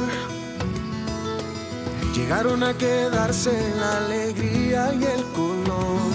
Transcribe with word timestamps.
Llegaron 2.15 2.63
a 2.63 2.77
quedarse 2.77 3.53
la 3.79 4.05
alegría 4.05 4.93
y 4.93 5.03
el 5.03 5.23
color. 5.35 6.13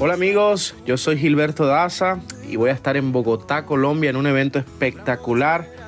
Hola 0.00 0.14
amigos, 0.14 0.74
yo 0.84 0.96
soy 0.96 1.18
Gilberto 1.18 1.66
Daza 1.66 2.18
y 2.48 2.56
voy 2.56 2.70
a 2.70 2.72
estar 2.72 2.96
en 2.96 3.12
Bogotá, 3.12 3.64
Colombia 3.64 4.10
en 4.10 4.16
un 4.16 4.26
evento 4.26 4.58
espectacular 4.58 5.77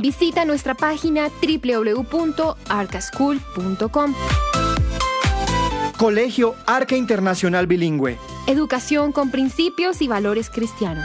Visita 0.00 0.44
nuestra 0.44 0.74
página 0.74 1.28
www.arcaschool.com. 1.28 4.14
Colegio 5.98 6.54
Arca 6.66 6.96
Internacional 6.96 7.66
Bilingüe. 7.66 8.16
Educación 8.46 9.12
con 9.12 9.30
principios 9.30 10.00
y 10.00 10.08
valores 10.08 10.48
cristianos. 10.48 11.04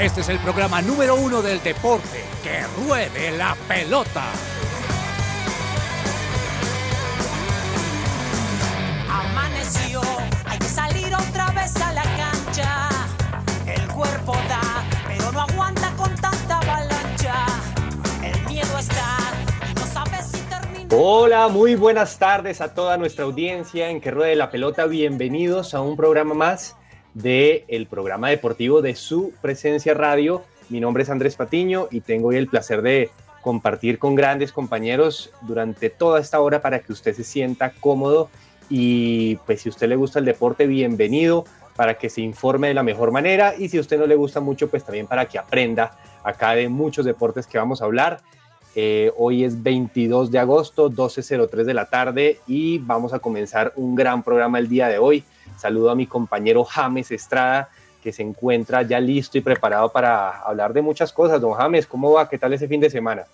Este 0.00 0.20
es 0.20 0.28
el 0.28 0.38
programa 0.38 0.80
número 0.80 1.16
uno 1.16 1.42
del 1.42 1.60
deporte. 1.62 2.22
¡Que 2.44 2.62
ruede 2.84 3.36
la 3.36 3.56
pelota! 3.66 4.24
Amaneció, 9.10 10.00
otra 11.18 11.50
vez 11.52 11.74
a 11.76 11.92
la 11.92 12.02
cancha. 12.02 12.88
El 13.66 13.88
cuerpo 13.88 14.32
da, 14.48 14.84
pero 15.06 15.32
no 15.32 15.40
aguanta 15.40 15.92
con 15.96 16.14
tanta 16.16 16.58
avalancha. 16.58 17.46
El 18.22 18.46
miedo 18.46 18.78
está 18.78 19.18
no 19.74 19.86
sabes 19.86 20.26
si 20.26 20.40
termina. 20.42 20.88
Hola, 20.94 21.48
muy 21.48 21.74
buenas 21.74 22.18
tardes 22.18 22.60
a 22.60 22.74
toda 22.74 22.96
nuestra 22.96 23.24
audiencia 23.24 23.90
en 23.90 24.00
que 24.00 24.10
ruede 24.10 24.36
la 24.36 24.50
pelota. 24.50 24.86
Bienvenidos 24.86 25.74
a 25.74 25.80
un 25.80 25.96
programa 25.96 26.34
más 26.34 26.76
del 27.14 27.64
el 27.68 27.86
programa 27.86 28.28
deportivo 28.28 28.82
de 28.82 28.94
su 28.94 29.32
presencia 29.40 29.94
radio. 29.94 30.44
Mi 30.68 30.80
nombre 30.80 31.02
es 31.02 31.10
Andrés 31.10 31.36
Patiño 31.36 31.88
y 31.90 32.00
tengo 32.00 32.28
hoy 32.28 32.36
el 32.36 32.48
placer 32.48 32.82
de 32.82 33.10
compartir 33.40 33.98
con 33.98 34.14
grandes 34.14 34.52
compañeros 34.52 35.32
durante 35.42 35.90
toda 35.90 36.20
esta 36.20 36.40
hora 36.40 36.60
para 36.60 36.80
que 36.80 36.92
usted 36.92 37.14
se 37.14 37.24
sienta 37.24 37.72
cómodo 37.80 38.28
y 38.68 39.36
pues 39.46 39.62
si 39.62 39.68
a 39.68 39.70
usted 39.70 39.88
le 39.88 39.96
gusta 39.96 40.18
el 40.18 40.24
deporte, 40.24 40.66
bienvenido 40.66 41.44
para 41.76 41.94
que 41.94 42.10
se 42.10 42.20
informe 42.20 42.68
de 42.68 42.74
la 42.74 42.82
mejor 42.82 43.12
manera 43.12 43.54
y 43.56 43.68
si 43.68 43.78
a 43.78 43.80
usted 43.80 43.98
no 43.98 44.06
le 44.06 44.16
gusta 44.16 44.40
mucho, 44.40 44.68
pues 44.68 44.84
también 44.84 45.06
para 45.06 45.26
que 45.26 45.38
aprenda 45.38 45.96
acá 46.24 46.52
de 46.52 46.68
muchos 46.68 47.04
deportes 47.04 47.46
que 47.46 47.56
vamos 47.56 47.80
a 47.80 47.84
hablar. 47.84 48.20
Eh, 48.74 49.12
hoy 49.16 49.44
es 49.44 49.62
22 49.62 50.30
de 50.30 50.38
agosto, 50.38 50.90
12.03 50.90 51.64
de 51.64 51.74
la 51.74 51.86
tarde 51.86 52.40
y 52.46 52.78
vamos 52.78 53.12
a 53.12 53.18
comenzar 53.18 53.72
un 53.76 53.94
gran 53.94 54.22
programa 54.22 54.58
el 54.58 54.68
día 54.68 54.88
de 54.88 54.98
hoy. 54.98 55.24
Saludo 55.56 55.90
a 55.90 55.94
mi 55.94 56.06
compañero 56.06 56.64
James 56.64 57.10
Estrada, 57.10 57.70
que 58.02 58.12
se 58.12 58.22
encuentra 58.22 58.82
ya 58.82 59.00
listo 59.00 59.38
y 59.38 59.40
preparado 59.40 59.90
para 59.90 60.40
hablar 60.42 60.72
de 60.72 60.82
muchas 60.82 61.12
cosas. 61.12 61.40
Don 61.40 61.54
James, 61.54 61.86
¿cómo 61.86 62.12
va? 62.12 62.28
¿Qué 62.28 62.38
tal 62.38 62.52
ese 62.52 62.68
fin 62.68 62.80
de 62.80 62.90
semana? 62.90 63.24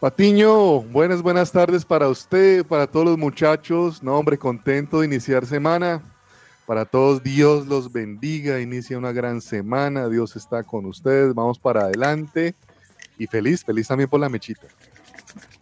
Patiño, 0.00 0.82
buenas, 0.82 1.22
buenas 1.22 1.50
tardes 1.50 1.84
para 1.84 2.08
usted, 2.08 2.64
para 2.64 2.86
todos 2.86 3.04
los 3.04 3.18
muchachos. 3.18 4.00
No, 4.00 4.16
hombre, 4.16 4.38
contento 4.38 5.00
de 5.00 5.06
iniciar 5.06 5.44
semana. 5.44 6.00
Para 6.66 6.84
todos, 6.84 7.20
Dios 7.20 7.66
los 7.66 7.90
bendiga. 7.90 8.60
Inicia 8.60 8.96
una 8.96 9.10
gran 9.10 9.40
semana. 9.40 10.08
Dios 10.08 10.36
está 10.36 10.62
con 10.62 10.86
ustedes. 10.86 11.34
Vamos 11.34 11.58
para 11.58 11.80
adelante. 11.80 12.54
Y 13.18 13.26
feliz, 13.26 13.64
feliz 13.64 13.88
también 13.88 14.08
por 14.08 14.20
la 14.20 14.28
mechita. 14.28 14.68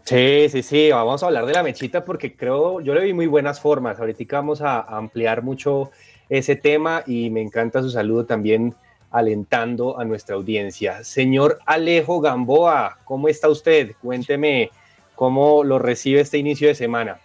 Sí, 0.05 0.51
sí, 0.51 0.63
sí. 0.63 0.91
Vamos 0.91 1.23
a 1.23 1.27
hablar 1.27 1.47
de 1.47 1.55
la 1.55 1.63
mechita 1.63 2.05
porque 2.05 2.37
creo, 2.37 2.83
yo 2.83 2.93
le 2.93 3.05
vi 3.05 3.15
muy 3.15 3.27
buenas 3.27 3.59
formas. 3.59 3.99
Ahorita 3.99 4.37
vamos 4.37 4.61
a 4.61 4.81
ampliar 4.83 5.43
mucho 5.43 5.93
ese 6.29 6.57
tema 6.57 7.03
y 7.07 7.31
me 7.31 7.41
encanta 7.41 7.81
su 7.81 7.89
saludo 7.89 8.27
también 8.27 8.75
alentando 9.17 9.99
a 9.99 10.05
nuestra 10.05 10.37
audiencia. 10.37 11.03
Señor 11.03 11.59
Alejo 11.65 12.21
Gamboa, 12.21 12.99
¿cómo 13.05 13.29
está 13.29 13.49
usted? 13.49 13.93
Cuénteme 14.03 14.71
cómo 15.15 15.65
lo 15.65 15.79
recibe 15.79 16.21
este 16.21 16.39
inicio 16.39 16.69
de 16.69 16.75
semana. 16.75 17.19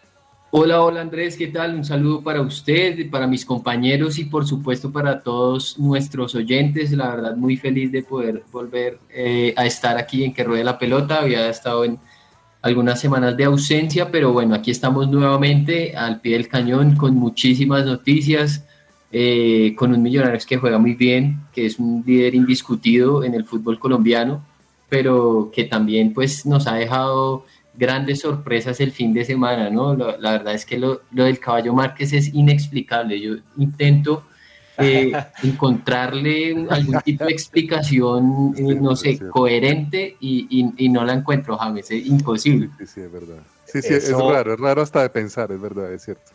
Hola, 0.54 0.84
hola 0.84 1.02
Andrés, 1.02 1.38
¿qué 1.38 1.48
tal? 1.48 1.76
Un 1.76 1.86
saludo 1.86 2.22
para 2.22 2.42
usted, 2.42 3.10
para 3.10 3.26
mis 3.26 3.46
compañeros 3.46 4.20
y 4.20 4.26
por 4.26 4.46
supuesto 4.46 4.92
para 4.92 5.22
todos 5.22 5.80
nuestros 5.80 6.36
oyentes. 6.36 6.92
La 6.92 7.16
verdad, 7.16 7.36
muy 7.38 7.56
feliz 7.56 7.92
de 7.92 8.04
poder 8.04 8.44
volver 8.52 9.00
eh, 9.10 9.54
a 9.56 9.66
estar 9.66 9.98
aquí 9.98 10.26
en 10.26 10.34
Que 10.34 10.44
Ruede 10.44 10.66
la 10.66 10.78
Pelota. 10.78 11.20
Había 11.20 11.50
estado 11.50 11.86
en 11.86 12.00
algunas 12.62 13.00
semanas 13.00 13.36
de 13.38 13.46
ausencia, 13.46 14.12
pero 14.12 14.34
bueno, 14.34 14.54
aquí 14.54 14.72
estamos 14.72 15.10
nuevamente 15.10 15.96
al 15.96 16.22
pie 16.22 16.34
del 16.34 16.48
cañón 16.48 16.96
con 16.96 17.16
muchísimas 17.16 17.86
noticias, 17.86 18.66
eh, 19.12 19.74
con 19.76 19.94
un 19.94 20.02
Millonarios 20.02 20.46
que 20.46 20.58
juega 20.58 20.78
muy 20.78 20.94
bien, 20.94 21.42
que 21.54 21.66
es 21.66 21.80
un 21.80 22.04
líder 22.06 22.36
indiscutido 22.36 23.24
en 23.24 23.34
el 23.34 23.46
fútbol 23.46 23.80
colombiano, 23.80 24.44
pero 24.90 25.52
que 25.54 25.66
también 25.66 26.14
pues 26.14 26.46
nos 26.46 26.68
ha 26.68 26.76
dejado 26.76 27.46
grandes 27.74 28.22
sorpresas 28.22 28.80
el 28.82 28.92
fin 28.92 29.14
de 29.14 29.24
semana, 29.24 29.70
¿no? 29.70 29.96
la 29.96 30.32
verdad 30.32 30.54
es 30.54 30.66
que 30.66 30.78
lo, 30.78 31.02
lo, 31.12 31.24
del 31.24 31.40
caballo 31.40 31.74
Márquez 31.74 32.14
es 32.14 32.34
inexplicable. 32.34 33.20
Yo 33.20 33.36
intento 33.58 34.24
eh, 34.78 35.12
encontrarle 35.44 36.66
algún 36.70 37.00
tipo 37.04 37.26
de 37.26 37.32
explicación, 37.32 38.54
eh, 38.58 38.76
no 38.76 38.96
sé, 38.96 39.20
coherente 39.30 40.18
y, 40.20 40.90
no 40.90 41.04
la 41.04 41.14
encuentro, 41.14 41.58
James, 41.58 41.92
es 41.92 42.06
imposible. 42.06 42.70
Sí, 42.80 42.86
sí, 42.88 43.02
es 43.02 43.12
verdad. 43.12 43.44
Sí, 43.66 43.82
sí, 43.82 43.94
es 43.94 44.12
raro, 44.12 44.54
es 44.54 44.60
raro 44.60 44.82
hasta 44.82 45.02
de 45.02 45.10
pensar, 45.10 45.52
es 45.52 45.62
verdad, 45.62 45.94
es 45.94 46.04
cierto. 46.04 46.32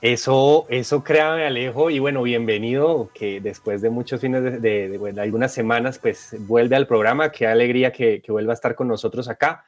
Eso, 0.00 0.66
eso 0.68 1.02
créame 1.02 1.44
Alejo, 1.44 1.90
y 1.90 1.98
bueno, 1.98 2.22
bienvenido, 2.22 3.10
que 3.12 3.40
después 3.40 3.82
de 3.82 3.90
muchos 3.90 4.20
fines 4.20 4.62
de, 4.62 5.14
algunas 5.18 5.52
semanas, 5.52 5.98
pues 5.98 6.36
vuelve 6.46 6.76
al 6.76 6.86
programa, 6.86 7.32
qué 7.32 7.48
alegría 7.48 7.90
que, 7.90 8.22
que 8.22 8.30
vuelva 8.30 8.52
a 8.52 8.54
estar 8.54 8.76
con 8.76 8.86
nosotros 8.86 9.28
acá. 9.28 9.64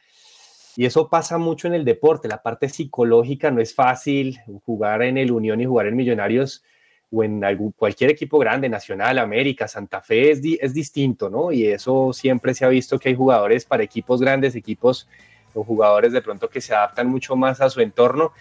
Y 0.76 0.86
eso 0.86 1.08
pasa 1.08 1.36
mucho 1.36 1.66
en 1.66 1.74
el 1.74 1.84
deporte, 1.84 2.28
la 2.28 2.44
parte 2.44 2.68
psicológica 2.68 3.50
no 3.50 3.60
es 3.60 3.74
fácil, 3.74 4.38
jugar 4.64 5.02
en 5.02 5.18
el 5.18 5.32
Unión 5.32 5.60
y 5.60 5.64
jugar 5.64 5.88
en 5.88 5.96
Millonarios 5.96 6.62
o 7.10 7.24
en 7.24 7.42
algún, 7.42 7.72
cualquier 7.72 8.10
equipo 8.10 8.38
grande, 8.38 8.68
Nacional, 8.68 9.18
América, 9.18 9.66
Santa 9.66 10.00
Fe, 10.00 10.30
es, 10.30 10.40
es 10.60 10.72
distinto, 10.72 11.28
¿no? 11.28 11.50
Y 11.50 11.66
eso 11.66 12.12
siempre 12.12 12.54
se 12.54 12.64
ha 12.64 12.68
visto 12.68 13.00
que 13.00 13.08
hay 13.08 13.16
jugadores 13.16 13.64
para 13.64 13.82
equipos 13.82 14.20
grandes, 14.20 14.54
equipos 14.54 15.08
o 15.54 15.64
jugadores 15.64 16.12
de 16.12 16.22
pronto 16.22 16.48
que 16.48 16.60
se 16.60 16.72
adaptan 16.72 17.08
mucho 17.08 17.34
más 17.34 17.60
a 17.60 17.68
su 17.68 17.80
entorno 17.80 18.32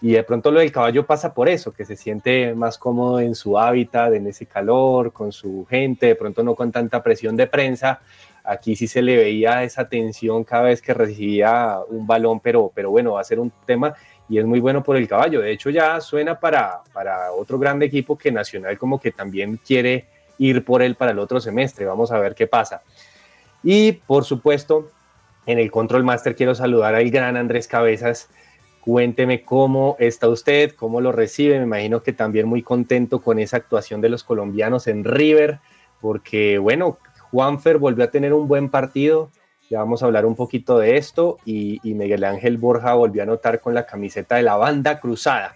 y 0.00 0.12
de 0.12 0.22
pronto 0.22 0.50
lo 0.50 0.60
del 0.60 0.70
caballo 0.70 1.04
pasa 1.04 1.34
por 1.34 1.48
eso, 1.48 1.72
que 1.72 1.84
se 1.84 1.96
siente 1.96 2.54
más 2.54 2.78
cómodo 2.78 3.18
en 3.18 3.34
su 3.34 3.58
hábitat, 3.58 4.12
en 4.12 4.28
ese 4.28 4.46
calor, 4.46 5.12
con 5.12 5.32
su 5.32 5.66
gente, 5.68 6.06
de 6.06 6.14
pronto 6.14 6.42
no 6.42 6.54
con 6.54 6.70
tanta 6.70 7.02
presión 7.02 7.36
de 7.36 7.48
prensa. 7.48 8.00
Aquí 8.44 8.76
sí 8.76 8.86
se 8.86 9.02
le 9.02 9.16
veía 9.16 9.64
esa 9.64 9.88
tensión 9.88 10.44
cada 10.44 10.64
vez 10.64 10.80
que 10.80 10.94
recibía 10.94 11.78
un 11.88 12.06
balón, 12.06 12.38
pero, 12.40 12.70
pero 12.72 12.90
bueno, 12.90 13.14
va 13.14 13.20
a 13.20 13.24
ser 13.24 13.40
un 13.40 13.52
tema 13.66 13.94
y 14.28 14.38
es 14.38 14.46
muy 14.46 14.60
bueno 14.60 14.84
por 14.84 14.96
el 14.96 15.08
caballo. 15.08 15.40
De 15.40 15.50
hecho, 15.50 15.68
ya 15.68 16.00
suena 16.00 16.38
para, 16.38 16.80
para 16.92 17.32
otro 17.32 17.58
grande 17.58 17.86
equipo 17.86 18.16
que 18.16 18.30
Nacional 18.30 18.78
como 18.78 19.00
que 19.00 19.10
también 19.10 19.56
quiere 19.56 20.06
ir 20.38 20.64
por 20.64 20.80
él 20.80 20.94
para 20.94 21.10
el 21.10 21.18
otro 21.18 21.40
semestre. 21.40 21.86
Vamos 21.86 22.12
a 22.12 22.18
ver 22.20 22.36
qué 22.36 22.46
pasa. 22.46 22.82
Y 23.64 23.92
por 23.92 24.24
supuesto, 24.24 24.90
en 25.44 25.58
el 25.58 25.72
Control 25.72 26.04
Master 26.04 26.36
quiero 26.36 26.54
saludar 26.54 26.94
al 26.94 27.10
gran 27.10 27.36
Andrés 27.36 27.66
Cabezas 27.66 28.28
Cuénteme 28.88 29.42
cómo 29.42 29.96
está 29.98 30.30
usted, 30.30 30.72
cómo 30.74 31.02
lo 31.02 31.12
recibe. 31.12 31.58
Me 31.58 31.64
imagino 31.64 32.02
que 32.02 32.14
también 32.14 32.48
muy 32.48 32.62
contento 32.62 33.20
con 33.20 33.38
esa 33.38 33.58
actuación 33.58 34.00
de 34.00 34.08
los 34.08 34.24
colombianos 34.24 34.86
en 34.86 35.04
River, 35.04 35.60
porque 36.00 36.56
bueno, 36.56 36.96
Juanfer 37.30 37.76
volvió 37.76 38.04
a 38.04 38.10
tener 38.10 38.32
un 38.32 38.48
buen 38.48 38.70
partido. 38.70 39.30
Ya 39.68 39.80
vamos 39.80 40.02
a 40.02 40.06
hablar 40.06 40.24
un 40.24 40.34
poquito 40.34 40.78
de 40.78 40.96
esto. 40.96 41.36
Y, 41.44 41.80
Miguel 41.84 42.24
Ángel 42.24 42.56
Borja 42.56 42.94
volvió 42.94 43.20
a 43.20 43.24
anotar 43.24 43.60
con 43.60 43.74
la 43.74 43.84
camiseta 43.84 44.36
de 44.36 44.42
la 44.44 44.56
banda 44.56 45.00
cruzada. 45.00 45.54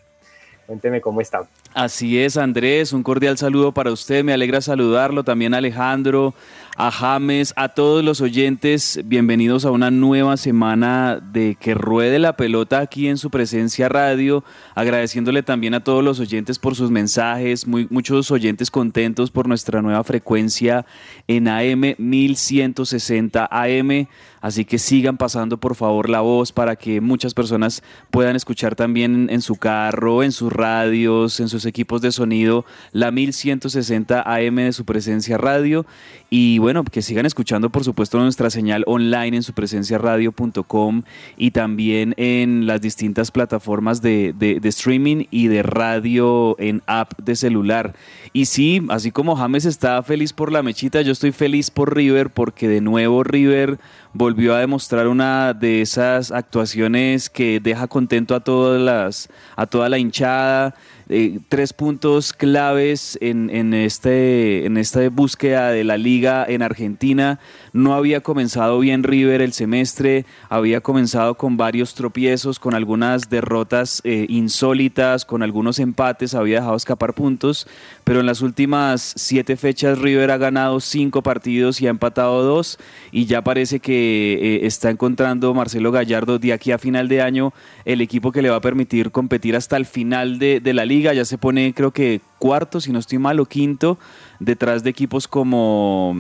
Cuénteme 0.66 1.00
cómo 1.00 1.22
está. 1.22 1.48
Así 1.74 2.18
es, 2.18 2.36
Andrés, 2.36 2.92
un 2.92 3.02
cordial 3.02 3.38
saludo 3.38 3.72
para 3.72 3.92
usted, 3.92 4.22
me 4.22 4.34
alegra 4.34 4.60
saludarlo, 4.60 5.24
también 5.24 5.54
a 5.54 5.56
Alejandro, 5.56 6.34
a 6.76 6.90
James, 6.90 7.54
a 7.56 7.70
todos 7.70 8.04
los 8.04 8.20
oyentes, 8.20 9.00
bienvenidos 9.04 9.64
a 9.64 9.70
una 9.70 9.90
nueva 9.90 10.36
semana 10.36 11.18
de 11.20 11.56
que 11.58 11.72
ruede 11.72 12.18
la 12.18 12.36
pelota 12.36 12.80
aquí 12.80 13.08
en 13.08 13.16
su 13.16 13.30
presencia 13.30 13.88
radio, 13.88 14.44
agradeciéndole 14.74 15.42
también 15.42 15.72
a 15.72 15.82
todos 15.82 16.04
los 16.04 16.20
oyentes 16.20 16.58
por 16.58 16.74
sus 16.74 16.90
mensajes, 16.90 17.66
muchos 17.66 18.30
oyentes 18.30 18.70
contentos 18.70 19.30
por 19.30 19.48
nuestra 19.48 19.80
nueva 19.80 20.04
frecuencia 20.04 20.84
en 21.26 21.48
AM 21.48 21.94
1160 21.96 23.48
AM, 23.50 24.08
así 24.42 24.66
que 24.66 24.78
sigan 24.78 25.16
pasando 25.16 25.58
por 25.58 25.74
favor 25.74 26.10
la 26.10 26.20
voz 26.20 26.52
para 26.52 26.76
que 26.76 27.00
muchas 27.00 27.32
personas 27.32 27.82
puedan 28.10 28.36
escuchar 28.36 28.74
también 28.74 29.28
en 29.30 29.40
su 29.40 29.56
carro, 29.56 30.22
en 30.22 30.32
sus 30.32 30.52
radios, 30.52 31.40
en 31.40 31.48
sus 31.48 31.61
equipos 31.66 32.00
de 32.02 32.12
sonido, 32.12 32.64
la 32.92 33.10
1160 33.10 34.22
AM 34.22 34.56
de 34.56 34.72
su 34.72 34.84
presencia 34.84 35.38
radio. 35.38 35.86
Y 36.30 36.58
bueno, 36.58 36.84
que 36.84 37.02
sigan 37.02 37.26
escuchando, 37.26 37.70
por 37.70 37.84
supuesto, 37.84 38.18
nuestra 38.18 38.48
señal 38.48 38.84
online 38.86 39.36
en 39.36 39.42
su 39.42 39.52
presencia 39.52 39.98
radio.com 39.98 41.02
y 41.36 41.50
también 41.50 42.14
en 42.16 42.66
las 42.66 42.80
distintas 42.80 43.30
plataformas 43.30 44.00
de, 44.00 44.32
de, 44.32 44.60
streaming 44.68 45.26
y 45.30 45.48
de 45.48 45.62
radio 45.62 46.56
en 46.58 46.82
app 46.86 47.12
de 47.18 47.36
celular. 47.36 47.94
Y 48.32 48.46
sí, 48.46 48.82
así 48.88 49.10
como 49.10 49.36
James 49.36 49.64
está 49.66 50.02
feliz 50.02 50.32
por 50.32 50.50
la 50.52 50.62
mechita, 50.62 51.02
yo 51.02 51.12
estoy 51.12 51.32
feliz 51.32 51.70
por 51.70 51.94
River 51.94 52.30
porque 52.30 52.68
de 52.68 52.80
nuevo 52.80 53.22
River 53.24 53.78
volvió 54.14 54.54
a 54.54 54.60
demostrar 54.60 55.08
una 55.08 55.54
de 55.54 55.80
esas 55.80 56.30
actuaciones 56.30 57.30
que 57.30 57.60
deja 57.60 57.88
contento 57.88 58.34
a 58.34 58.40
todas 58.40 58.80
las 58.80 59.28
a 59.56 59.66
toda 59.66 59.88
la 59.88 59.98
hinchada 59.98 60.74
eh, 61.12 61.40
tres 61.50 61.74
puntos 61.74 62.32
claves 62.32 63.18
en, 63.20 63.74
este, 63.74 64.64
en 64.64 64.78
esta 64.78 65.06
búsqueda 65.10 65.70
de 65.70 65.84
la 65.84 65.98
liga 65.98 66.46
en 66.48 66.62
Argentina. 66.62 67.38
No 67.74 67.94
había 67.94 68.22
comenzado 68.22 68.78
bien 68.78 69.02
River 69.02 69.42
el 69.42 69.52
semestre, 69.52 70.24
había 70.48 70.80
comenzado 70.80 71.36
con 71.36 71.58
varios 71.58 71.94
tropiezos, 71.94 72.58
con 72.58 72.74
algunas 72.74 73.28
derrotas 73.28 74.00
eh, 74.04 74.24
insólitas, 74.30 75.26
con 75.26 75.42
algunos 75.42 75.78
empates, 75.78 76.34
había 76.34 76.60
dejado 76.60 76.76
escapar 76.76 77.12
puntos, 77.12 77.66
pero 78.04 78.20
en 78.20 78.26
las 78.26 78.40
últimas 78.40 79.12
siete 79.14 79.56
fechas 79.56 79.98
River 79.98 80.30
ha 80.30 80.38
ganado 80.38 80.80
cinco 80.80 81.22
partidos 81.22 81.82
y 81.82 81.88
ha 81.88 81.90
empatado 81.90 82.42
dos 82.42 82.78
y 83.10 83.26
ya 83.26 83.42
parece 83.42 83.80
que 83.80 84.38
eh, 84.40 84.66
está 84.66 84.88
encontrando 84.88 85.52
Marcelo 85.52 85.92
Gallardo 85.92 86.38
de 86.38 86.54
aquí 86.54 86.72
a 86.72 86.78
final 86.78 87.08
de 87.08 87.20
año 87.20 87.52
el 87.84 88.00
equipo 88.00 88.32
que 88.32 88.40
le 88.40 88.48
va 88.48 88.56
a 88.56 88.60
permitir 88.62 89.10
competir 89.10 89.56
hasta 89.56 89.76
el 89.76 89.84
final 89.84 90.38
de 90.38 90.72
la 90.72 90.86
liga 90.86 91.01
ya 91.02 91.24
se 91.24 91.38
pone 91.38 91.74
creo 91.74 91.90
que 91.90 92.20
cuarto, 92.42 92.80
si 92.80 92.90
no 92.90 92.98
estoy 92.98 93.18
mal, 93.18 93.38
o 93.38 93.46
quinto, 93.46 93.98
detrás 94.40 94.82
de 94.82 94.90
equipos 94.90 95.28
como, 95.28 96.16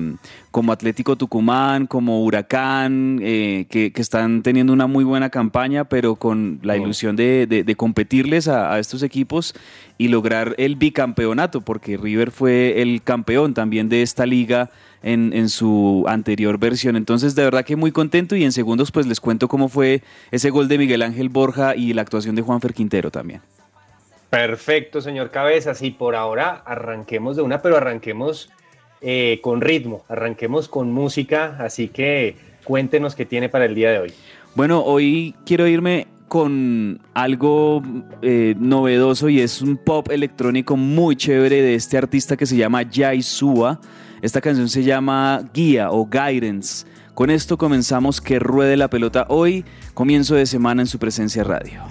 como 0.52 0.70
Atlético 0.70 1.16
Tucumán, 1.16 1.88
como 1.88 2.22
Huracán, 2.22 3.18
eh, 3.20 3.66
que, 3.68 3.92
están 3.96 4.44
teniendo 4.44 4.72
una 4.72 4.86
muy 4.86 5.02
buena 5.02 5.30
campaña, 5.30 5.82
pero 5.82 6.14
con 6.14 6.60
la 6.62 6.76
ilusión 6.76 7.16
de, 7.16 7.74
competirles 7.76 8.46
a, 8.46 8.78
estos 8.78 9.02
equipos 9.02 9.52
y 9.98 10.06
lograr 10.08 10.54
el 10.58 10.76
bicampeonato, 10.76 11.60
porque 11.62 11.96
River 11.96 12.30
fue 12.30 12.80
el 12.82 13.02
campeón 13.02 13.52
también 13.52 13.88
de 13.88 14.02
esta 14.02 14.24
liga. 14.24 14.70
En, 15.04 15.32
en, 15.32 15.48
su 15.48 16.04
anterior 16.06 16.58
versión. 16.58 16.94
Entonces, 16.94 17.34
de 17.34 17.42
verdad 17.42 17.64
que 17.64 17.74
muy 17.74 17.90
contento 17.90 18.36
y 18.36 18.44
en 18.44 18.52
segundos 18.52 18.92
pues 18.92 19.04
les 19.04 19.18
cuento 19.18 19.48
cómo 19.48 19.68
fue 19.68 20.00
ese 20.30 20.50
gol 20.50 20.68
de 20.68 20.78
Miguel 20.78 21.02
Ángel 21.02 21.28
Borja 21.28 21.74
y 21.74 21.92
la 21.92 22.02
actuación 22.02 22.36
de 22.36 22.42
Juanfer 22.42 22.72
Quintero 22.72 23.10
también. 23.10 23.40
Perfecto, 24.32 25.02
señor 25.02 25.30
Cabezas. 25.30 25.82
Y 25.82 25.90
por 25.90 26.16
ahora 26.16 26.62
arranquemos 26.64 27.36
de 27.36 27.42
una, 27.42 27.60
pero 27.60 27.76
arranquemos 27.76 28.48
eh, 29.02 29.40
con 29.42 29.60
ritmo, 29.60 30.06
arranquemos 30.08 30.68
con 30.68 30.90
música. 30.90 31.58
Así 31.58 31.88
que 31.88 32.36
cuéntenos 32.64 33.14
qué 33.14 33.26
tiene 33.26 33.50
para 33.50 33.66
el 33.66 33.74
día 33.74 33.90
de 33.90 33.98
hoy. 33.98 34.12
Bueno, 34.54 34.82
hoy 34.82 35.34
quiero 35.44 35.66
irme 35.66 36.06
con 36.28 36.98
algo 37.12 37.82
eh, 38.22 38.54
novedoso 38.58 39.28
y 39.28 39.38
es 39.38 39.60
un 39.60 39.76
pop 39.76 40.10
electrónico 40.10 40.78
muy 40.78 41.14
chévere 41.14 41.60
de 41.60 41.74
este 41.74 41.98
artista 41.98 42.34
que 42.34 42.46
se 42.46 42.56
llama 42.56 42.84
Jai 42.90 43.20
Sua. 43.20 43.80
Esta 44.22 44.40
canción 44.40 44.70
se 44.70 44.82
llama 44.82 45.42
Guía 45.52 45.90
o 45.90 46.06
Guidance. 46.06 46.86
Con 47.12 47.28
esto 47.28 47.58
comenzamos 47.58 48.22
que 48.22 48.38
ruede 48.38 48.78
la 48.78 48.88
pelota 48.88 49.26
hoy, 49.28 49.66
comienzo 49.92 50.36
de 50.36 50.46
semana 50.46 50.80
en 50.80 50.86
su 50.86 50.98
presencia 50.98 51.44
radio. 51.44 51.82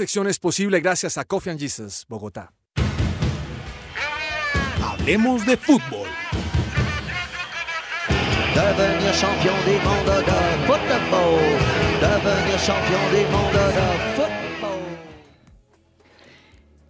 Sección 0.00 0.26
es 0.28 0.38
posible 0.38 0.80
gracias 0.80 1.18
a 1.18 1.26
Coffee 1.26 1.50
and 1.50 1.60
Jesus, 1.60 2.06
Bogotá. 2.08 2.54
Hablemos 4.82 5.44
de 5.44 5.58
fútbol. 5.58 6.08
Devenir 8.54 9.12
champion 9.12 9.54
du 9.66 9.72
monde 9.86 10.16
de 10.22 10.66
football. 10.66 11.38
Devenir 12.00 12.58
champion 12.60 13.02
du 13.12 13.22
monde 13.30 13.58
de 13.58 14.16
football. 14.16 14.80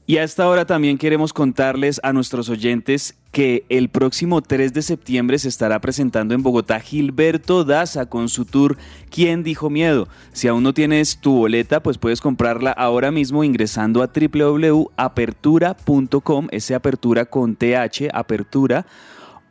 Y 0.07 0.19
a 0.19 0.23
esta 0.23 0.49
hora 0.49 0.65
también 0.65 0.97
queremos 0.97 1.33
contarles 1.33 2.01
a 2.05 2.13
nuestros 2.13 2.49
oyentes 2.49 3.20
que 3.31 3.65
el 3.69 3.89
próximo 3.89 4.43
3 4.43 4.73
de 4.73 4.83
septiembre 4.83 5.39
se 5.39 5.49
estará 5.49 5.81
presentando 5.81 6.35
en 6.35 6.43
Bogotá 6.43 6.81
Gilberto 6.81 7.63
Daza 7.65 8.07
con 8.07 8.29
su 8.29 8.45
tour 8.45 8.77
¿Quién 9.11 9.43
dijo 9.43 9.71
miedo? 9.71 10.07
Si 10.33 10.49
aún 10.49 10.63
no 10.63 10.75
tienes 10.75 11.17
tu 11.19 11.33
boleta, 11.33 11.83
pues 11.83 11.97
puedes 11.99 12.21
comprarla 12.21 12.71
ahora 12.73 13.11
mismo 13.11 13.43
ingresando 13.45 14.03
a 14.03 14.11
www.apertura.com, 14.13 16.49
ese 16.51 16.75
apertura 16.75 17.25
con 17.27 17.57
TH, 17.57 18.09
apertura, 18.13 18.87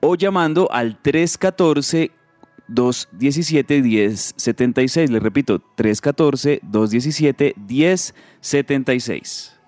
o 0.01 0.15
llamando 0.15 0.71
al 0.71 1.01
314 1.01 2.11
217 2.67 3.81
1076. 3.81 5.09
Le 5.09 5.19
repito, 5.19 5.59
314 5.75 6.59
217 6.63 7.55
1076. 7.57 9.58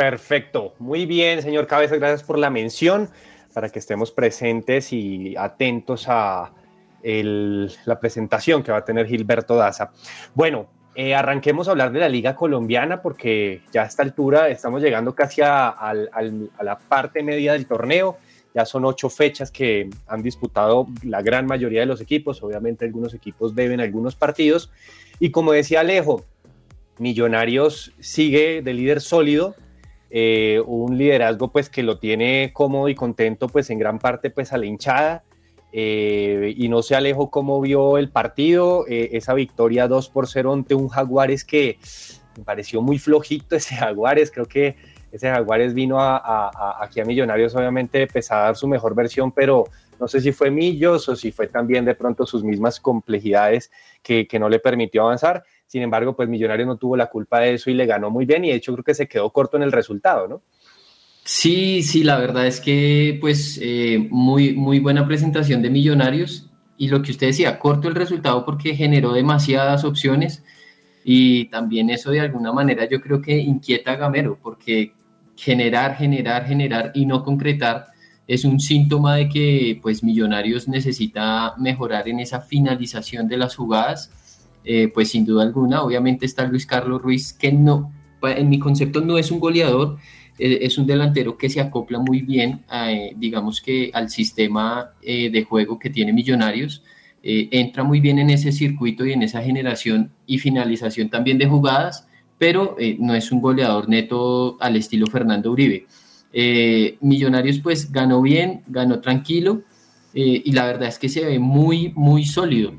Perfecto, 0.00 0.72
muy 0.78 1.04
bien, 1.04 1.42
señor 1.42 1.66
Cabezas, 1.66 1.98
gracias 1.98 2.22
por 2.22 2.38
la 2.38 2.48
mención, 2.48 3.10
para 3.52 3.68
que 3.68 3.78
estemos 3.78 4.10
presentes 4.10 4.94
y 4.94 5.36
atentos 5.36 6.06
a 6.08 6.54
la 7.02 8.00
presentación 8.00 8.62
que 8.62 8.72
va 8.72 8.78
a 8.78 8.84
tener 8.86 9.06
Gilberto 9.06 9.56
Daza. 9.56 9.90
Bueno, 10.34 10.70
eh, 10.94 11.14
arranquemos 11.14 11.68
a 11.68 11.72
hablar 11.72 11.92
de 11.92 11.98
la 11.98 12.08
Liga 12.08 12.34
Colombiana 12.34 13.02
porque 13.02 13.60
ya 13.74 13.82
a 13.82 13.84
esta 13.84 14.02
altura 14.02 14.48
estamos 14.48 14.80
llegando 14.80 15.14
casi 15.14 15.42
a, 15.44 15.92
la 16.62 16.78
parte 16.78 17.22
media 17.22 17.52
del 17.52 17.66
torneo. 17.66 18.16
Ya 18.54 18.64
son 18.64 18.86
ocho 18.86 19.10
fechas 19.10 19.50
que 19.50 19.90
han 20.06 20.22
disputado 20.22 20.86
la 21.02 21.20
gran 21.20 21.44
mayoría 21.44 21.80
de 21.80 21.86
los 21.86 22.00
equipos. 22.00 22.42
Obviamente 22.42 22.86
algunos 22.86 23.12
equipos 23.12 23.54
deben 23.54 23.82
algunos 23.82 24.16
partidos. 24.16 24.72
Y 25.18 25.30
como 25.30 25.52
decía 25.52 25.80
Alejo, 25.80 26.24
Millonarios 26.96 27.92
sigue 27.98 28.62
de 28.62 28.72
líder 28.72 29.02
sólido 29.02 29.54
eh, 30.12 30.60
un 30.66 30.98
liderazgo 30.98 31.52
pues 31.52 31.70
que 31.70 31.84
lo 31.84 32.00
tiene 32.00 32.50
cómodo 32.52 32.88
y 32.88 32.96
contento 32.96 33.48
pues 33.48 33.70
en 33.70 33.78
gran 33.78 34.00
parte 34.00 34.30
pues 34.30 34.52
a 34.52 34.58
la 34.58 34.66
hinchada 34.66 35.22
eh, 35.72 36.52
y 36.56 36.68
no 36.68 36.82
se 36.82 36.96
alejó 36.96 37.30
cómo 37.30 37.60
vio 37.60 37.96
el 37.96 38.10
partido, 38.10 38.86
eh, 38.88 39.10
esa 39.12 39.34
victoria 39.34 39.86
2 39.86 40.08
por 40.08 40.26
0 40.26 40.52
ante 40.52 40.74
un 40.74 40.88
Jaguares 40.88 41.44
que 41.44 41.78
me 42.36 42.42
pareció 42.42 42.82
muy 42.82 42.98
flojito 42.98 43.54
ese 43.54 43.76
Jaguares, 43.76 44.32
creo 44.32 44.46
que 44.46 44.74
ese 45.12 45.30
Jaguares 45.30 45.74
vino 45.74 46.00
a, 46.00 46.82
aquí 46.82 47.00
a 47.00 47.04
Millonarios 47.04 47.54
obviamente 47.54 48.08
pues, 48.08 48.32
a 48.32 48.38
dar 48.38 48.56
su 48.56 48.66
mejor 48.66 48.96
versión, 48.96 49.30
pero 49.30 49.64
no 50.00 50.08
sé 50.08 50.20
si 50.20 50.32
fue 50.32 50.50
Millos 50.50 51.08
o 51.08 51.14
si 51.14 51.30
fue 51.30 51.46
también 51.46 51.84
de 51.84 51.94
pronto 51.94 52.26
sus 52.26 52.42
mismas 52.42 52.80
complejidades 52.80 53.70
que 54.02 54.38
no 54.40 54.48
le 54.48 54.58
permitió 54.58 55.02
avanzar. 55.02 55.44
Sin 55.70 55.82
embargo, 55.82 56.16
pues 56.16 56.28
Millonarios 56.28 56.66
no 56.66 56.78
tuvo 56.78 56.96
la 56.96 57.06
culpa 57.06 57.38
de 57.38 57.54
eso 57.54 57.70
y 57.70 57.74
le 57.74 57.86
ganó 57.86 58.10
muy 58.10 58.26
bien 58.26 58.44
y 58.44 58.48
de 58.48 58.56
hecho 58.56 58.72
creo 58.72 58.82
que 58.82 58.92
se 58.92 59.06
quedó 59.06 59.30
corto 59.30 59.56
en 59.56 59.62
el 59.62 59.70
resultado, 59.70 60.26
¿no? 60.26 60.42
Sí, 61.22 61.84
sí, 61.84 62.02
la 62.02 62.18
verdad 62.18 62.44
es 62.48 62.60
que 62.60 63.16
pues 63.20 63.56
eh, 63.62 64.04
muy, 64.10 64.52
muy 64.54 64.80
buena 64.80 65.06
presentación 65.06 65.62
de 65.62 65.70
Millonarios 65.70 66.50
y 66.76 66.88
lo 66.88 67.02
que 67.02 67.12
usted 67.12 67.28
decía, 67.28 67.60
corto 67.60 67.86
el 67.86 67.94
resultado 67.94 68.44
porque 68.44 68.74
generó 68.74 69.12
demasiadas 69.12 69.84
opciones 69.84 70.42
y 71.04 71.44
también 71.50 71.88
eso 71.88 72.10
de 72.10 72.18
alguna 72.18 72.52
manera 72.52 72.88
yo 72.88 73.00
creo 73.00 73.22
que 73.22 73.38
inquieta 73.38 73.92
a 73.92 73.96
Gamero 73.96 74.40
porque 74.42 74.92
generar, 75.36 75.94
generar, 75.94 76.46
generar 76.46 76.90
y 76.94 77.06
no 77.06 77.22
concretar 77.22 77.86
es 78.26 78.44
un 78.44 78.58
síntoma 78.58 79.14
de 79.14 79.28
que 79.28 79.78
pues 79.80 80.02
Millonarios 80.02 80.66
necesita 80.66 81.54
mejorar 81.58 82.08
en 82.08 82.18
esa 82.18 82.40
finalización 82.40 83.28
de 83.28 83.36
las 83.36 83.54
jugadas 83.54 84.10
eh, 84.64 84.88
pues 84.92 85.10
sin 85.10 85.24
duda 85.24 85.42
alguna, 85.42 85.82
obviamente 85.82 86.26
está 86.26 86.44
Luis 86.46 86.66
Carlos 86.66 87.00
Ruiz, 87.00 87.32
que 87.32 87.50
no, 87.50 87.92
en 88.22 88.48
mi 88.50 88.58
concepto 88.58 89.00
no 89.00 89.16
es 89.16 89.30
un 89.30 89.40
goleador, 89.40 89.96
eh, 90.38 90.58
es 90.62 90.76
un 90.76 90.86
delantero 90.86 91.38
que 91.38 91.48
se 91.48 91.60
acopla 91.60 91.98
muy 91.98 92.20
bien, 92.20 92.62
eh, 92.70 93.14
digamos 93.16 93.62
que 93.62 93.90
al 93.94 94.10
sistema 94.10 94.90
de 95.02 95.46
juego 95.48 95.78
que 95.78 95.90
tiene 95.90 96.12
Millonarios, 96.12 96.82
entra 97.22 97.84
muy 97.84 98.00
bien 98.00 98.18
en 98.18 98.30
ese 98.30 98.50
circuito 98.50 99.04
y 99.04 99.12
en 99.12 99.22
esa 99.22 99.42
generación 99.42 100.10
y 100.26 100.38
finalización 100.38 101.10
también 101.10 101.36
de 101.36 101.46
jugadas, 101.46 102.06
pero 102.38 102.76
no 102.98 103.14
es 103.14 103.30
un 103.30 103.42
goleador 103.42 103.90
neto 103.90 104.56
al 104.58 104.76
estilo 104.76 105.06
Fernando 105.06 105.52
Uribe. 105.52 105.86
Millonarios 107.02 107.58
pues 107.58 107.92
ganó 107.92 108.22
bien, 108.22 108.62
ganó 108.68 109.00
tranquilo 109.00 109.62
y 110.14 110.50
la 110.52 110.64
verdad 110.64 110.88
es 110.88 110.98
que 110.98 111.10
se 111.10 111.22
ve 111.26 111.38
muy, 111.38 111.92
muy 111.94 112.24
sólido. 112.24 112.72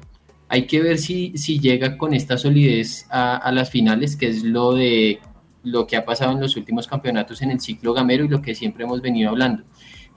Hay 0.53 0.67
que 0.67 0.81
ver 0.81 0.97
si, 0.97 1.31
si 1.37 1.61
llega 1.61 1.97
con 1.97 2.13
esta 2.13 2.37
solidez 2.37 3.05
a, 3.09 3.49
las 3.53 3.69
finales, 3.69 4.17
que 4.17 4.27
es 4.27 4.43
lo 4.43 4.73
de 4.73 5.21
lo 5.63 5.87
que 5.87 5.95
ha 5.95 6.03
pasado 6.03 6.33
en 6.33 6.41
los 6.41 6.57
últimos 6.57 6.87
campeonatos 6.87 7.41
en 7.41 7.51
el 7.51 7.61
ciclo 7.61 7.93
gamero 7.93 8.25
y 8.25 8.27
lo 8.27 8.41
que 8.41 8.53
siempre 8.53 8.83
hemos 8.83 9.01
venido 9.01 9.29
hablando. 9.29 9.63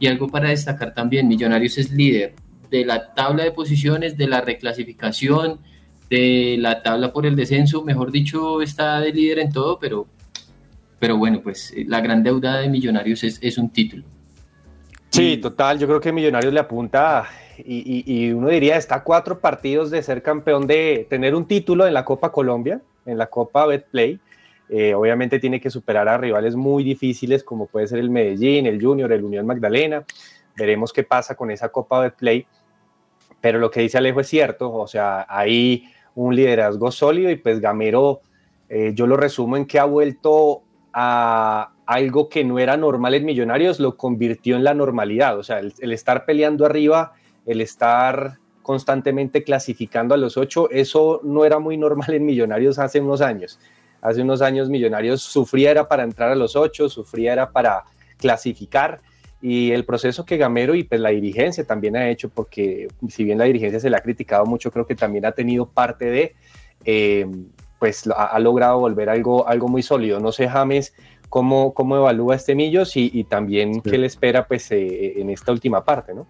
Y 0.01 0.09
algo 0.09 0.27
para 0.27 0.49
destacar 0.49 0.93
también, 0.93 1.29
Millonarios 1.29 1.79
es 1.79 1.93
líder 1.93 2.35
de 2.69 2.85
la 2.85 3.15
tabla 3.15 3.45
de 3.45 3.53
posiciones, 3.53 4.17
de 4.17 4.27
la 4.27 4.41
reclasificación, 4.41 5.61
de 6.11 6.57
la 6.59 6.83
tabla 6.83 7.13
por 7.13 7.27
el 7.27 7.37
descenso, 7.37 7.85
mejor 7.85 8.11
dicho, 8.11 8.61
está 8.61 8.99
de 8.99 9.13
líder 9.13 9.39
en 9.39 9.53
todo, 9.53 9.79
pero, 9.79 10.09
pero 10.99 11.17
bueno, 11.17 11.43
pues 11.45 11.73
la 11.87 12.01
gran 12.01 12.25
deuda 12.25 12.59
de 12.59 12.69
Millonarios 12.69 13.23
es, 13.23 13.39
es 13.41 13.57
un 13.57 13.71
título. 13.71 14.03
Sí, 15.11 15.37
total, 15.37 15.79
yo 15.79 15.87
creo 15.87 16.01
que 16.01 16.11
Millonarios 16.11 16.53
le 16.53 16.59
apunta 16.59 17.25
y, 17.59 18.33
uno 18.33 18.49
diría, 18.49 18.77
está 18.77 18.97
a 18.97 19.05
cuatro 19.05 19.41
partidos 19.41 19.91
de 19.91 20.03
ser 20.03 20.23
campeón, 20.23 20.67
de 20.67 21.07
tener 21.09 21.35
un 21.35 21.47
título 21.47 21.87
en 21.87 21.95
la 21.95 22.05
Copa 22.05 22.33
Colombia, 22.33 22.81
en 23.07 23.19
la 23.19 23.27
Copa 23.27 23.67
Betplay. 23.67 24.19
Eh, 24.69 24.95
obviamente 24.95 25.39
tiene 25.39 25.61
que 25.61 25.71
superar 25.71 26.09
a 26.09 26.17
rivales 26.17 26.57
muy 26.57 26.83
difíciles 26.83 27.45
como 27.45 27.67
puede 27.67 27.87
ser 27.87 27.99
el 27.99 28.11
Medellín, 28.11 28.67
el 28.67 28.83
Junior, 28.83 29.13
el 29.13 29.25
Unión 29.25 29.47
Magdalena. 29.47 30.05
Veremos 30.57 30.93
qué 30.93 31.03
pasa 31.03 31.35
con 31.35 31.51
esa 31.51 31.69
Copa 31.69 32.01
Betplay. 32.01 32.47
Pero 33.41 33.59
lo 33.59 33.71
que 33.71 33.81
dice 33.81 33.99
Alejo 33.99 34.21
es 34.21 34.29
cierto, 34.29 34.73
o 34.73 34.87
sea, 34.87 35.27
hay 35.29 35.85
un 36.15 36.35
liderazgo 36.35 36.91
sólido 36.91 37.31
y 37.31 37.37
pues 37.37 37.61
Gamero, 37.61 38.23
eh, 38.69 38.93
yo 38.95 39.07
lo 39.07 39.17
resumo 39.17 39.57
en 39.57 39.67
que 39.67 39.79
ha 39.79 39.85
vuelto 39.85 40.63
a 40.93 41.73
algo 41.85 42.31
que 42.31 42.45
no 42.45 42.59
era 42.59 42.79
normal 42.79 43.15
en 43.15 43.27
Millonarios, 43.27 43.81
lo 43.81 43.99
convirtió 43.99 44.57
en 44.57 44.65
la 44.65 44.73
normalidad. 44.73 45.39
O 45.39 45.43
sea, 45.43 45.59
el 45.59 45.93
estar 45.93 46.25
peleando 46.25 46.65
arriba 46.65 47.13
el 47.47 47.61
estar 47.61 48.39
constantemente 48.63 49.45
clasificando 49.45 50.15
a 50.15 50.19
los 50.19 50.37
ocho, 50.37 50.71
eso 50.71 51.21
no 51.23 51.45
era 51.45 51.59
muy 51.59 51.77
normal 51.77 52.15
en 52.15 52.25
Millonarios 52.25 52.79
hace 52.79 53.01
unos 53.01 53.21
años. 53.21 53.59
Hace 54.01 54.23
unos 54.23 54.43
años 54.43 54.69
Millonarios 54.69 55.23
sufría 55.23 55.71
era 55.71 55.89
para 55.89 56.03
entrar 56.03 56.31
a 56.31 56.35
los 56.35 56.57
ocho, 56.57 56.89
sufría 56.89 57.33
era 57.33 57.51
para 57.51 57.85
clasificar 58.17 59.01
y 59.47 59.73
el 59.73 59.85
proceso 59.85 60.25
que 60.25 60.39
Gamero 60.39 60.75
y 60.75 60.85
pues 60.85 60.99
la 61.03 61.11
dirigencia 61.11 61.67
también 61.67 61.97
ha 61.97 62.09
hecho, 62.09 62.31
porque 62.31 62.89
si 63.11 63.25
bien 63.25 63.37
la 63.37 63.45
dirigencia 63.45 63.79
se 63.79 63.91
le 63.91 63.97
ha 63.99 64.01
criticado 64.01 64.47
mucho, 64.47 64.71
creo 64.71 64.87
que 64.87 64.95
también 64.95 65.27
ha 65.27 65.33
tenido 65.33 65.67
parte 65.67 66.07
de, 66.07 66.35
eh, 66.87 67.27
pues 67.79 68.09
ha, 68.17 68.39
logrado 68.39 68.79
volver 68.79 69.11
algo, 69.11 69.47
algo 69.47 69.69
muy 69.69 69.83
sólido. 69.83 70.19
No 70.19 70.33
sé, 70.33 70.49
James, 70.49 70.95
cómo, 71.29 71.75
cómo 71.75 71.95
evalúa 71.99 72.37
este 72.37 72.55
Millos 72.55 72.97
y, 72.97 73.25
también 73.25 73.83
qué 73.83 73.99
le 73.99 74.07
espera 74.07 74.49
pues 74.49 74.71
eh, 74.71 75.21
en 75.21 75.29
esta 75.29 75.53
última 75.53 75.85
parte, 75.85 76.15
¿no? 76.15 76.27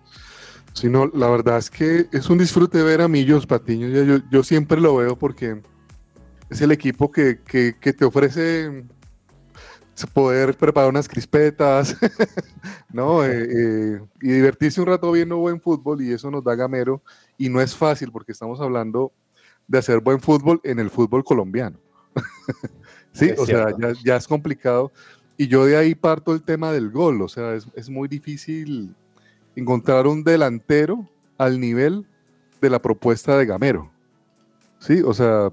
Sino 0.74 1.06
la 1.06 1.28
verdad 1.30 1.56
es 1.58 1.70
que 1.70 2.08
es 2.12 2.28
un 2.28 2.38
disfrute 2.38 2.82
ver 2.82 3.00
a 3.00 3.08
Millos 3.08 3.46
Patiño. 3.46 3.88
Yo, 3.88 4.18
yo 4.30 4.42
siempre 4.42 4.80
lo 4.80 4.96
veo 4.96 5.16
porque 5.16 5.62
es 6.50 6.60
el 6.60 6.72
equipo 6.72 7.10
que, 7.10 7.36
te 7.80 8.04
ofrece 8.04 8.84
poder 10.12 10.56
preparar 10.56 10.90
unas 10.90 11.08
crispetas, 11.08 11.96
¿no? 12.92 13.24
Eh, 13.24 13.46
eh, 13.48 14.00
y 14.20 14.28
divertirse 14.28 14.80
un 14.80 14.88
rato 14.88 15.10
viendo 15.12 15.36
buen 15.36 15.60
fútbol 15.60 16.02
y 16.02 16.12
eso 16.12 16.30
nos 16.30 16.42
da 16.42 16.56
gamero 16.56 17.02
y 17.38 17.48
no 17.48 17.60
es 17.60 17.74
fácil 17.74 18.10
porque 18.10 18.32
estamos 18.32 18.60
hablando 18.60 19.12
de 19.68 19.78
hacer 19.78 20.00
buen 20.00 20.20
fútbol 20.20 20.60
en 20.64 20.80
el 20.80 20.90
fútbol 20.90 21.22
colombiano. 21.22 21.78
sí, 23.12 23.30
o 23.38 23.46
sea, 23.46 23.68
ya, 24.02 24.16
es 24.16 24.26
complicado 24.26 24.92
y 25.36 25.46
yo 25.46 25.64
de 25.64 25.76
ahí 25.76 25.94
parto 25.94 26.32
el 26.32 26.42
tema 26.42 26.72
del 26.72 26.90
gol, 26.90 27.22
o 27.22 27.28
sea, 27.28 27.54
es, 27.54 27.68
es 27.74 27.88
muy 27.88 28.08
difícil 28.08 28.94
encontrar 29.56 30.06
un 30.06 30.24
delantero 30.24 31.08
al 31.38 31.60
nivel 31.60 32.06
de 32.60 32.70
la 32.70 32.80
propuesta 32.80 33.36
de 33.36 33.46
Gamero. 33.46 33.90
Sí, 34.78 35.02
o 35.04 35.14
sea, 35.14 35.52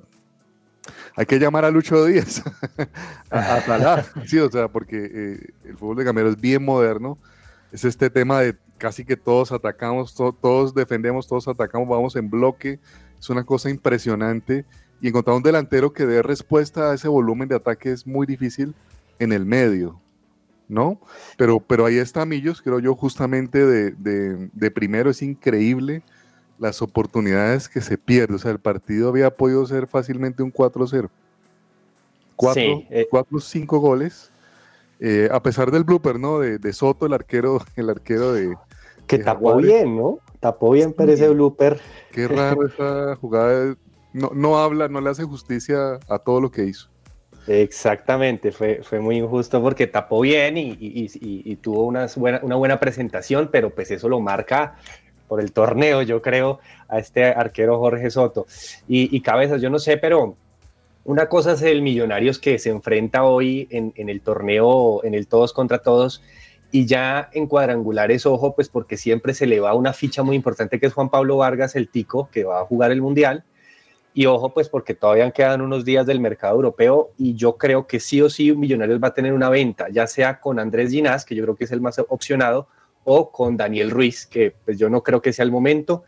hay 1.15 1.25
que 1.25 1.39
llamar 1.39 1.65
a 1.65 1.71
Lucho 1.71 2.05
Díaz 2.05 2.41
a, 3.29 3.61
talar, 3.65 4.05
sí, 4.25 4.39
o 4.39 4.49
sea, 4.49 4.67
porque 4.67 5.09
eh, 5.13 5.39
el 5.65 5.77
fútbol 5.77 5.97
de 5.97 6.03
Gamero 6.03 6.29
es 6.29 6.39
bien 6.39 6.63
moderno. 6.63 7.17
Es 7.71 7.85
este 7.85 8.09
tema 8.09 8.41
de 8.41 8.57
casi 8.77 9.05
que 9.05 9.15
todos 9.15 9.51
atacamos, 9.51 10.13
todos 10.15 10.73
defendemos, 10.73 11.27
todos 11.27 11.47
atacamos, 11.47 11.87
vamos 11.87 12.15
en 12.15 12.29
bloque. 12.29 12.79
Es 13.19 13.29
una 13.29 13.45
cosa 13.45 13.69
impresionante. 13.69 14.65
Y 14.99 15.07
encontrar 15.07 15.37
un 15.37 15.43
delantero 15.43 15.93
que 15.93 16.05
dé 16.05 16.21
respuesta 16.21 16.91
a 16.91 16.95
ese 16.95 17.07
volumen 17.07 17.47
de 17.47 17.55
ataque 17.55 17.91
es 17.91 18.05
muy 18.05 18.27
difícil 18.27 18.75
en 19.19 19.31
el 19.31 19.45
medio. 19.45 20.00
¿No? 20.71 20.99
Pero, 21.37 21.59
pero 21.59 21.85
ahí 21.85 21.97
está 21.97 22.25
Millos, 22.25 22.61
creo 22.61 22.79
yo, 22.79 22.95
justamente 22.95 23.65
de, 23.65 24.71
primero, 24.71 25.09
es 25.09 25.21
increíble 25.21 26.01
las 26.57 26.81
oportunidades 26.81 27.67
que 27.67 27.81
se 27.81 27.97
pierden. 27.97 28.37
O 28.37 28.39
sea, 28.39 28.51
el 28.51 28.59
partido 28.59 29.09
había 29.09 29.29
podido 29.35 29.65
ser 29.65 29.87
fácilmente 29.87 30.41
un 30.41 30.53
4-0. 30.53 31.09
4, 32.37 33.39
5 33.39 33.75
eh. 33.75 33.79
goles. 33.79 34.31
Eh, 34.99 35.27
a 35.31 35.41
pesar 35.43 35.71
del 35.71 35.83
blooper, 35.83 36.19
¿no? 36.19 36.39
De, 36.39 36.73
Soto, 36.73 37.05
el 37.05 37.13
arquero, 37.13 37.59
el 37.75 37.89
arquero 37.89 38.33
de. 38.33 38.55
Que 39.07 39.17
tapó 39.19 39.57
bien, 39.57 39.97
¿no? 39.97 40.19
Tapó 40.39 40.71
bien 40.71 40.93
Pérez 40.93 41.19
ese 41.19 41.29
blooper. 41.29 41.81
Qué 42.11 42.27
raro 42.27 42.65
esa 42.65 43.15
jugada. 43.17 43.75
No, 44.13 44.31
no 44.33 44.57
habla, 44.59 44.87
no 44.87 45.01
le 45.01 45.09
hace 45.09 45.23
justicia 45.23 45.99
a 46.07 46.19
todo 46.19 46.39
lo 46.39 46.51
que 46.51 46.65
hizo. 46.65 46.90
Exactamente, 47.47 48.51
fue, 48.51 48.81
fue 48.83 48.99
muy 48.99 49.17
injusto 49.17 49.61
porque 49.61 49.87
tapó 49.87 50.21
bien 50.21 50.57
y, 50.57 51.55
tuvo 51.57 51.85
una 51.85 52.07
buena, 52.15 52.39
una 52.43 52.55
buena 52.55 52.79
presentación, 52.79 53.49
pero 53.51 53.71
pues 53.71 53.89
eso 53.91 54.07
lo 54.07 54.19
marca 54.19 54.75
por 55.27 55.41
el 55.41 55.51
torneo, 55.51 56.01
yo 56.01 56.21
creo, 56.21 56.59
a 56.87 56.99
este 56.99 57.23
arquero 57.25 57.79
Jorge 57.79 58.11
Soto. 58.11 58.45
Y, 58.87 59.21
cabezas, 59.21 59.61
yo 59.61 59.69
no 59.69 59.79
sé, 59.79 59.97
pero 59.97 60.35
una 61.03 61.27
cosa 61.27 61.53
es 61.53 61.61
el 61.63 61.81
Millonarios 61.81 62.37
que 62.37 62.59
se 62.59 62.69
enfrenta 62.69 63.23
hoy 63.23 63.67
en, 63.71 63.93
en, 63.95 64.09
el 64.09 64.21
torneo, 64.21 65.03
en 65.03 65.15
el 65.15 65.27
todos 65.27 65.53
contra 65.53 65.79
todos, 65.79 66.21
y 66.71 66.85
ya 66.85 67.29
en 67.33 67.47
cuadrangulares, 67.47 68.25
ojo, 68.25 68.55
pues 68.55 68.69
porque 68.69 68.97
siempre 68.97 69.33
se 69.33 69.47
le 69.47 69.59
va 69.59 69.73
una 69.73 69.93
ficha 69.93 70.21
muy 70.21 70.35
importante 70.35 70.79
que 70.79 70.85
es 70.85 70.93
Juan 70.93 71.09
Pablo 71.09 71.37
Vargas, 71.37 71.75
el 71.75 71.89
tico, 71.89 72.29
que 72.31 72.43
va 72.43 72.61
a 72.61 72.65
jugar 72.65 72.91
el 72.91 73.01
Mundial 73.01 73.43
y 74.13 74.25
ojo, 74.25 74.53
pues 74.53 74.69
porque 74.69 74.93
todavía 74.93 75.31
quedan 75.31 75.61
unos 75.61 75.85
días 75.85 76.05
del 76.05 76.19
mercado 76.19 76.55
europeo 76.55 77.11
y 77.17 77.35
yo 77.35 77.57
creo 77.57 77.87
que 77.87 77.99
sí 77.99 78.21
o 78.21 78.29
sí 78.29 78.53
Millonarios 78.53 79.01
va 79.01 79.09
a 79.09 79.13
tener 79.13 79.33
una 79.33 79.49
venta, 79.49 79.87
ya 79.89 80.07
sea 80.07 80.39
con 80.39 80.59
Andrés 80.59 80.91
Ginás, 80.91 81.25
que 81.25 81.35
yo 81.35 81.43
creo 81.43 81.55
que 81.55 81.63
es 81.63 81.71
el 81.71 81.81
más 81.81 81.99
opcionado, 82.09 82.67
o 83.03 83.31
con 83.31 83.57
Daniel 83.57 83.89
Ruiz, 83.89 84.25
que 84.25 84.53
pues 84.65 84.77
yo 84.77 84.89
no 84.89 85.01
creo 85.01 85.21
que 85.21 85.33
sea 85.33 85.43
el 85.43 85.51
momento, 85.51 86.03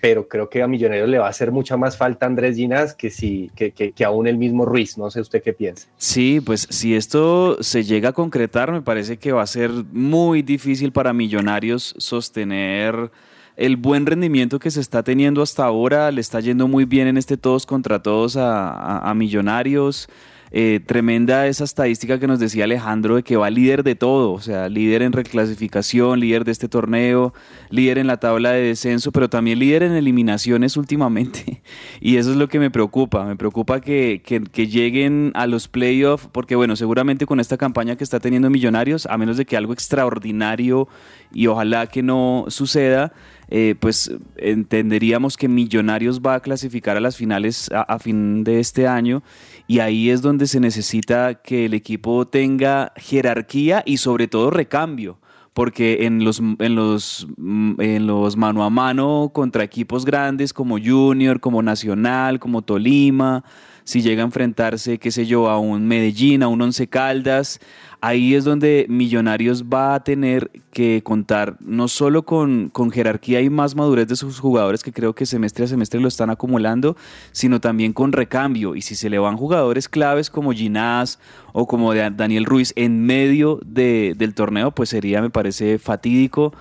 pero 0.00 0.26
creo 0.26 0.48
que 0.48 0.62
a 0.62 0.66
Millonarios 0.66 1.08
le 1.08 1.18
va 1.18 1.26
a 1.26 1.30
hacer 1.30 1.52
mucha 1.52 1.76
más 1.76 1.96
falta 1.96 2.26
Andrés 2.26 2.56
Ginás 2.56 2.94
que, 2.94 3.10
si, 3.10 3.52
que, 3.54 3.70
que, 3.70 3.92
que 3.92 4.04
aún 4.04 4.26
el 4.26 4.36
mismo 4.36 4.64
Ruiz. 4.64 4.98
No 4.98 5.10
sé 5.12 5.20
usted 5.20 5.42
qué 5.42 5.52
piensa. 5.52 5.86
Sí, 5.96 6.40
pues 6.40 6.66
si 6.70 6.96
esto 6.96 7.62
se 7.62 7.84
llega 7.84 8.08
a 8.08 8.12
concretar, 8.12 8.72
me 8.72 8.82
parece 8.82 9.18
que 9.18 9.30
va 9.30 9.42
a 9.42 9.46
ser 9.46 9.70
muy 9.92 10.42
difícil 10.42 10.90
para 10.90 11.12
Millonarios 11.12 11.94
sostener 11.98 13.12
el 13.56 13.76
buen 13.76 14.06
rendimiento 14.06 14.58
que 14.58 14.70
se 14.70 14.80
está 14.80 15.02
teniendo 15.02 15.42
hasta 15.42 15.64
ahora, 15.64 16.10
le 16.10 16.20
está 16.20 16.40
yendo 16.40 16.68
muy 16.68 16.84
bien 16.84 17.06
en 17.06 17.16
este 17.16 17.36
todos 17.36 17.66
contra 17.66 18.02
todos 18.02 18.36
a, 18.38 19.12
Millonarios. 19.14 20.08
Eh, 20.54 20.80
tremenda 20.84 21.46
esa 21.46 21.64
estadística 21.64 22.18
que 22.18 22.26
nos 22.26 22.38
decía 22.38 22.64
Alejandro 22.64 23.16
de 23.16 23.22
que 23.22 23.36
va 23.36 23.48
líder 23.48 23.82
de 23.82 23.94
todo, 23.94 24.32
o 24.32 24.40
sea, 24.40 24.68
líder 24.68 25.00
en 25.00 25.12
reclasificación, 25.12 26.20
líder 26.20 26.44
de 26.44 26.52
este 26.52 26.68
torneo, 26.68 27.32
líder 27.70 27.96
en 27.96 28.06
la 28.06 28.18
tabla 28.18 28.50
de 28.50 28.60
descenso, 28.60 29.12
pero 29.12 29.30
también 29.30 29.58
líder 29.58 29.82
en 29.82 29.92
eliminaciones 29.92 30.76
últimamente. 30.76 31.62
Y 32.02 32.16
eso 32.16 32.32
es 32.32 32.36
lo 32.36 32.48
que 32.48 32.58
me 32.58 32.70
preocupa, 32.70 33.24
me 33.24 33.36
preocupa 33.36 33.80
que, 33.80 34.20
que 34.24 34.66
lleguen 34.66 35.30
a 35.34 35.46
los 35.46 35.68
playoffs, 35.68 36.28
porque 36.30 36.54
bueno, 36.54 36.76
seguramente 36.76 37.24
con 37.26 37.40
esta 37.40 37.56
campaña 37.56 37.96
que 37.96 38.04
está 38.04 38.20
teniendo 38.20 38.50
Millonarios, 38.50 39.06
a 39.06 39.16
menos 39.16 39.36
de 39.38 39.46
que 39.46 39.56
algo 39.56 39.72
extraordinario 39.72 40.88
y 41.32 41.46
ojalá 41.46 41.86
que 41.86 42.02
no 42.02 42.44
suceda, 42.48 43.12
eh, 43.54 43.74
pues 43.78 44.10
entenderíamos 44.38 45.36
que 45.36 45.46
Millonarios 45.46 46.22
va 46.22 46.36
a 46.36 46.40
clasificar 46.40 46.96
a 46.96 47.00
las 47.00 47.18
finales 47.18 47.70
a, 47.70 47.98
fin 47.98 48.44
de 48.44 48.60
este 48.60 48.88
año 48.88 49.22
y 49.66 49.80
ahí 49.80 50.08
es 50.08 50.22
donde 50.22 50.46
se 50.46 50.58
necesita 50.58 51.34
que 51.34 51.66
el 51.66 51.74
equipo 51.74 52.26
tenga 52.26 52.94
jerarquía 52.96 53.82
y 53.84 53.98
sobre 53.98 54.26
todo 54.26 54.48
recambio 54.48 55.18
porque 55.52 56.06
en 56.06 56.24
los, 56.24 56.40
en 56.40 56.74
los, 56.74 57.26
mm, 57.36 57.78
en 57.78 58.06
los 58.06 58.38
mano 58.38 58.64
a 58.64 58.70
mano 58.70 59.32
contra 59.34 59.64
equipos 59.64 60.06
grandes 60.06 60.54
como 60.54 60.78
Junior, 60.82 61.38
como 61.38 61.60
Nacional, 61.60 62.40
como 62.40 62.62
Tolima, 62.62 63.44
si 63.84 64.00
llega 64.00 64.22
a 64.22 64.24
enfrentarse, 64.24 64.96
qué 64.96 65.10
sé 65.10 65.26
yo, 65.26 65.50
a 65.50 65.58
un 65.58 65.86
Medellín, 65.86 66.42
a 66.42 66.48
un 66.48 66.62
Once 66.62 66.86
Caldas, 66.86 67.60
ahí 68.02 68.34
es 68.34 68.44
donde 68.44 68.84
Millonarios 68.88 69.64
va 69.64 69.94
a 69.94 70.04
tener 70.04 70.50
que 70.72 71.02
contar 71.04 71.56
no 71.60 71.86
solo 71.86 72.24
con, 72.24 72.68
con, 72.68 72.90
jerarquía 72.90 73.40
y 73.40 73.48
más 73.48 73.76
madurez 73.76 74.08
de 74.08 74.16
sus 74.16 74.40
jugadores, 74.40 74.82
que 74.82 74.92
creo 74.92 75.14
que 75.14 75.24
semestre 75.24 75.64
a 75.64 75.68
semestre 75.68 76.00
lo 76.00 76.08
están 76.08 76.28
acumulando, 76.28 76.96
sino 77.30 77.60
también 77.60 77.92
con 77.92 78.12
recambio. 78.12 78.74
Y 78.74 78.82
si 78.82 78.96
se 78.96 79.08
le 79.08 79.18
van 79.18 79.36
jugadores 79.36 79.88
claves 79.88 80.30
como 80.30 80.52
Ginás 80.52 81.20
o 81.52 81.66
como 81.66 81.94
Daniel 81.94 82.44
Ruiz 82.44 82.72
en 82.76 83.06
medio 83.06 83.60
de, 83.64 84.14
del 84.18 84.34
torneo, 84.34 84.72
pues 84.72 84.88
sería, 84.88 85.22
me 85.22 85.30
parece, 85.30 85.78
fatídico 85.78 86.52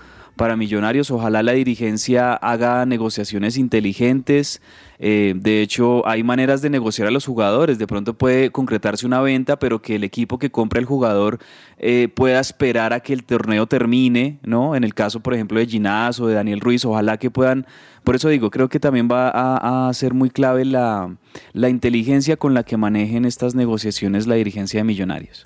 para 0.42 0.56
Millonarios. 0.56 1.12
Ojalá 1.12 1.44
la 1.44 1.52
dirigencia 1.52 2.34
haga 2.34 2.84
negociaciones 2.88 3.58
inteligentes. 3.58 4.60
Eh, 4.98 5.34
de 5.36 5.62
hecho, 5.62 6.08
hay 6.08 6.24
maneras 6.24 6.64
de 6.64 6.72
negociar 6.72 7.08
a 7.08 7.12
los 7.12 7.28
jugadores. 7.28 7.78
De 7.78 7.86
pronto 7.86 8.16
puede 8.16 8.50
concretarse 8.50 9.06
una 9.06 9.22
venta, 9.22 9.60
pero 9.60 9.84
que 9.84 9.98
el 9.98 10.04
equipo 10.04 10.40
que 10.40 10.50
compra 10.50 10.80
el 10.80 10.88
jugador 10.88 11.38
eh, 11.78 12.08
pueda 12.12 12.40
esperar 12.40 12.92
a 12.92 13.02
que 13.02 13.14
el 13.14 13.24
torneo 13.24 13.68
termine, 13.68 14.40
¿no? 14.42 14.76
En 14.76 14.84
el 14.84 14.96
caso, 14.96 15.20
por 15.20 15.36
ejemplo, 15.36 15.60
de 15.60 15.68
Ginás 15.68 16.20
o 16.20 16.26
de 16.26 16.34
Daniel 16.34 16.60
Ruiz, 16.60 16.86
ojalá 16.86 17.18
que 17.18 17.30
puedan. 17.30 17.68
Por 18.04 18.16
eso 18.16 18.28
digo, 18.28 18.50
creo 18.50 18.68
que 18.68 18.80
también 18.80 19.08
va 19.12 19.30
a, 19.30 19.90
a 19.90 19.94
ser 19.94 20.16
muy 20.16 20.32
clave 20.32 20.66
la, 20.66 21.18
la 21.54 21.70
inteligencia 21.70 22.36
con 22.36 22.56
la 22.56 22.64
que 22.64 22.78
manejen 22.78 23.26
estas 23.26 23.54
negociaciones 23.54 24.26
la 24.26 24.34
dirigencia 24.34 24.80
de 24.80 24.86
Millonarios. 24.86 25.46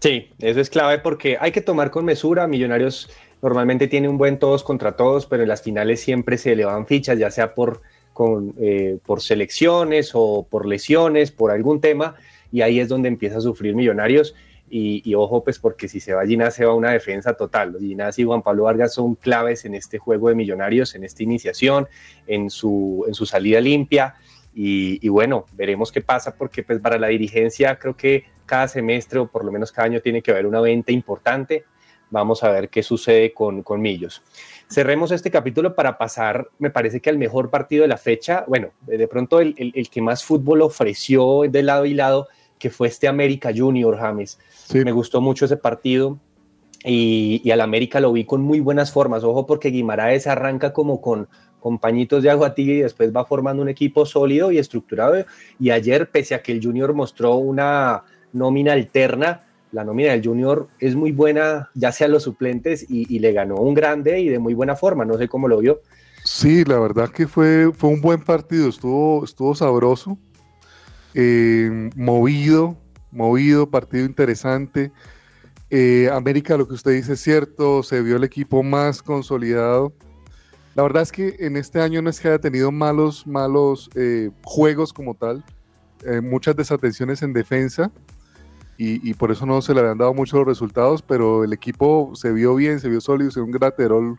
Sí, 0.00 0.30
eso 0.38 0.60
es 0.60 0.70
clave 0.70 0.98
porque 0.98 1.36
hay 1.40 1.52
que 1.52 1.60
tomar 1.60 1.90
con 1.90 2.06
mesura. 2.06 2.46
Millonarios 2.46 3.10
normalmente 3.42 3.88
tiene 3.88 4.08
un 4.08 4.18
buen 4.18 4.38
todos 4.38 4.62
contra 4.62 4.96
todos, 4.96 5.26
pero 5.26 5.42
en 5.42 5.48
las 5.48 5.62
finales 5.62 6.00
siempre 6.00 6.38
se 6.38 6.52
elevan 6.52 6.86
fichas, 6.86 7.18
ya 7.18 7.30
sea 7.30 7.54
por, 7.54 7.82
con, 8.12 8.54
eh, 8.60 8.98
por 9.04 9.20
selecciones 9.22 10.10
o 10.14 10.46
por 10.48 10.66
lesiones, 10.66 11.30
por 11.30 11.50
algún 11.50 11.80
tema, 11.80 12.16
y 12.52 12.62
ahí 12.62 12.80
es 12.80 12.88
donde 12.88 13.08
empieza 13.08 13.38
a 13.38 13.40
sufrir 13.40 13.74
Millonarios. 13.74 14.34
Y, 14.72 15.16
ojo, 15.16 15.42
pues 15.42 15.58
porque 15.58 15.88
si 15.88 15.98
se 15.98 16.14
va 16.14 16.24
Ginás, 16.24 16.54
se 16.54 16.64
va 16.64 16.74
una 16.74 16.92
defensa 16.92 17.34
total. 17.34 17.76
Ginás 17.80 18.16
y 18.20 18.24
Juan 18.24 18.40
Pablo 18.40 18.64
Vargas 18.64 18.94
son 18.94 19.16
claves 19.16 19.64
en 19.64 19.74
este 19.74 19.98
juego 19.98 20.28
de 20.28 20.36
Millonarios, 20.36 20.94
en 20.94 21.02
esta 21.02 21.24
iniciación, 21.24 21.88
en 22.28 22.50
su, 22.50 23.04
en 23.08 23.14
su 23.14 23.26
salida 23.26 23.60
limpia. 23.60 24.14
Y, 24.54 25.04
y, 25.04 25.08
bueno, 25.08 25.46
veremos 25.54 25.90
qué 25.90 26.02
pasa, 26.02 26.36
porque 26.36 26.62
pues 26.62 26.78
para 26.78 26.98
la 26.98 27.08
dirigencia 27.08 27.80
creo 27.80 27.96
que 27.96 28.26
cada 28.46 28.68
semestre 28.68 29.18
o 29.18 29.26
por 29.26 29.44
lo 29.44 29.50
menos 29.50 29.72
cada 29.72 29.86
año 29.86 30.00
tiene 30.00 30.22
que 30.22 30.30
haber 30.30 30.46
una 30.46 30.60
venta 30.60 30.92
importante 30.92 31.64
Vamos 32.10 32.42
a 32.42 32.50
ver 32.50 32.68
qué 32.68 32.82
sucede 32.82 33.32
con, 33.32 33.62
con 33.62 33.80
Millos. 33.80 34.22
Cerremos 34.68 35.10
este 35.10 35.30
capítulo 35.30 35.74
para 35.74 35.98
pasar, 35.98 36.48
me 36.58 36.70
parece 36.70 37.00
que 37.00 37.10
al 37.10 37.18
mejor 37.18 37.50
partido 37.50 37.82
de 37.82 37.88
la 37.88 37.96
fecha, 37.96 38.44
bueno, 38.46 38.70
de 38.82 39.08
pronto 39.08 39.40
el, 39.40 39.88
que 39.90 40.00
más 40.00 40.24
fútbol 40.24 40.62
ofreció 40.62 41.42
de 41.48 41.62
lado 41.62 41.86
y 41.86 41.94
lado, 41.94 42.28
que 42.58 42.70
fue 42.70 42.88
este 42.88 43.08
América 43.08 43.50
Junior, 43.54 43.96
James. 43.96 44.38
Me 44.72 44.92
gustó 44.92 45.20
mucho 45.20 45.46
ese 45.46 45.56
partido 45.56 46.18
y, 46.84 47.40
y 47.42 47.50
al 47.50 47.60
América 47.60 48.00
lo 48.00 48.12
vi 48.12 48.24
con 48.24 48.42
muy 48.42 48.60
buenas 48.60 48.92
formas. 48.92 49.24
Ojo, 49.24 49.46
porque 49.46 49.70
Guimaraes 49.70 50.26
arranca 50.26 50.72
como 50.72 51.00
con, 51.00 51.28
compañitos 51.60 52.22
de 52.22 52.30
agua 52.30 52.54
tibia 52.54 52.74
y 52.74 52.82
después 52.82 53.14
va 53.14 53.24
formando 53.24 53.62
un 53.62 53.68
equipo 53.68 54.04
sólido 54.04 54.50
y 54.50 54.58
estructurado. 54.58 55.24
Y 55.60 55.70
ayer, 55.70 56.10
pese 56.10 56.34
a 56.34 56.42
que 56.42 56.52
el 56.52 56.62
Junior 56.62 56.92
mostró 56.94 57.36
una 57.36 58.02
nómina 58.32 58.72
alterna, 58.72 59.46
la 59.72 59.84
nómina 59.84 60.12
del 60.12 60.24
Junior 60.24 60.68
es 60.78 60.94
muy 60.94 61.12
buena, 61.12 61.70
ya 61.74 61.92
sea 61.92 62.08
los 62.08 62.24
suplentes, 62.24 62.86
y, 62.88 63.18
le 63.18 63.32
ganó 63.32 63.56
un 63.56 63.74
grande 63.74 64.20
y 64.20 64.28
de 64.28 64.38
muy 64.38 64.54
buena 64.54 64.76
forma. 64.76 65.04
No 65.04 65.16
sé 65.18 65.28
cómo 65.28 65.48
lo 65.48 65.58
vio. 65.58 65.80
Sí, 66.24 66.64
la 66.64 66.78
verdad 66.78 67.08
que 67.10 67.26
fue, 67.26 67.70
fue 67.72 67.90
un 67.90 68.00
buen 68.00 68.22
partido, 68.22 68.68
estuvo, 68.68 69.24
estuvo 69.24 69.54
sabroso, 69.54 70.18
eh, 71.14 71.90
movido, 71.96 72.76
movido, 73.10 73.70
partido 73.70 74.04
interesante. 74.04 74.92
Eh, 75.70 76.10
América, 76.12 76.56
lo 76.56 76.66
que 76.66 76.74
usted 76.74 76.92
dice 76.92 77.14
es 77.14 77.20
cierto, 77.20 77.82
se 77.82 78.02
vio 78.02 78.16
el 78.16 78.24
equipo 78.24 78.62
más 78.62 79.02
consolidado. 79.02 79.92
La 80.74 80.82
verdad 80.82 81.02
es 81.02 81.12
que 81.12 81.36
en 81.40 81.56
este 81.56 81.80
año 81.80 82.02
no 82.02 82.10
es 82.10 82.20
que 82.20 82.28
haya 82.28 82.38
tenido 82.38 82.70
malos, 82.70 83.26
malos 83.26 83.88
eh, 83.94 84.30
juegos 84.44 84.92
como 84.92 85.14
tal, 85.14 85.44
muchas 86.22 86.56
desatenciones 86.56 87.20
en 87.20 87.34
defensa 87.34 87.92
y, 88.82 89.12
por 89.12 89.30
eso 89.30 89.44
no 89.44 89.60
se 89.60 89.74
le 89.74 89.80
habían 89.80 89.98
dado 89.98 90.14
muchos 90.14 90.42
resultados, 90.46 91.02
pero 91.02 91.44
el 91.44 91.52
equipo 91.52 92.12
se 92.14 92.32
vio 92.32 92.54
bien, 92.54 92.80
se 92.80 92.88
vio 92.88 93.02
sólido, 93.02 93.30
se 93.30 93.38
vio 93.38 93.44
un 93.44 93.50
graterol 93.50 94.18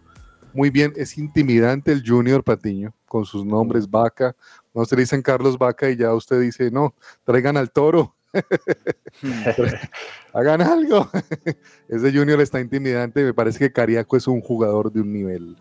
muy 0.54 0.70
bien. 0.70 0.94
Es 0.98 1.18
intimidante 1.18 1.92
el 1.92 2.08
Junior 2.08 2.44
Patiño 2.44 2.94
con 3.08 3.26
sus 3.26 3.44
nombres, 3.44 3.90
Vaca. 3.90 4.36
No 4.76 4.86
se 4.86 4.96
dicen 4.96 5.24
Carlos 5.24 5.58
Vaca 5.58 5.90
y 5.90 5.96
ya 5.96 6.14
usted 6.14 6.40
dice, 6.40 6.70
no, 6.70 6.94
traigan 7.24 7.58
al 7.58 7.72
toro. 7.72 8.16
Hagan 10.34 10.62
algo. 10.62 11.10
Ese 11.90 12.14
Junior 12.14 12.40
está 12.40 12.62
intimidante. 12.62 13.24
Me 13.24 13.34
parece 13.34 13.58
que 13.58 13.74
Cariaco 13.74 14.16
es 14.16 14.28
un 14.28 14.42
jugador 14.42 14.92
de 14.92 15.02
un 15.02 15.12
nivel 15.12 15.58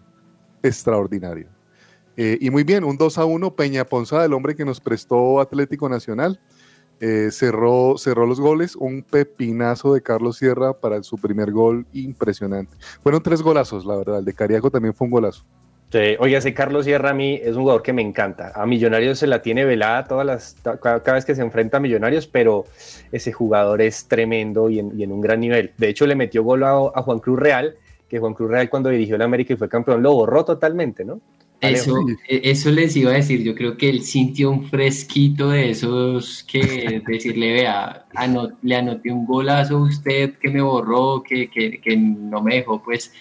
extraordinario. 0.62 1.48
Eh, 2.18 2.36
y 2.38 2.50
muy 2.50 2.64
bien, 2.64 2.84
un 2.84 2.98
2 2.98 3.16
a 3.16 3.24
1, 3.24 3.56
Peña 3.56 3.86
Ponza, 3.86 4.22
el 4.26 4.34
hombre 4.34 4.54
que 4.54 4.66
nos 4.66 4.78
prestó 4.78 5.40
Atlético 5.40 5.88
Nacional. 5.88 6.38
Eh, 7.00 7.30
cerró, 7.30 7.96
cerró 7.96 8.26
los 8.26 8.40
goles, 8.40 8.76
un 8.76 9.02
pepinazo 9.02 9.94
de 9.94 10.02
Carlos 10.02 10.36
Sierra 10.36 10.74
para 10.74 11.02
su 11.02 11.16
primer 11.16 11.50
gol 11.50 11.86
impresionante. 11.94 12.76
Fueron 13.02 13.22
tres 13.22 13.40
golazos, 13.40 13.86
la 13.86 13.96
verdad, 13.96 14.18
el 14.18 14.24
de 14.26 14.34
Cariaco 14.34 14.70
también 14.70 14.94
fue 14.94 15.06
un 15.06 15.12
golazo. 15.12 15.44
Oye, 16.20 16.36
ese 16.36 16.54
Carlos 16.54 16.84
Sierra 16.84 17.10
a 17.10 17.14
mí 17.14 17.40
es 17.42 17.56
un 17.56 17.62
jugador 17.62 17.82
que 17.82 17.92
me 17.92 18.02
encanta. 18.02 18.52
A 18.54 18.64
Millonarios 18.64 19.18
se 19.18 19.26
la 19.26 19.42
tiene 19.42 19.64
velada 19.64 20.04
todas 20.04 20.24
las, 20.24 20.56
cada, 20.80 21.14
vez 21.14 21.24
que 21.24 21.34
se 21.34 21.42
enfrenta 21.42 21.78
a 21.78 21.80
Millonarios, 21.80 22.28
pero 22.28 22.64
ese 23.10 23.32
jugador 23.32 23.82
es 23.82 24.06
tremendo 24.06 24.70
y 24.70 24.78
en, 24.78 25.12
un 25.12 25.20
gran 25.20 25.40
nivel. 25.40 25.72
De 25.78 25.88
hecho, 25.88 26.06
le 26.06 26.14
metió 26.14 26.44
gol 26.44 26.62
a, 26.62 27.02
Juan 27.02 27.18
Cruz 27.18 27.40
Real, 27.40 27.74
que 28.08 28.20
Juan 28.20 28.34
Cruz 28.34 28.50
Real 28.50 28.70
cuando 28.70 28.88
dirigió 28.88 29.16
el 29.16 29.22
América 29.22 29.54
y 29.54 29.56
fue 29.56 29.68
campeón 29.68 30.00
lo 30.02 30.12
borró 30.12 30.44
totalmente, 30.44 31.04
¿no? 31.04 31.20
Eso, 31.60 32.06
e, 32.26 32.40
eso 32.44 32.70
les 32.70 32.96
iba 32.96 33.10
a 33.10 33.14
decir, 33.14 33.42
yo 33.42 33.54
creo 33.54 33.76
que 33.76 33.90
él 33.90 34.02
sintió 34.02 34.50
un 34.50 34.68
fresquito 34.68 35.50
de 35.50 35.70
esos 35.70 36.42
que 36.44 37.02
decirle, 37.06 37.52
vea, 37.52 38.06
le 38.62 38.76
anoté 38.76 39.12
un 39.12 39.26
golazo 39.26 39.76
a 39.76 39.82
usted 39.82 40.34
que 40.38 40.50
me 40.50 40.62
borró, 40.62 41.22
que, 41.22 41.50
que, 41.50 41.80
que 41.80 41.96
no 41.96 42.42
me 42.42 42.56
dejó 42.56 42.82
pues 42.82 43.12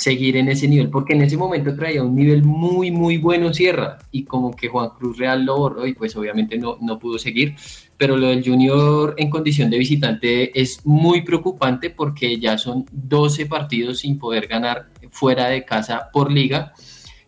seguir 0.00 0.38
en 0.38 0.48
ese 0.48 0.66
nivel, 0.66 0.88
porque 0.88 1.12
en 1.12 1.20
ese 1.20 1.36
momento 1.36 1.76
traía 1.76 2.02
un 2.02 2.14
nivel 2.14 2.42
muy, 2.42 2.90
muy 2.90 3.18
bueno 3.18 3.52
Sierra, 3.52 3.98
y 4.10 4.24
como 4.24 4.56
que 4.56 4.68
Juan 4.68 4.90
Cruz 4.98 5.18
Real 5.18 5.44
lo 5.44 5.58
borró 5.58 5.86
y 5.86 5.92
pues 5.92 6.16
obviamente 6.16 6.56
no, 6.56 6.78
no 6.80 6.98
pudo 6.98 7.18
seguir, 7.18 7.54
pero 7.98 8.16
lo 8.16 8.28
del 8.28 8.42
Junior 8.42 9.14
en 9.18 9.28
condición 9.28 9.68
de 9.68 9.76
visitante 9.76 10.58
es 10.58 10.86
muy 10.86 11.20
preocupante 11.20 11.90
porque 11.90 12.38
ya 12.40 12.56
son 12.56 12.86
12 12.90 13.44
partidos 13.44 13.98
sin 13.98 14.18
poder 14.18 14.46
ganar 14.46 14.88
fuera 15.10 15.48
de 15.48 15.66
casa 15.66 16.08
por 16.14 16.32
liga, 16.32 16.72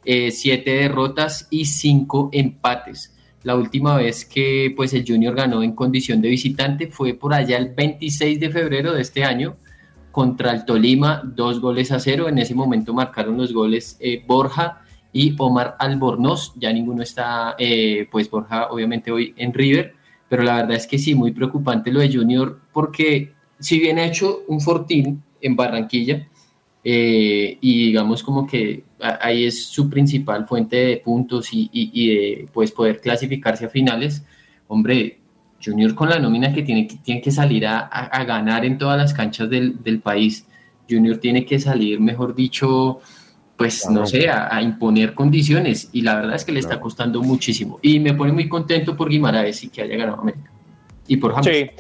eh, 0.05 0.31
7 0.31 0.71
derrotas 0.71 1.47
y 1.51 1.65
5 1.65 2.31
empates. 2.33 3.15
La 3.43 3.57
última 3.57 3.97
vez 3.97 4.25
que 4.25 4.73
pues 4.77 4.95
el 4.95 5.05
Junior 5.07 5.35
ganó 5.35 5.63
en 5.63 5.73
condición 5.73 6.21
de 6.21 6.29
visitante 6.29 6.87
fue 6.87 7.15
por 7.15 7.35
allá 7.35 7.59
el 7.59 7.75
26 7.75 8.39
de 8.39 8.51
febrero 8.51 8.93
de 8.93 9.03
este 9.03 9.25
año, 9.25 9.57
contra 10.13 10.53
el 10.53 10.65
Tolima, 10.65 11.23
dos 11.25 11.61
goles 11.61 11.91
a 11.91 11.99
cero. 11.99 12.29
En 12.29 12.39
ese 12.39 12.55
momento 12.55 12.95
marcaron 12.95 13.39
los 13.39 13.53
goles 13.53 13.97
eh, 13.99 14.23
Borja 14.25 14.83
y 15.13 15.35
Omar 15.39 15.77
Albornoz. 15.79 16.53
Ya 16.57 16.73
ninguno 16.73 17.03
está, 17.03 17.57
eh, 17.59 18.07
pues 18.13 18.31
Borja 18.31 18.69
obviamente 18.71 19.11
hoy 19.11 19.35
en 19.37 19.53
River, 19.53 19.95
pero 20.29 20.45
la 20.45 20.57
verdad 20.57 20.77
es 20.77 20.87
que 20.87 20.99
sí, 20.99 21.15
muy 21.15 21.33
preocupante 21.33 21.91
lo 21.91 22.01
de 22.01 22.13
Junior, 22.13 22.61
porque 22.73 23.33
si 23.59 23.81
bien 23.81 23.99
ha 23.99 24.05
hecho 24.05 24.43
un 24.47 24.61
fortín 24.61 25.23
en 25.41 25.57
Barranquilla, 25.57 26.29
eh, 26.85 27.59
y 27.61 27.87
digamos 27.87 28.23
como 28.23 28.47
que 28.47 28.85
ahí 29.03 29.47
es 29.47 29.67
su 29.67 29.91
principal 29.91 30.47
fuente 30.47 30.77
de 30.77 30.97
puntos 30.99 31.53
y, 31.53 31.69
y 31.73 32.09
de 32.09 32.49
pues 32.53 32.71
poder 32.71 33.01
clasificarse 33.01 33.67
a 33.67 33.69
finales, 33.69 34.23
hombre, 34.69 35.19
Junior 35.65 35.95
con 35.95 36.09
la 36.09 36.19
nómina 36.19 36.53
que 36.53 36.63
tiene 36.63 36.87
que, 36.87 36.97
tiene 36.97 37.21
que 37.21 37.31
salir 37.31 37.67
a, 37.67 38.25
ganar 38.27 38.65
en 38.65 38.79
todas 38.79 38.99
las 38.99 39.15
canchas 39.15 39.49
del, 39.49 40.01
país. 40.03 40.47
Junior 40.89 41.19
tiene 41.19 41.45
que 41.45 41.59
salir, 41.59 42.01
mejor 42.01 42.35
dicho, 42.35 43.01
pues 43.57 43.89
no 43.89 44.07
sé, 44.07 44.29
a, 44.29 44.61
imponer 44.61 45.15
condiciones. 45.15 45.91
Y 45.93 46.03
la 46.03 46.17
verdad 46.17 46.35
es 46.35 46.45
que 46.45 46.53
le 46.53 46.61
está 46.61 46.81
costando 46.81 47.23
muchísimo. 47.23 47.79
Y 47.83 48.01
me 48.01 48.15
pone 48.15 48.33
muy 48.33 48.49
contento 48.49 48.97
por 48.97 49.09
Guimaraes 49.09 49.63
y 49.65 49.69
que 49.69 49.83
haya 49.83 49.97
ganado 49.97 50.21
América. 50.21 50.51
Y 51.07 51.17
por 51.17 51.33
James. 51.33 51.71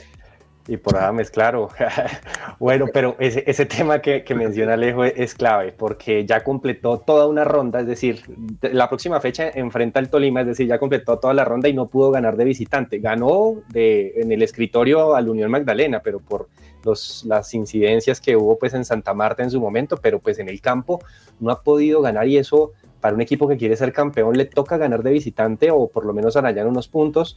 Y 0.68 0.76
por 0.76 0.96
Adames, 0.96 1.30
claro. 1.30 1.70
bueno, 2.60 2.86
pero 2.92 3.16
ese, 3.18 3.42
ese 3.46 3.66
tema 3.66 4.00
que, 4.00 4.22
que, 4.22 4.34
menciona 4.34 4.74
Alejo 4.74 5.04
es, 5.04 5.34
clave 5.34 5.72
porque 5.72 6.24
ya 6.24 6.44
completó 6.44 6.98
toda 6.98 7.26
una 7.26 7.44
ronda, 7.44 7.80
es 7.80 7.86
decir, 7.86 8.22
la 8.60 8.88
próxima 8.88 9.20
fecha 9.20 9.50
enfrenta 9.50 9.98
al 9.98 10.08
Tolima, 10.08 10.42
es 10.42 10.46
decir, 10.46 10.68
ya 10.68 10.78
completó 10.78 11.18
toda 11.18 11.34
la 11.34 11.44
ronda 11.44 11.68
y 11.68 11.72
no 11.72 11.86
pudo 11.86 12.12
ganar 12.12 12.36
de 12.36 12.44
visitante. 12.44 12.98
Ganó 12.98 13.62
de, 13.70 14.12
en 14.16 14.30
el 14.30 14.42
escritorio 14.42 15.16
al 15.16 15.28
Unión 15.28 15.50
Magdalena, 15.50 16.00
pero 16.00 16.20
por 16.20 16.48
los, 16.84 17.24
las 17.26 17.52
incidencias 17.54 18.20
que 18.20 18.36
hubo 18.36 18.58
pues 18.58 18.74
en 18.74 18.84
Santa 18.84 19.14
Marta 19.14 19.42
en 19.42 19.50
su 19.50 19.60
momento, 19.60 19.96
pero 19.96 20.20
pues 20.20 20.38
en 20.38 20.48
el 20.48 20.60
campo 20.60 21.00
no 21.40 21.50
ha 21.50 21.62
podido 21.62 22.00
ganar 22.02 22.28
y 22.28 22.38
eso 22.38 22.72
para 23.02 23.16
un 23.16 23.20
equipo 23.20 23.48
que 23.48 23.56
quiere 23.56 23.76
ser 23.76 23.92
campeón 23.92 24.36
le 24.38 24.44
toca 24.44 24.76
ganar 24.76 25.02
de 25.02 25.10
visitante 25.10 25.72
o 25.72 25.88
por 25.88 26.06
lo 26.06 26.14
menos 26.14 26.36
arañar 26.36 26.68
unos 26.68 26.86
puntos. 26.86 27.36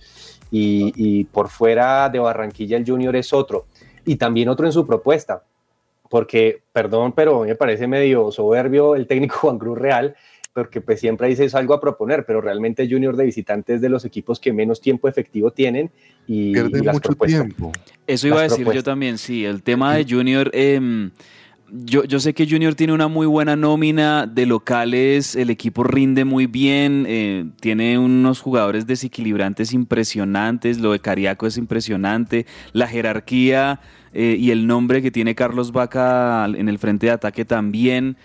Y, 0.51 1.25
por 1.25 1.49
fuera 1.49 2.07
de 2.09 2.19
Barranquilla 2.19 2.77
el 2.77 2.85
Junior 2.85 3.15
es 3.15 3.33
otro. 3.33 3.65
Y 4.05 4.15
también 4.17 4.47
otro 4.47 4.67
en 4.67 4.71
su 4.71 4.85
propuesta. 4.85 5.43
Porque 6.07 6.61
perdón 6.71 7.13
pero 7.13 7.41
me 7.41 7.55
parece 7.55 7.87
medio 7.87 8.31
soberbio 8.31 8.95
el 8.95 9.07
técnico 9.07 9.37
Juan 9.41 9.57
Cruz 9.57 9.77
Real 9.77 10.15
porque 10.53 10.79
pues 10.79 11.01
siempre 11.01 11.27
dice 11.27 11.49
algo 11.57 11.73
a 11.73 11.81
proponer, 11.81 12.25
pero 12.25 12.39
realmente 12.39 12.87
Junior 12.89 13.17
de 13.17 13.25
visitante 13.25 13.73
es 13.73 13.81
de 13.81 13.89
los 13.89 14.05
equipos 14.05 14.39
que 14.39 14.53
menos 14.53 14.79
tiempo 14.79 15.09
efectivo 15.09 15.51
tienen 15.51 15.91
y, 16.27 16.53
pierde 16.53 16.81
mucho 16.93 17.13
tiempo. 17.15 17.73
Eso 18.07 18.27
iba 18.27 18.39
a 18.39 18.43
decir 18.43 18.71
yo 18.71 18.81
también, 18.81 19.17
sí, 19.17 19.43
el 19.43 19.63
tema 19.63 19.95
de 19.95 20.05
Junior... 20.07 20.49
Eh, 20.53 21.09
yo, 21.83 22.03
yo, 22.05 22.19
sé 22.19 22.33
que 22.33 22.47
Junior 22.47 22.75
tiene 22.75 22.93
una 22.93 23.07
muy 23.07 23.27
buena 23.27 23.55
nómina 23.55 24.27
de 24.27 24.45
locales, 24.45 25.35
el 25.35 25.49
equipo 25.49 25.83
rinde 25.83 26.23
muy 26.23 26.47
bien, 26.47 27.05
eh, 27.07 27.45
tiene 27.59 27.97
unos 27.97 28.39
jugadores 28.39 28.87
desequilibrantes 28.87 29.73
impresionantes, 29.73 30.79
lo 30.79 30.93
de 30.93 30.99
Cariaco 30.99 31.47
es 31.47 31.57
impresionante, 31.57 32.45
la 32.71 32.87
jerarquía 32.87 33.81
eh, 34.13 34.37
y 34.39 34.51
el 34.51 34.67
nombre 34.67 35.01
que 35.01 35.11
tiene 35.11 35.35
Carlos 35.35 35.71
Vaca 35.71 36.45
en 36.45 36.69
el 36.69 36.79
frente 36.79 37.07
de 37.07 37.11
ataque 37.11 37.43
también 37.43 38.15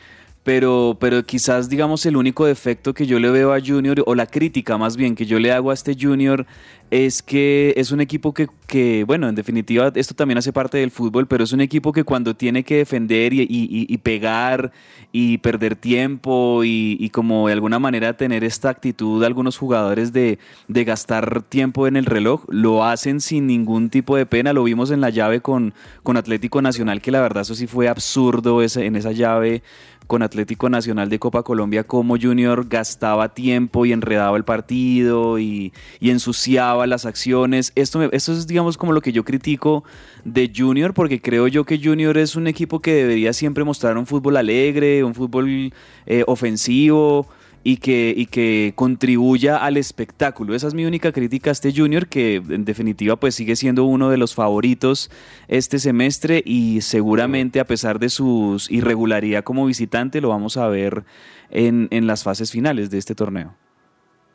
pero, 0.42 0.96
pero 0.98 1.24
quizás 1.24 1.68
digamos 1.68 2.06
el 2.06 2.16
único 2.16 2.46
defecto 2.46 2.94
que 2.94 3.06
yo 3.06 3.18
le 3.18 3.30
veo 3.30 3.52
a 3.52 3.60
Junior, 3.60 4.02
o 4.06 4.14
la 4.14 4.26
crítica 4.26 4.78
más 4.78 4.96
bien 4.96 5.14
que 5.14 5.26
yo 5.26 5.38
le 5.38 5.52
hago 5.52 5.70
a 5.70 5.74
este 5.74 5.96
Junior, 5.98 6.46
es 6.90 7.22
que 7.22 7.72
es 7.76 7.92
un 7.92 8.00
equipo 8.00 8.34
que, 8.34 8.48
que, 8.66 9.04
bueno, 9.06 9.28
en 9.28 9.36
definitiva 9.36 9.92
esto 9.94 10.14
también 10.14 10.38
hace 10.38 10.52
parte 10.52 10.78
del 10.78 10.90
fútbol, 10.90 11.28
pero 11.28 11.44
es 11.44 11.52
un 11.52 11.60
equipo 11.60 11.92
que 11.92 12.02
cuando 12.02 12.34
tiene 12.34 12.64
que 12.64 12.78
defender 12.78 13.32
y, 13.32 13.46
y, 13.48 13.98
pegar 13.98 14.72
y 15.12 15.38
perder 15.38 15.76
tiempo 15.76 16.62
y, 16.64 17.08
como 17.10 17.46
de 17.46 17.52
alguna 17.52 17.78
manera 17.78 18.16
tener 18.16 18.42
esta 18.42 18.70
actitud 18.70 19.20
de 19.20 19.26
algunos 19.26 19.56
jugadores 19.56 20.12
de, 20.12 20.40
de, 20.66 20.84
gastar 20.84 21.42
tiempo 21.42 21.86
en 21.86 21.96
el 21.96 22.06
reloj, 22.06 22.44
lo 22.48 22.84
hacen 22.84 23.20
sin 23.20 23.46
ningún 23.46 23.88
tipo 23.88 24.16
de 24.16 24.26
pena. 24.26 24.52
Lo 24.52 24.64
vimos 24.64 24.90
en 24.90 25.00
la 25.00 25.10
llave 25.10 25.40
con, 25.40 25.74
con 26.02 26.16
Atlético 26.16 26.60
Nacional, 26.60 27.00
que 27.00 27.12
la 27.12 27.20
verdad 27.20 27.42
eso 27.42 27.54
sí 27.54 27.68
fue 27.68 27.88
absurdo 27.88 28.62
ese, 28.62 28.86
en 28.86 28.96
esa 28.96 29.12
llave 29.12 29.62
con 30.10 30.24
Atlético 30.24 30.68
Nacional 30.68 31.08
de 31.08 31.20
Copa 31.20 31.44
Colombia, 31.44 31.84
como 31.84 32.18
Junior 32.20 32.68
gastaba 32.68 33.32
tiempo 33.32 33.86
y 33.86 33.92
enredaba 33.92 34.36
el 34.36 34.42
partido 34.42 35.38
y, 35.38 35.72
ensuciaba 36.00 36.88
las 36.88 37.06
acciones. 37.06 37.70
Esto, 37.76 38.02
esto 38.10 38.32
es, 38.32 38.48
digamos, 38.48 38.76
como 38.76 38.92
lo 38.92 39.02
que 39.02 39.12
yo 39.12 39.24
critico 39.24 39.84
de 40.24 40.50
Junior, 40.52 40.94
porque 40.94 41.20
creo 41.20 41.46
yo 41.46 41.62
que 41.64 41.78
Junior 41.78 42.18
es 42.18 42.34
un 42.34 42.48
equipo 42.48 42.80
que 42.80 42.92
debería 42.92 43.32
siempre 43.32 43.62
mostrar 43.62 43.96
un 43.98 44.04
fútbol 44.04 44.36
alegre, 44.36 45.04
un 45.04 45.14
fútbol 45.14 45.72
eh, 46.06 46.24
ofensivo 46.26 47.28
y 47.62 47.76
que, 47.76 48.14
y 48.16 48.26
que 48.26 48.72
contribuya 48.74 49.58
al 49.58 49.76
espectáculo. 49.76 50.54
Esa 50.54 50.68
es 50.68 50.74
mi 50.74 50.86
única 50.86 51.12
crítica 51.12 51.50
a 51.50 51.52
este 51.52 51.72
Junior, 51.72 52.06
que 52.06 52.36
en 52.36 52.64
definitiva 52.64 53.16
pues 53.16 53.34
sigue 53.34 53.56
siendo 53.56 53.84
uno 53.84 54.08
de 54.10 54.16
los 54.16 54.34
favoritos 54.34 55.10
este 55.48 55.78
semestre 55.78 56.42
y 56.44 56.80
seguramente 56.80 57.60
a 57.60 57.64
pesar 57.64 57.98
de 57.98 58.08
su 58.08 58.62
irregularidad 58.70 59.44
como 59.44 59.66
visitante 59.66 60.20
lo 60.20 60.30
vamos 60.30 60.56
a 60.56 60.68
ver 60.68 61.04
en, 61.50 61.88
en 61.90 62.06
las 62.06 62.22
fases 62.22 62.50
finales 62.50 62.90
de 62.90 62.98
este 62.98 63.14
torneo. 63.14 63.54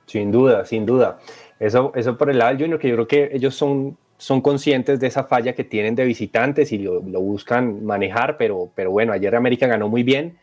Sin 0.05 0.31
duda, 0.31 0.65
sin 0.65 0.85
duda. 0.85 1.19
Eso, 1.59 1.91
eso 1.95 2.17
por 2.17 2.29
el 2.29 2.38
lado 2.38 2.51
del 2.51 2.61
Junior, 2.61 2.79
que 2.79 2.89
yo 2.89 2.95
creo 2.95 3.07
que 3.07 3.29
ellos 3.33 3.55
son, 3.55 3.97
son 4.17 4.41
conscientes 4.41 4.99
de 4.99 5.07
esa 5.07 5.23
falla 5.23 5.53
que 5.53 5.63
tienen 5.63 5.95
de 5.95 6.05
visitantes 6.05 6.71
y 6.71 6.77
lo, 6.77 7.01
lo 7.01 7.21
buscan 7.21 7.83
manejar, 7.83 8.38
pero, 8.38 8.69
pero 8.75 8.91
bueno, 8.91 9.13
ayer 9.13 9.33
América 9.35 9.65
ganó 9.65 9.89
muy 9.89 10.03
bien 10.03 10.38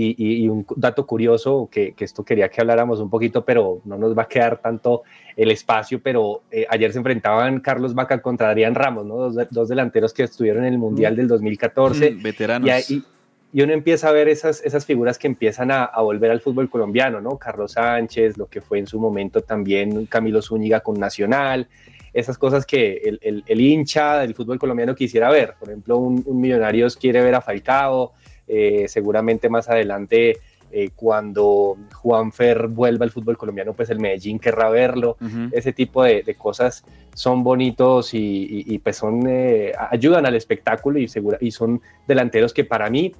y, 0.00 0.48
un 0.48 0.64
dato 0.76 1.06
curioso 1.06 1.68
que, 1.70 1.94
esto 1.98 2.24
quería 2.24 2.48
que 2.48 2.60
habláramos 2.60 3.00
un 3.00 3.10
poquito, 3.10 3.44
pero 3.44 3.80
no 3.84 3.98
nos 3.98 4.16
va 4.16 4.22
a 4.22 4.28
quedar 4.28 4.60
tanto 4.60 5.02
el 5.36 5.50
espacio, 5.50 6.00
pero 6.02 6.42
eh, 6.50 6.66
ayer 6.68 6.92
se 6.92 6.98
enfrentaban 6.98 7.60
Carlos 7.60 7.94
Vaca 7.94 8.20
contra 8.22 8.50
Adrián 8.50 8.74
Ramos, 8.74 9.06
¿no? 9.06 9.30
dos, 9.50 9.68
delanteros 9.68 10.12
que 10.12 10.24
estuvieron 10.24 10.64
en 10.64 10.74
el 10.74 10.78
Mundial 10.78 11.14
mm. 11.14 11.16
del 11.16 11.28
2014. 11.28 12.10
Mm, 12.12 12.22
veteranos. 12.22 12.90
Y, 12.90 13.04
y, 13.52 13.62
uno 13.62 13.72
empieza 13.72 14.08
a 14.08 14.12
ver 14.12 14.28
esas, 14.28 14.62
esas 14.64 14.84
figuras 14.86 15.18
que 15.18 15.26
empiezan 15.26 15.70
a, 15.70 15.90
volver 16.00 16.30
al 16.30 16.40
fútbol 16.40 16.70
colombiano, 16.70 17.20
¿no? 17.20 17.38
Carlos 17.38 17.72
Sánchez, 17.72 18.36
lo 18.36 18.46
que 18.46 18.60
fue 18.60 18.78
en 18.78 18.86
su 18.86 19.00
momento 19.00 19.40
también 19.40 20.06
Camilo 20.06 20.42
Zúñiga 20.42 20.80
con 20.80 20.98
Nacional, 21.00 21.66
esas 22.12 22.38
cosas 22.38 22.64
que 22.64 23.00
el, 23.04 23.42
el, 23.46 23.60
hincha 23.60 24.18
del 24.18 24.34
fútbol 24.34 24.58
colombiano 24.58 24.94
quisiera 24.94 25.30
ver. 25.30 25.54
Por 25.58 25.68
ejemplo, 25.68 25.98
un, 25.98 26.22
un 26.26 26.40
Millonarios 26.40 26.96
quiere 26.96 27.22
ver 27.22 27.34
a 27.34 27.40
Falcao, 27.40 28.12
eh, 28.48 28.86
seguramente 28.88 29.48
más 29.48 29.68
adelante, 29.68 30.38
eh, 30.70 30.90
cuando 30.94 31.78
Juan 31.94 32.30
Fer 32.30 32.66
vuelva 32.66 33.04
al 33.04 33.10
fútbol 33.10 33.38
colombiano, 33.38 33.72
pues 33.72 33.88
el 33.88 34.00
Medellín 34.00 34.38
querrá 34.38 34.68
verlo. 34.68 35.16
Ese 35.50 35.72
tipo 35.72 36.02
de, 36.02 36.34
cosas 36.36 36.84
son 37.14 37.42
bonitos 37.42 38.10
y, 38.12 38.78
pues 38.82 38.96
son, 38.96 39.24
eh, 39.26 39.72
ayudan 39.90 40.26
al 40.26 40.34
espectáculo 40.34 40.98
y, 40.98 41.08
segura, 41.08 41.38
y 41.40 41.50
son 41.50 41.80
delanteros 42.06 42.52
que 42.52 42.64
para 42.64 42.90
mí 42.90 43.14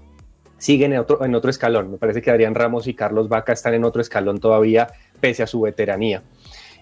siguen 0.59 0.93
en 0.93 0.99
otro, 0.99 1.25
en 1.25 1.35
otro 1.35 1.51
escalón. 1.51 1.93
Me 1.93 1.97
parece 1.97 2.21
que 2.21 2.31
Adrián 2.31 2.55
Ramos 2.55 2.87
y 2.87 2.95
Carlos 2.95 3.29
Vaca 3.29 3.53
están 3.53 3.75
en 3.75 3.85
otro 3.85 4.03
escalón 4.03 4.38
todavía, 4.41 4.88
pese 5.21 5.43
a 5.43 5.47
su 5.47 5.62
veteranía. 5.62 6.23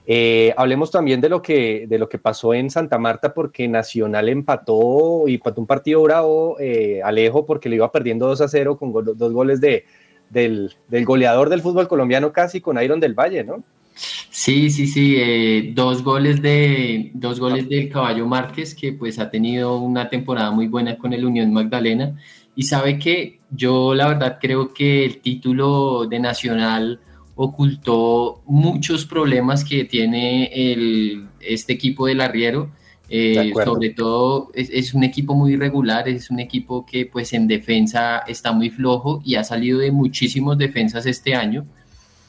Eh, 0.09 0.55
hablemos 0.57 0.93
también 0.93 1.21
de 1.21 1.29
lo, 1.29 1.43
que, 1.43 1.87
de 1.89 1.99
lo 1.99 2.09
que 2.09 2.19
pasó 2.19 2.55
en 2.55 2.71
Santa 2.71 2.97
Marta, 2.97 3.35
porque 3.35 3.67
Nacional 3.67 4.29
empató 4.29 5.27
y 5.27 5.35
empató 5.35 5.61
un 5.61 5.67
partido 5.67 6.03
bravo, 6.03 6.57
eh, 6.61 7.01
Alejo, 7.03 7.45
porque 7.45 7.69
le 7.69 7.77
iba 7.77 7.91
perdiendo 7.91 8.29
2 8.29 8.41
a 8.41 8.49
0 8.49 8.79
con 8.79 8.93
dos 8.93 9.33
goles 9.33 9.61
de, 9.61 9.85
del, 10.31 10.71
goleador 11.05 11.49
del 11.49 11.61
fútbol 11.61 11.89
colombiano 11.89 12.33
casi 12.33 12.61
con 12.61 12.81
Iron 12.83 13.01
del 13.01 13.15
Valle, 13.15 13.43
¿no? 13.43 13.65
Sí, 13.95 14.71
sí, 14.71 14.87
sí, 14.87 15.17
eh, 15.19 15.73
dos 15.75 16.05
goles 16.05 16.43
de 16.43 17.11
dos 17.15 17.41
goles 17.41 17.67
del 17.69 17.89
Caballo 17.89 18.27
Márquez 18.27 18.75
que 18.75 18.93
pues 18.93 19.19
ha 19.19 19.31
tenido 19.31 19.79
una 19.79 20.11
temporada 20.11 20.51
muy 20.51 20.69
buena 20.69 20.99
con 20.99 21.15
el 21.15 21.25
Unión 21.25 21.51
Magdalena 21.51 22.15
y 22.55 22.65
sabe 22.65 22.99
que 22.99 23.39
yo 23.51 23.95
la 23.95 24.09
verdad 24.09 24.39
creo 24.39 24.75
que 24.75 25.07
el 25.07 25.19
título 25.23 26.07
de 26.07 26.19
Nacional 26.21 27.01
ocultó 27.37 28.43
muchos 28.47 29.07
problemas 29.07 29.65
que 29.65 29.85
tiene 29.85 30.47
el, 30.53 31.29
este 31.41 31.75
equipo 31.75 32.07
del 32.07 32.21
Arriero. 32.21 32.71
Eh, 33.09 33.53
sobre 33.65 33.91
todo 33.91 34.51
es, 34.53 34.69
es, 34.73 34.93
un 34.93 35.05
equipo 35.05 35.37
muy 35.37 35.53
irregular, 35.53 36.09
es 36.09 36.29
un 36.29 36.41
equipo 36.41 36.85
que 36.85 37.07
pues 37.07 37.33
en 37.35 37.47
defensa 37.47 38.19
está 38.27 38.51
muy 38.51 38.69
flojo 38.71 39.23
y 39.25 39.37
ha 39.37 39.45
salido 39.45 39.79
de 39.79 39.93
muchísimos 39.93 40.59
defensas 40.59 41.07
este 41.07 41.37
año. 41.37 41.67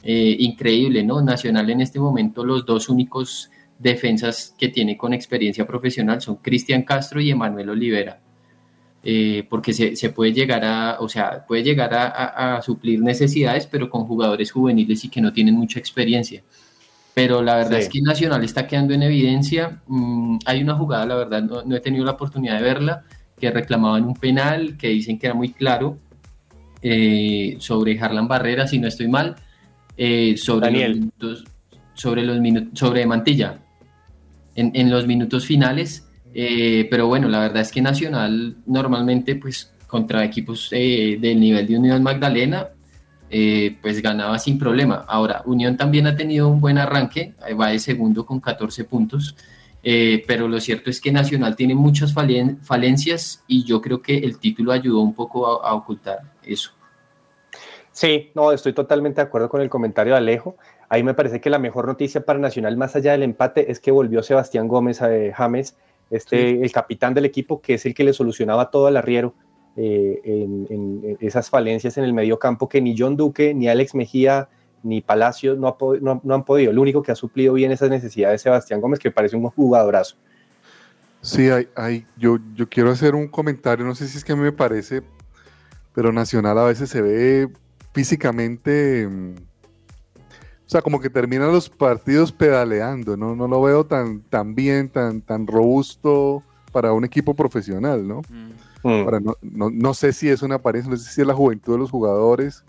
Eh, 0.04 0.36
increíble, 0.38 1.02
¿no? 1.02 1.20
Nacional 1.20 1.68
en 1.70 1.80
este 1.80 1.98
momento 1.98 2.44
los 2.44 2.64
dos 2.64 2.88
únicos 2.88 3.50
defensas 3.78 4.54
que 4.56 4.68
tiene 4.68 4.96
con 4.96 5.12
experiencia 5.12 5.66
profesional 5.66 6.20
son 6.20 6.36
Cristian 6.36 6.82
Castro 6.82 7.20
y 7.20 7.30
Emanuel 7.30 7.70
Olivera. 7.70 8.20
Eh, 9.04 9.46
porque 9.48 9.72
se, 9.72 10.10
puede 10.10 10.32
llegar 10.32 10.64
a, 10.64 10.96
o 11.00 11.08
sea, 11.08 11.46
puede 11.46 11.62
llegar 11.62 11.94
a, 11.94 12.60
suplir 12.62 13.00
necesidades, 13.00 13.66
pero 13.66 13.88
con 13.88 14.04
jugadores 14.04 14.50
juveniles 14.50 15.04
y 15.04 15.08
que 15.08 15.20
no 15.20 15.32
tienen 15.32 15.54
mucha 15.54 15.78
experiencia. 15.78 16.42
Pero 17.14 17.42
la 17.42 17.56
verdad 17.56 17.78
es 17.78 17.88
que 17.88 18.00
Nacional 18.00 18.44
está 18.44 18.66
quedando 18.66 18.94
en 18.94 19.02
evidencia. 19.02 19.80
Mm, 19.86 20.38
hay 20.44 20.62
una 20.62 20.74
jugada, 20.74 21.06
la 21.06 21.14
verdad, 21.14 21.42
no, 21.42 21.76
he 21.76 21.80
tenido 21.80 22.04
la 22.04 22.12
oportunidad 22.12 22.58
de 22.58 22.62
verla, 22.62 23.04
que 23.38 23.50
reclamaban 23.50 24.04
un 24.04 24.14
penal, 24.14 24.76
que 24.76 24.88
dicen 24.88 25.18
que 25.18 25.26
era 25.26 25.34
muy 25.34 25.52
claro, 25.52 25.96
eh, 26.82 27.56
sobre 27.60 27.98
Harlan 27.98 28.28
Barrera, 28.28 28.66
si 28.66 28.78
no 28.78 28.88
estoy 28.88 29.08
mal, 29.08 29.36
eh, 29.96 30.36
sobre, 30.36 30.70
Los 30.70 30.96
minutos, 30.96 31.44
sobre 31.94 32.22
los 32.22 32.40
minutos, 32.40 32.78
sobre 32.78 33.06
Mantilla, 33.06 33.58
en, 34.54 34.90
los 34.90 35.06
minutos 35.06 35.46
finales. 35.46 36.07
Eh, 36.34 36.86
pero 36.90 37.06
bueno, 37.06 37.28
la 37.28 37.40
verdad 37.40 37.62
es 37.62 37.72
que 37.72 37.80
Nacional 37.80 38.56
normalmente, 38.66 39.36
pues 39.36 39.72
contra 39.86 40.24
equipos 40.24 40.68
eh, 40.72 41.18
del 41.20 41.40
nivel 41.40 41.66
de 41.66 41.78
Unión 41.78 42.02
Magdalena, 42.02 42.68
pues 43.82 44.00
ganaba 44.00 44.38
sin 44.38 44.58
problema. 44.58 45.04
Ahora, 45.06 45.42
Unión 45.44 45.76
también 45.76 46.06
ha 46.06 46.16
tenido 46.16 46.48
un 46.48 46.60
buen 46.60 46.78
arranque, 46.78 47.34
va 47.60 47.68
de 47.68 47.78
segundo 47.78 48.24
con 48.24 48.40
14 48.40 48.84
puntos. 48.84 49.36
pero 49.82 50.48
lo 50.48 50.60
cierto 50.60 50.88
es 50.88 51.00
que 51.00 51.12
Nacional 51.12 51.54
tiene 51.54 51.74
muchas 51.74 52.14
falencias 52.14 53.44
y 53.46 53.64
yo 53.64 53.82
creo 53.82 54.00
que 54.00 54.16
el 54.18 54.38
título 54.38 54.72
ayudó 54.72 55.00
un 55.00 55.14
poco 55.14 55.62
a 55.62 55.74
ocultar 55.74 56.20
eso. 56.42 56.70
Sí, 57.98 58.30
no, 58.36 58.52
estoy 58.52 58.74
totalmente 58.74 59.20
de 59.20 59.26
acuerdo 59.26 59.48
con 59.48 59.60
el 59.60 59.68
comentario 59.68 60.12
de 60.12 60.18
Alejo. 60.18 60.56
Ahí 60.88 61.02
me 61.02 61.14
parece 61.14 61.40
que 61.40 61.50
la 61.50 61.58
mejor 61.58 61.88
noticia 61.88 62.24
para 62.24 62.38
Nacional, 62.38 62.76
más 62.76 62.94
allá 62.94 63.10
del 63.10 63.24
empate, 63.24 63.72
es 63.72 63.80
que 63.80 63.90
volvió 63.90 64.22
Sebastián 64.22 64.68
Gómez 64.68 65.02
a 65.02 65.12
eh, 65.12 65.32
James, 65.32 65.76
este, 66.10 66.62
el 66.62 66.72
capitán 66.72 67.14
del 67.14 67.24
equipo, 67.24 67.60
que 67.60 67.74
es 67.74 67.86
el 67.86 67.94
que 67.94 68.04
le 68.04 68.12
solucionaba 68.12 68.70
todo 68.70 68.86
al 68.86 68.96
arriero 68.96 69.34
eh, 69.76 70.20
en, 70.24 71.16
esas 71.20 71.50
falencias 71.50 71.96
en 71.98 72.04
el 72.04 72.12
medio 72.12 72.38
campo 72.38 72.68
que 72.68 72.80
ni 72.80 72.96
John 72.98 73.16
Duque, 73.16 73.54
ni 73.54 73.68
Alex 73.68 73.94
Mejía, 73.94 74.48
ni 74.82 75.00
Palacio 75.00 75.54
no, 75.54 75.76
no, 76.00 76.34
han 76.34 76.44
podido. 76.44 76.70
El 76.70 76.78
único 76.78 77.02
que 77.02 77.12
ha 77.12 77.14
suplido 77.14 77.54
bien 77.54 77.70
esas 77.70 77.90
necesidades 77.90 78.36
es 78.36 78.42
Sebastián 78.42 78.80
Gómez, 78.80 78.98
que 78.98 79.10
parece 79.10 79.36
un 79.36 79.48
jugadorazo. 79.50 80.16
Sí, 81.20 81.50
hay, 81.50 81.68
hay, 81.74 82.06
yo, 82.16 82.38
yo 82.54 82.68
quiero 82.68 82.90
hacer 82.90 83.14
un 83.14 83.28
comentario, 83.28 83.84
no 83.84 83.94
sé 83.94 84.06
si 84.06 84.18
es 84.18 84.24
que 84.24 84.32
a 84.32 84.36
mí 84.36 84.42
me 84.42 84.52
parece, 84.52 85.02
pero 85.94 86.12
Nacional 86.12 86.58
a 86.58 86.64
veces 86.64 86.88
se 86.90 87.02
ve 87.02 87.48
físicamente, 87.92 89.06
mm, 89.08 89.34
o 90.68 90.70
sea, 90.70 90.82
como 90.82 91.00
que 91.00 91.08
terminan 91.08 91.50
los 91.50 91.70
partidos 91.70 92.30
pedaleando, 92.30 93.16
¿no? 93.16 93.34
No 93.34 93.48
lo 93.48 93.62
veo 93.62 93.86
tan, 93.86 94.20
tan 94.20 94.54
bien, 94.54 94.90
tan, 94.90 95.22
tan 95.22 95.46
robusto 95.46 96.42
para 96.72 96.92
un 96.92 97.06
equipo 97.06 97.32
profesional, 97.32 98.06
¿no? 98.06 98.20
Mm. 98.28 99.32
no, 99.40 99.94
sé 99.94 100.12
si 100.12 100.28
es 100.28 100.42
una 100.42 100.56
apariencia, 100.56 100.90
no 100.90 100.98
sé 100.98 101.10
si 101.10 101.22
es 101.22 101.26
la 101.26 101.32
juventud 101.32 101.72
de 101.72 101.78
los 101.78 101.90
jugadores, 101.90 102.66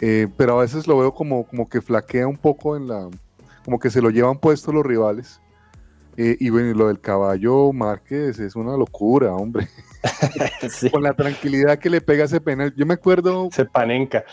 eh, 0.00 0.26
pero 0.36 0.58
a 0.58 0.62
veces 0.62 0.88
lo 0.88 0.98
veo 0.98 1.14
como, 1.14 1.46
como 1.46 1.68
que 1.68 1.80
flaquea 1.80 2.26
un 2.26 2.36
poco 2.36 2.76
en 2.76 2.88
la, 2.88 3.08
como 3.64 3.78
que 3.78 3.90
se 3.90 4.02
lo 4.02 4.10
llevan 4.10 4.38
puesto 4.38 4.72
los 4.72 4.84
rivales. 4.84 5.40
Eh, 6.16 6.36
y 6.40 6.50
bueno, 6.50 6.76
lo 6.76 6.88
del 6.88 7.00
caballo 7.00 7.72
Márquez 7.72 8.40
es 8.40 8.56
una 8.56 8.76
locura, 8.76 9.32
hombre. 9.32 9.68
Con 10.92 11.02
la 11.02 11.14
tranquilidad 11.14 11.78
que 11.78 11.90
le 11.90 12.00
pega 12.00 12.24
ese 12.24 12.40
penal. 12.40 12.74
Yo 12.76 12.84
me 12.86 12.94
acuerdo. 12.94 13.48
Se 13.52 13.64
panenca. 13.64 14.24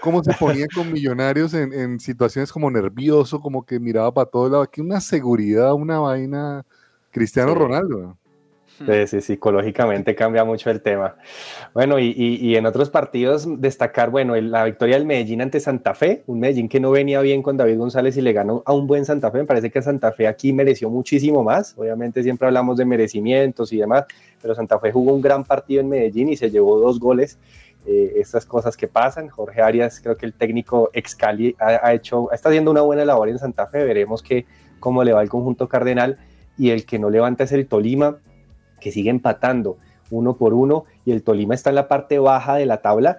Cómo 0.00 0.22
se 0.22 0.32
ponía 0.34 0.66
con 0.74 0.92
millonarios 0.92 1.54
en, 1.54 1.98
situaciones 2.00 2.52
como 2.52 2.70
nervioso, 2.70 3.40
como 3.40 3.64
que 3.64 3.80
miraba 3.80 4.12
para 4.12 4.30
todo 4.30 4.48
lado. 4.48 4.62
Aquí 4.62 4.80
una 4.80 5.00
seguridad, 5.00 5.74
una 5.74 5.98
vaina. 5.98 6.64
Cristiano 7.10 7.54
Ronaldo. 7.54 8.16
Sí, 9.06 9.20
psicológicamente 9.20 10.14
cambia 10.14 10.44
mucho 10.44 10.70
el 10.70 10.80
tema. 10.80 11.16
Bueno, 11.74 11.98
y, 11.98 12.54
en 12.54 12.64
otros 12.64 12.90
partidos 12.90 13.46
destacar, 13.60 14.10
bueno, 14.10 14.36
la 14.36 14.64
victoria 14.64 14.96
del 14.96 15.04
Medellín 15.04 15.42
ante 15.42 15.58
Santa 15.58 15.94
Fe, 15.94 16.22
un 16.26 16.38
Medellín 16.38 16.68
que 16.68 16.78
no 16.78 16.92
venía 16.92 17.20
bien 17.20 17.42
con 17.42 17.56
David 17.56 17.76
González 17.76 18.16
y 18.16 18.20
le 18.20 18.32
ganó 18.32 18.62
a 18.64 18.72
un 18.72 18.86
buen 18.86 19.04
Santa 19.04 19.32
Fe. 19.32 19.38
Me 19.38 19.44
parece 19.46 19.70
que 19.70 19.82
Santa 19.82 20.12
Fe 20.12 20.28
aquí 20.28 20.52
mereció 20.52 20.90
muchísimo 20.90 21.42
más. 21.42 21.74
Obviamente 21.76 22.22
siempre 22.22 22.46
hablamos 22.46 22.76
de 22.76 22.84
merecimientos 22.84 23.72
y 23.72 23.78
demás, 23.78 24.04
pero 24.40 24.54
Santa 24.54 24.78
Fe 24.78 24.92
jugó 24.92 25.12
un 25.12 25.22
gran 25.22 25.44
partido 25.44 25.80
en 25.80 25.88
Medellín 25.88 26.28
y 26.28 26.36
se 26.36 26.50
llevó 26.50 26.78
dos 26.78 27.00
goles. 27.00 27.38
Eh, 27.88 28.20
estas 28.20 28.44
cosas 28.44 28.76
que 28.76 28.86
pasan. 28.86 29.28
Jorge 29.28 29.62
Arias, 29.62 30.00
creo 30.00 30.16
que 30.16 30.26
el 30.26 30.34
técnico 30.34 30.90
Excali 30.92 31.56
ha, 31.58 31.86
ha, 31.86 31.94
hecho, 31.94 32.30
está 32.32 32.50
haciendo 32.50 32.70
una 32.70 32.82
buena 32.82 33.04
labor 33.04 33.30
en 33.30 33.38
Santa 33.38 33.66
Fe. 33.66 33.84
Veremos 33.84 34.22
que, 34.22 34.44
cómo 34.78 35.02
le 35.04 35.12
va 35.12 35.22
el 35.22 35.30
conjunto 35.30 35.68
cardenal. 35.68 36.18
Y 36.58 36.70
el 36.70 36.84
que 36.84 36.98
no 36.98 37.08
levanta 37.08 37.44
es 37.44 37.52
el 37.52 37.66
Tolima 37.66 38.18
que 38.80 38.92
sigue 38.92 39.10
empatando 39.10 39.78
uno 40.10 40.36
por 40.36 40.54
uno 40.54 40.84
y 41.04 41.12
el 41.12 41.22
Tolima 41.22 41.54
está 41.54 41.70
en 41.70 41.76
la 41.76 41.88
parte 41.88 42.18
baja 42.18 42.56
de 42.56 42.66
la 42.66 42.78
tabla. 42.78 43.18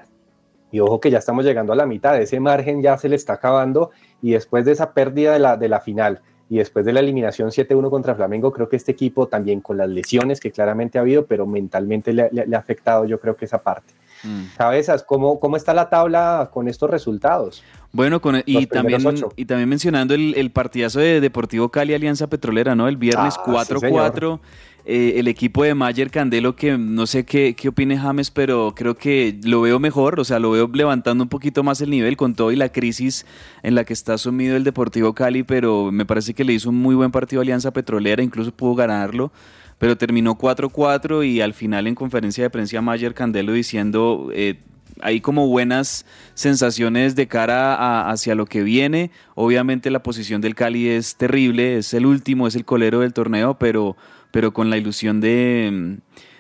Y 0.72 0.80
ojo 0.82 1.00
que 1.00 1.10
ya 1.10 1.18
estamos 1.18 1.46
llegando 1.46 1.74
a 1.74 1.76
la 1.76 1.88
mitad, 1.88 2.20
ese 2.22 2.40
margen 2.40 2.84
ya 2.84 2.98
se 2.98 3.10
le 3.10 3.16
está 3.16 3.34
acabando 3.34 3.90
y 4.22 4.32
después 4.34 4.66
de 4.66 4.74
esa 4.74 4.94
pérdida 4.94 5.34
de 5.34 5.40
la, 5.40 5.58
de 5.58 5.68
la 5.68 5.80
final 5.80 6.22
y 6.48 6.58
después 6.58 6.86
de 6.86 6.94
la 6.94 7.00
eliminación 7.00 7.50
7-1 7.50 7.90
contra 7.90 8.14
Flamengo, 8.14 8.52
creo 8.52 8.70
que 8.70 8.76
este 8.76 8.92
equipo 8.92 9.28
también 9.28 9.62
con 9.62 9.78
las 9.78 9.90
lesiones 9.90 10.40
que 10.40 10.52
claramente 10.52 11.00
ha 11.00 11.02
habido, 11.02 11.26
pero 11.26 11.48
mentalmente 11.48 12.14
le, 12.14 12.24
ha 12.24 12.58
afectado 12.58 13.06
yo 13.06 13.20
creo 13.20 13.36
que 13.36 13.46
esa 13.46 13.64
parte. 13.64 13.94
Mm. 14.24 14.44
Cabezas, 14.58 15.04
¿cómo, 15.04 15.40
¿cómo 15.40 15.58
está 15.58 15.74
la 15.74 15.90
tabla 15.90 16.50
con 16.54 16.68
estos 16.68 16.90
resultados? 16.90 17.64
Bueno, 17.92 18.22
con, 18.22 18.42
y, 18.46 18.68
también, 18.68 19.02
y 19.36 19.46
también 19.46 19.70
mencionando 19.70 20.14
el, 20.14 20.52
partidazo 20.52 21.00
de 21.00 21.22
Deportivo 21.22 21.70
Cali 21.70 21.94
Alianza 21.94 22.28
Petrolera, 22.28 22.76
¿no? 22.76 22.88
El 22.88 22.98
viernes 22.98 23.36
4-4. 23.36 24.40
Ah, 24.40 24.48
eh, 24.86 25.20
el 25.20 25.28
equipo 25.28 25.64
de 25.64 25.76
Mayer 25.76 26.10
Candelo, 26.10 26.56
que 26.56 26.78
no 26.78 27.06
sé 27.06 27.26
qué, 27.26 27.54
qué 27.56 27.70
opine 27.70 27.98
James, 27.98 28.32
pero 28.32 28.74
creo 28.76 28.96
que 28.96 29.38
lo 29.44 29.62
veo 29.62 29.78
mejor, 29.78 30.20
o 30.20 30.24
sea, 30.24 30.40
lo 30.40 30.52
veo 30.52 30.70
levantando 30.74 31.24
un 31.24 31.30
poquito 31.30 31.64
más 31.64 31.82
el 31.82 31.90
nivel 31.90 32.18
con 32.18 32.34
todo 32.34 32.52
y 32.52 32.56
la 32.56 32.70
crisis 32.72 33.26
en 33.62 33.76
la 33.76 33.84
que 33.84 33.94
está 33.94 34.18
sumido 34.18 34.56
el 34.56 34.64
Deportivo 34.64 35.14
Cali, 35.14 35.44
pero 35.44 35.92
me 35.92 36.06
parece 36.06 36.34
que 36.34 36.44
le 36.44 36.54
hizo 36.54 36.70
un 36.70 36.78
muy 36.78 36.96
buen 36.96 37.12
partido 37.12 37.42
a 37.42 37.44
Alianza 37.44 37.72
Petrolera, 37.72 38.24
incluso 38.24 38.52
pudo 38.52 38.74
ganarlo 38.76 39.32
pero 39.80 39.98
terminó 39.98 40.38
4-4 40.38 41.28
y 41.28 41.42
al 41.42 41.56
final 41.56 41.88
en 41.88 41.96
conferencia 41.96 42.44
de 42.44 42.50
prensa 42.52 42.82
Mayer 42.82 43.16
Candelo 43.16 43.54
diciendo 43.54 44.30
eh, 44.34 44.60
hay 45.02 45.22
como 45.22 45.48
buenas 45.48 46.06
sensaciones 46.36 47.16
de 47.16 47.28
cara 47.28 48.10
hacia 48.10 48.36
lo 48.36 48.46
que 48.46 48.62
viene. 48.64 49.12
Obviamente 49.34 49.90
la 49.90 50.04
posición 50.04 50.42
del 50.42 50.56
Cali 50.56 50.90
es 50.90 51.16
terrible, 51.16 51.78
es 51.78 51.94
el 51.94 52.06
último, 52.06 52.48
es 52.48 52.56
el 52.56 52.66
colero 52.66 53.00
del 53.00 53.14
torneo, 53.14 53.58
pero 53.58 53.96
pero 54.32 54.54
con 54.54 54.70
la 54.70 54.78
ilusión 54.78 55.22
de, 55.22 55.98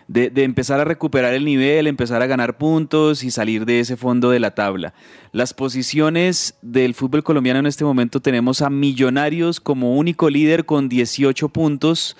de, 0.07 0.43
empezar 0.43 0.79
a 0.79 0.85
recuperar 0.85 1.33
el 1.33 1.45
nivel, 1.45 1.87
empezar 1.87 2.21
a 2.21 2.27
ganar 2.27 2.57
puntos 2.57 3.23
y 3.23 3.31
salir 3.31 3.65
de 3.65 3.79
ese 3.79 3.97
fondo 3.97 4.29
de 4.29 4.39
la 4.39 4.51
tabla. 4.51 4.93
Las 5.31 5.53
posiciones 5.53 6.55
del 6.61 6.93
fútbol 6.93 7.23
colombiano 7.23 7.59
en 7.59 7.65
este 7.65 7.83
momento 7.83 8.19
tenemos 8.19 8.61
a 8.61 8.69
Millonarios 8.69 9.59
como 9.59 9.95
único 9.95 10.29
líder 10.29 10.65
con 10.65 10.89
18 10.89 11.49
puntos. 11.49 12.15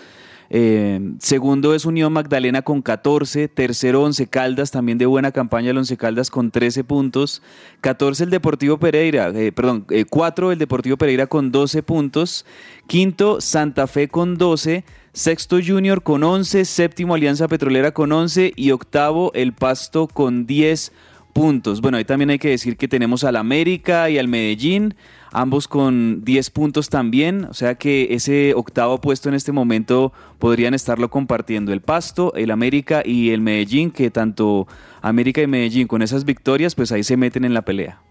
Eh, 0.51 0.99
segundo 1.19 1.75
es 1.75 1.85
Unión 1.85 2.11
Magdalena 2.11 2.61
con 2.61 2.81
14. 2.81 3.47
Tercero, 3.47 4.03
Once 4.03 4.27
Caldas, 4.27 4.71
también 4.71 4.97
de 4.97 5.05
buena 5.05 5.31
campaña 5.31 5.71
el 5.71 5.77
Once 5.77 5.95
Caldas 5.97 6.29
con 6.29 6.51
13 6.51 6.83
puntos. 6.83 7.41
14 7.81 8.23
el 8.23 8.29
Deportivo 8.29 8.77
Pereira, 8.77 9.29
eh, 9.29 9.51
perdón, 9.51 9.85
4 10.09 10.49
eh, 10.49 10.53
el 10.53 10.59
Deportivo 10.59 10.97
Pereira 10.97 11.27
con 11.27 11.51
12 11.51 11.83
puntos. 11.83 12.45
Quinto, 12.87 13.41
Santa 13.41 13.87
Fe 13.87 14.07
con 14.07 14.37
12. 14.37 14.83
Sexto 15.11 15.57
Junior 15.65 16.03
con 16.03 16.23
11, 16.23 16.65
séptimo 16.65 17.15
Alianza 17.15 17.47
Petrolera 17.47 17.91
con 17.91 18.11
11 18.11 18.53
y 18.55 18.71
octavo 18.71 19.31
El 19.33 19.53
Pasto 19.53 20.07
con 20.07 20.45
10 20.45 20.91
puntos. 21.33 21.81
Bueno, 21.81 21.97
ahí 21.97 22.05
también 22.05 22.29
hay 22.29 22.39
que 22.39 22.49
decir 22.49 22.77
que 22.77 22.87
tenemos 22.87 23.23
al 23.23 23.35
América 23.35 24.09
y 24.09 24.17
al 24.17 24.27
Medellín, 24.27 24.95
ambos 25.31 25.67
con 25.67 26.23
10 26.23 26.49
puntos 26.49 26.89
también, 26.89 27.45
o 27.45 27.53
sea 27.53 27.75
que 27.75 28.07
ese 28.11 28.53
octavo 28.55 28.99
puesto 28.99 29.29
en 29.29 29.35
este 29.35 29.51
momento 29.51 30.11
podrían 30.39 30.73
estarlo 30.73 31.09
compartiendo 31.09 31.71
el 31.73 31.81
Pasto, 31.81 32.33
el 32.35 32.51
América 32.51 33.01
y 33.05 33.31
el 33.31 33.41
Medellín, 33.41 33.91
que 33.91 34.11
tanto 34.11 34.67
América 35.01 35.41
y 35.41 35.47
Medellín 35.47 35.87
con 35.87 36.01
esas 36.01 36.25
victorias, 36.25 36.75
pues 36.75 36.91
ahí 36.91 37.03
se 37.03 37.17
meten 37.17 37.45
en 37.45 37.53
la 37.53 37.61
pelea. 37.61 38.01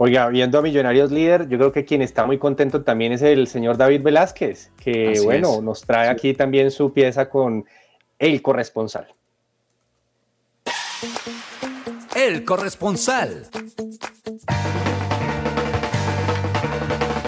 Oiga, 0.00 0.28
viendo 0.28 0.58
a 0.60 0.62
Millonarios 0.62 1.10
líder, 1.10 1.48
yo 1.48 1.58
creo 1.58 1.72
que 1.72 1.84
quien 1.84 2.02
está 2.02 2.24
muy 2.24 2.38
contento 2.38 2.82
también 2.82 3.10
es 3.10 3.20
el 3.22 3.48
señor 3.48 3.76
David 3.76 4.02
Velázquez, 4.02 4.70
que 4.76 5.20
bueno, 5.24 5.60
nos 5.60 5.82
trae 5.82 6.08
aquí 6.08 6.34
también 6.34 6.70
su 6.70 6.92
pieza 6.92 7.28
con 7.28 7.64
el 8.20 8.40
corresponsal. 8.40 9.08
El 12.18 12.44
corresponsal. 12.44 13.46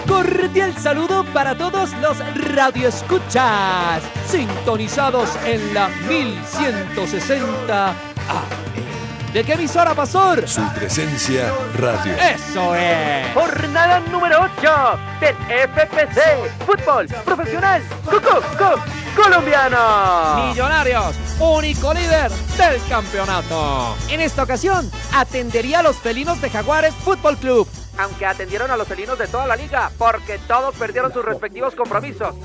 Cordial 0.05 0.75
saludo 0.77 1.23
para 1.33 1.57
todos 1.57 1.93
los 2.01 2.17
radioescuchas, 2.53 4.03
sintonizados 4.27 5.29
en 5.45 5.73
la 5.73 5.87
1160 6.09 7.89
AM. 7.89 8.90
¿De 9.33 9.45
qué 9.45 9.53
emisora, 9.53 9.95
Pastor? 9.95 10.45
Su 10.45 10.61
presencia 10.73 11.53
radio. 11.75 12.13
¡Eso 12.15 12.75
es! 12.75 13.33
Jornada 13.33 14.01
número 14.11 14.39
8 14.59 14.99
del 15.21 15.35
FPC 15.69 16.65
Fútbol 16.65 17.07
Profesional 17.23 17.81
Cucu 18.03 18.81
Colombiano. 19.15 20.47
Millonarios, 20.49 21.15
único 21.39 21.93
líder 21.93 22.29
del 22.29 22.81
campeonato. 22.89 23.95
En 24.09 24.19
esta 24.19 24.43
ocasión, 24.43 24.91
atendería 25.13 25.79
a 25.79 25.83
los 25.83 25.95
felinos 25.95 26.41
de 26.41 26.49
Jaguares 26.49 26.93
Fútbol 26.93 27.37
Club. 27.37 27.69
Aunque 27.97 28.25
atendieron 28.25 28.71
a 28.71 28.77
los 28.77 28.87
felinos 28.87 29.17
de 29.17 29.27
toda 29.27 29.45
la 29.45 29.55
liga, 29.55 29.91
porque 29.97 30.39
todos 30.47 30.75
perdieron 30.75 31.13
sus 31.13 31.23
respectivos 31.23 31.75
compromisos. 31.75 32.35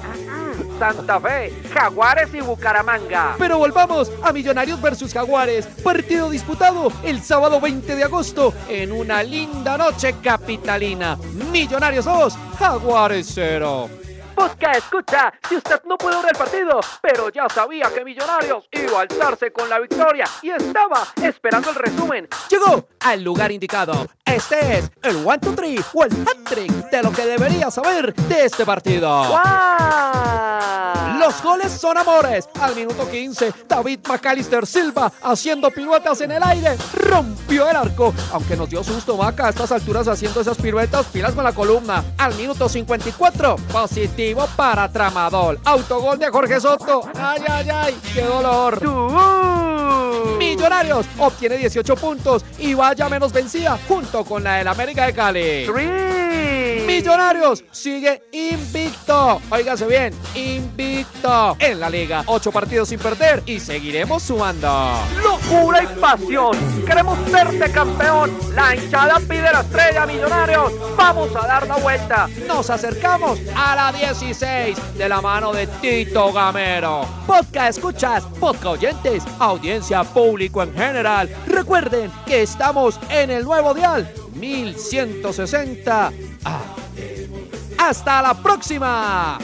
Santa 0.79 1.21
Fe, 1.21 1.53
Jaguares 1.73 2.35
y 2.35 2.41
Bucaramanga. 2.41 3.37
Pero 3.39 3.59
volvamos 3.59 4.13
a 4.23 4.33
Millonarios 4.33 4.81
versus 4.81 5.13
Jaguares. 5.13 5.67
Partido 5.67 6.29
disputado 6.29 6.93
el 7.03 7.23
sábado 7.23 7.61
20 7.61 7.97
de 7.97 8.05
agosto 8.05 8.53
en 8.69 8.93
una 8.93 9.23
linda 9.23 9.79
noche 9.79 10.17
capitalina. 10.23 11.17
Millonarios 11.51 12.05
2, 12.05 12.39
Jaguares 12.59 13.31
0. 13.35 13.89
Busca, 14.37 14.73
escucha, 14.73 15.33
si 15.49 15.57
usted 15.57 15.81
no 15.87 15.97
pudo 15.97 16.21
ver 16.21 16.33
el 16.33 16.39
partido, 16.39 16.81
pero 17.01 17.31
ya 17.31 17.49
sabía 17.49 17.91
que 17.95 18.05
Millonarios 18.05 18.69
iba 18.71 18.99
a 18.99 19.03
alzarse 19.03 19.51
con 19.51 19.67
la 19.71 19.79
victoria 19.79 20.27
y 20.43 20.51
estaba 20.51 21.07
esperando 21.23 21.71
el 21.71 21.77
resumen. 21.77 22.29
Llegó 22.51 22.87
al 23.01 23.23
lugar 23.23 23.51
indicado. 23.51 24.07
Este 24.27 24.79
es 24.79 24.91
el 25.03 25.17
1, 25.17 25.37
2, 25.41 25.57
3 25.57 25.81
o 25.95 26.05
el 26.05 26.13
hat-trick 26.13 26.91
de 26.91 27.03
lo 27.03 27.13
que 27.13 27.25
debería 27.25 27.71
saber 27.71 28.13
de 28.13 28.45
este 28.45 28.67
partido. 28.67 29.23
Los 31.19 31.43
goles 31.43 31.73
son 31.73 31.97
amores. 31.97 32.49
Al 32.61 32.75
minuto 32.75 33.09
15, 33.09 33.53
David 33.69 34.01
McAllister 34.09 34.67
Silva 34.67 35.13
haciendo 35.23 35.71
piruetas 35.71 36.21
en 36.21 36.33
el 36.33 36.43
aire. 36.43 36.77
Rompió 36.93 37.69
el 37.71 37.77
arco. 37.77 38.13
Aunque 38.33 38.57
nos 38.57 38.69
dio 38.69 38.83
susto, 38.83 39.17
Maca, 39.17 39.47
a 39.47 39.51
estas 39.51 39.73
alturas 39.73 40.09
haciendo 40.09 40.41
esas 40.41 40.59
piruetas, 40.59 41.07
pilas 41.07 41.33
con 41.33 41.45
la 41.45 41.53
columna. 41.53 42.05
Al 42.19 42.35
minuto 42.35 42.69
54, 42.69 43.57
positivo 43.73 44.47
para 44.57 44.91
Tramadol. 44.91 45.59
Autogol 45.65 46.19
de 46.19 46.29
Jorge 46.29 46.61
Soto. 46.61 47.09
Ay, 47.19 47.43
ay, 47.49 47.71
ay, 47.71 47.99
qué 48.13 48.23
dolor. 48.23 49.76
Millonarios 50.39 51.07
obtiene 51.19 51.57
18 51.57 51.97
puntos 51.97 52.45
y 52.59 52.75
vaya 52.75 53.09
menos 53.09 53.33
vencida 53.33 53.79
junto 53.89 54.25
con 54.25 54.45
la 54.45 54.57
del 54.57 54.69
América 54.69 55.07
de 55.07 55.15
Cali. 55.15 56.26
Millonarios 56.87 57.65
sigue 57.71 58.23
invicto. 58.33 59.41
Óigase 59.51 59.87
bien, 59.87 60.15
invicto 60.35 61.57
en 61.59 61.81
la 61.81 61.91
liga. 61.91 62.23
Ocho 62.27 62.51
partidos 62.51 62.89
sin 62.89 62.99
perder 62.99 63.43
y 63.47 63.61
seguiremos 63.61 64.23
sumando. 64.23 64.99
Locura 65.23 65.83
y 65.83 65.87
pasión. 66.01 66.57
Queremos 66.87 67.19
verte 67.31 67.71
campeón. 67.71 68.33
La 68.55 68.75
hinchada 68.75 69.21
pide 69.21 69.53
la 69.53 69.61
estrella, 69.61 70.07
Millonarios. 70.07 70.73
Vamos 70.97 71.35
a 71.37 71.47
dar 71.47 71.67
la 71.67 71.77
vuelta. 71.77 72.29
Nos 72.47 72.71
acercamos 72.71 73.39
a 73.55 73.77
la 73.77 73.93
16 73.93 74.97
de 74.97 75.09
la 75.09 75.21
mano 75.21 75.53
de 75.53 75.67
Tito 75.67 76.33
Gamero. 76.33 77.03
Podcast 77.27 77.79
escuchas, 77.79 78.25
podcast 78.41 78.67
oyentes, 78.67 79.23
audiencia 79.39 80.05
público 80.05 80.63
en 80.63 80.73
general. 80.75 81.29
Recuerden 81.47 82.11
que 82.27 82.43
estamos 82.43 82.99
en 83.11 83.31
el 83.31 83.45
nuevo 83.45 83.75
dial 83.75 84.11
1160 84.39 86.13
¡Hasta 87.79 88.23
la 88.23 88.35
próxima! 88.35 89.39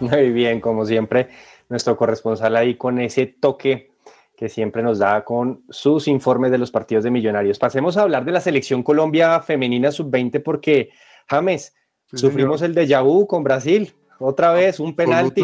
Muy 0.00 0.30
bien, 0.30 0.60
como 0.60 0.84
siempre, 0.84 1.28
nuestro 1.68 1.96
corresponsal 1.96 2.56
ahí 2.56 2.76
con 2.76 3.00
ese 3.00 3.26
toque 3.26 3.90
que 4.36 4.48
siempre 4.48 4.82
nos 4.82 4.98
da 4.98 5.24
con 5.24 5.64
sus 5.68 6.06
informes 6.06 6.52
de 6.52 6.58
los 6.58 6.70
partidos 6.70 7.02
de 7.02 7.10
Millonarios. 7.10 7.58
Pasemos 7.58 7.96
a 7.96 8.02
hablar 8.02 8.24
de 8.24 8.32
la 8.32 8.40
selección 8.40 8.84
Colombia 8.84 9.40
femenina 9.40 9.90
sub-20 9.90 10.42
porque, 10.42 10.90
James, 11.28 11.74
sufrimos 12.12 12.62
el 12.62 12.74
déjà 12.74 13.02
vu 13.02 13.26
con 13.26 13.42
Brasil. 13.42 13.92
Otra 14.20 14.52
vez, 14.52 14.78
un 14.78 14.94
penalti. 14.94 15.42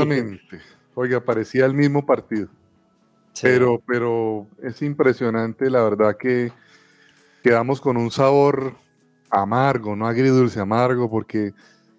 Oiga, 0.95 1.25
parecía 1.25 1.67
el 1.67 1.75
mismo 1.75 2.05
partido. 2.07 2.49
Pero, 3.43 3.83
pero 3.85 4.47
es 4.63 4.81
impresionante, 4.83 5.69
la 5.69 5.83
verdad 5.83 6.17
que 6.17 6.53
quedamos 7.43 7.81
con 7.81 7.97
un 7.97 8.11
sabor 8.11 8.75
amargo, 9.29 9.97
no 9.97 10.07
agridulce, 10.07 10.61
amargo, 10.61 11.11
porque 11.11 11.53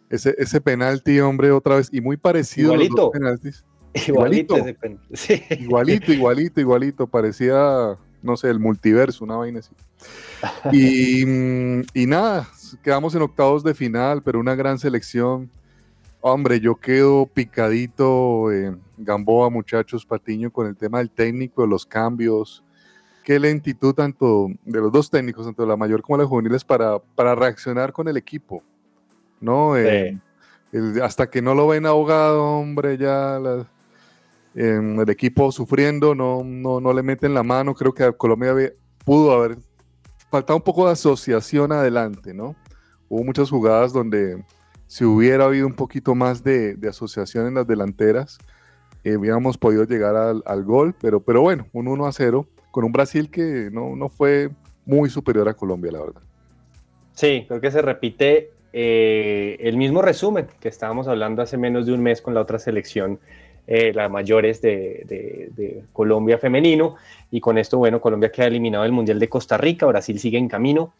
ese, 0.09 0.33
ese 0.37 0.61
penalti, 0.61 1.19
hombre, 1.19 1.51
otra 1.51 1.75
vez, 1.75 1.89
y 1.91 1.99
muy 1.99 2.15
parecido 2.15 2.73
igualito. 2.73 3.01
a 3.01 3.05
los 3.05 3.11
penaltis. 3.11 3.65
Igualito, 4.07 4.57
igualito, 5.57 6.11
igualito, 6.11 6.59
igualito, 6.59 7.07
parecía, 7.07 7.97
no 8.21 8.35
sé, 8.35 8.49
el 8.49 8.59
multiverso, 8.59 9.23
una 9.23 9.37
vaina 9.37 9.59
así. 9.59 9.71
Y, 10.73 11.23
y 11.93 12.05
nada, 12.05 12.45
quedamos 12.83 13.15
en 13.15 13.21
octavos 13.21 13.63
de 13.63 13.73
final, 13.73 14.21
pero 14.21 14.39
una 14.39 14.53
gran 14.53 14.79
selección. 14.79 15.49
Hombre, 16.19 16.59
yo 16.59 16.75
quedo 16.75 17.25
picadito, 17.25 18.51
en 18.51 18.81
Gamboa, 18.97 19.49
muchachos, 19.49 20.05
Patiño, 20.05 20.51
con 20.51 20.67
el 20.67 20.75
tema 20.75 20.99
del 20.99 21.09
técnico, 21.09 21.61
de 21.61 21.67
los 21.67 21.85
cambios. 21.85 22.63
Qué 23.23 23.39
lentitud 23.39 23.93
tanto 23.93 24.47
de 24.63 24.79
los 24.79 24.91
dos 24.91 25.09
técnicos, 25.09 25.45
tanto 25.45 25.63
de 25.63 25.67
la 25.67 25.75
mayor 25.75 26.01
como 26.01 26.17
de 26.17 26.23
la 26.23 26.29
juveniles, 26.29 26.63
para, 26.63 26.99
para 26.99 27.33
reaccionar 27.33 27.91
con 27.91 28.07
el 28.07 28.17
equipo. 28.17 28.61
¿No? 29.41 29.75
Eh, 29.77 30.19
el, 30.71 31.01
hasta 31.01 31.29
que 31.29 31.41
no 31.41 31.55
lo 31.55 31.67
ven 31.67 31.85
ahogado, 31.85 32.43
hombre, 32.43 32.97
ya 32.97 33.39
la, 33.39 33.67
eh, 34.55 34.79
el 35.01 35.09
equipo 35.09 35.51
sufriendo, 35.51 36.15
no, 36.15 36.43
no, 36.43 36.79
no 36.79 36.93
le 36.93 37.03
meten 37.03 37.33
la 37.33 37.43
mano. 37.43 37.73
Creo 37.73 37.93
que 37.93 38.13
Colombia 38.13 38.53
pudo 39.03 39.31
haber 39.33 39.57
faltado 40.29 40.57
un 40.57 40.63
poco 40.63 40.85
de 40.85 40.93
asociación 40.93 41.71
adelante, 41.71 42.33
¿no? 42.33 42.55
Hubo 43.09 43.23
muchas 43.23 43.49
jugadas 43.49 43.93
donde 43.93 44.43
si 44.87 45.03
hubiera 45.03 45.45
habido 45.45 45.67
un 45.67 45.73
poquito 45.73 46.15
más 46.15 46.43
de, 46.43 46.75
de 46.75 46.89
asociación 46.89 47.47
en 47.47 47.55
las 47.55 47.67
delanteras, 47.67 48.37
eh, 49.05 49.17
podido 49.59 49.83
llegar 49.85 50.15
al, 50.15 50.43
al, 50.45 50.63
gol, 50.63 50.95
pero, 50.99 51.19
pero 51.19 51.41
bueno, 51.41 51.67
un 51.73 51.87
1 51.87 52.05
a 52.07 52.11
0 52.11 52.47
con 52.71 52.83
un 52.83 52.91
Brasil 52.91 53.29
que 53.29 53.69
no, 53.71 53.95
no 53.95 54.09
fue 54.09 54.49
muy 54.85 55.09
superior 55.09 55.47
a 55.47 55.53
Colombia, 55.53 55.91
la 55.91 55.99
verdad. 55.99 56.21
Sí, 57.13 57.45
creo 57.47 57.61
que 57.61 57.71
se 57.71 57.81
repite 57.81 58.51
eh, 58.73 59.57
el 59.61 59.77
mismo 59.77 60.01
resumen 60.01 60.47
que 60.59 60.67
estábamos 60.67 61.07
hablando 61.07 61.41
hace 61.41 61.57
menos 61.57 61.85
de 61.85 61.93
un 61.93 62.01
mes 62.01 62.21
con 62.21 62.33
la 62.33 62.41
otra 62.41 62.59
selección, 62.59 63.19
eh, 63.67 63.93
la 63.93 64.09
mayores 64.09 64.61
de, 64.61 65.03
de, 65.07 65.49
de, 65.55 65.85
Colombia 65.93 66.37
femenino, 66.37 66.95
y 67.31 67.39
con 67.39 67.57
esto, 67.57 67.77
bueno, 67.77 68.01
Colombia 68.01 68.31
queda 68.31 68.47
eliminado 68.47 68.83
del 68.83 68.91
Mundial 68.91 69.19
de 69.19 69.29
Costa 69.29 69.55
Rica, 69.55 69.85
Brasil 69.85 70.19
sigue 70.19 70.37
en 70.37 70.49
camino, 70.49 70.93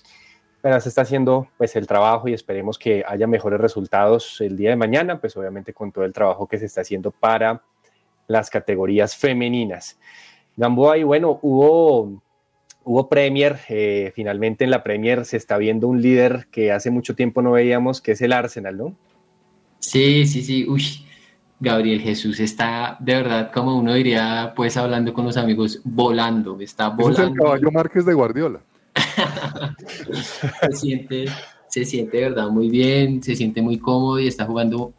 pero 0.61 0.79
se 0.79 0.89
está 0.89 1.01
haciendo 1.01 1.47
pues 1.57 1.75
el 1.75 1.85
trabajo 1.85 2.27
y 2.27 2.33
esperemos 2.33 2.79
que 2.79 3.03
haya 3.07 3.27
mejores 3.27 3.59
resultados 3.59 4.39
el 4.41 4.57
día 4.57 4.69
de 4.69 4.75
mañana, 4.75 5.19
pues 5.19 5.35
obviamente 5.37 5.73
con 5.73 5.91
todo 5.91 6.05
el 6.05 6.13
trabajo 6.13 6.47
que 6.47 6.57
se 6.57 6.65
está 6.65 6.81
haciendo 6.81 7.11
para 7.11 7.61
las 8.27 8.49
categorías 8.49 9.15
femeninas. 9.15 9.97
Gamboa, 10.57 10.97
y 10.97 11.03
bueno, 11.03 11.39
hubo, 11.41 12.21
hubo 12.83 13.09
Premier, 13.09 13.59
eh, 13.69 14.11
finalmente 14.15 14.63
en 14.63 14.71
la 14.71 14.83
Premier 14.83 15.25
se 15.25 15.38
está 15.38 15.57
viendo 15.57 15.88
un 15.88 16.01
líder 16.01 16.47
que 16.51 16.71
hace 16.71 16.91
mucho 16.91 17.15
tiempo 17.15 17.41
no 17.41 17.51
veíamos, 17.51 18.01
que 18.01 18.13
es 18.13 18.21
el 18.21 18.33
Arsenal, 18.33 18.77
¿no? 18.77 18.95
Sí, 19.79 20.25
sí, 20.25 20.41
sí, 20.43 20.65
uy, 20.67 20.83
Gabriel 21.59 22.01
Jesús 22.01 22.39
está 22.39 22.97
de 22.99 23.15
verdad, 23.15 23.51
como 23.51 23.77
uno 23.77 23.93
diría, 23.93 24.54
pues 24.56 24.77
hablando 24.77 25.13
con 25.13 25.25
los 25.25 25.37
amigos, 25.37 25.81
volando, 25.83 26.60
está 26.60 26.89
volando. 26.89 27.23
Es 27.23 27.29
el 27.29 27.35
caballo 27.35 27.71
Márquez 27.71 28.06
de 28.06 28.13
Guardiola. 28.13 28.62
se, 30.62 30.71
siente, 30.71 31.25
se 31.67 31.85
siente 31.85 32.17
de 32.17 32.23
verdad 32.23 32.47
muy 32.50 32.69
bien, 32.69 33.21
se 33.21 33.35
siente 33.35 33.62
muy 33.62 33.77
cómodo 33.77 34.19
y 34.19 34.27
está 34.27 34.45
jugando 34.45 34.93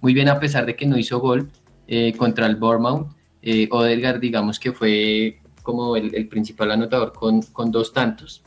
muy 0.00 0.12
bien 0.12 0.28
a 0.28 0.38
pesar 0.38 0.66
de 0.66 0.76
que 0.76 0.86
no 0.86 0.98
hizo 0.98 1.18
gol 1.18 1.48
eh, 1.88 2.12
contra 2.16 2.46
el 2.46 2.56
Bournemouth. 2.56 3.08
Eh, 3.42 3.68
Odegaard, 3.70 4.20
digamos 4.20 4.58
que 4.60 4.72
fue 4.72 5.40
como 5.62 5.96
el, 5.96 6.28
principal 6.28 6.70
anotador 6.70 7.12
con, 7.12 7.42
con, 7.42 7.70
dos 7.70 7.92
tantos, 7.92 8.42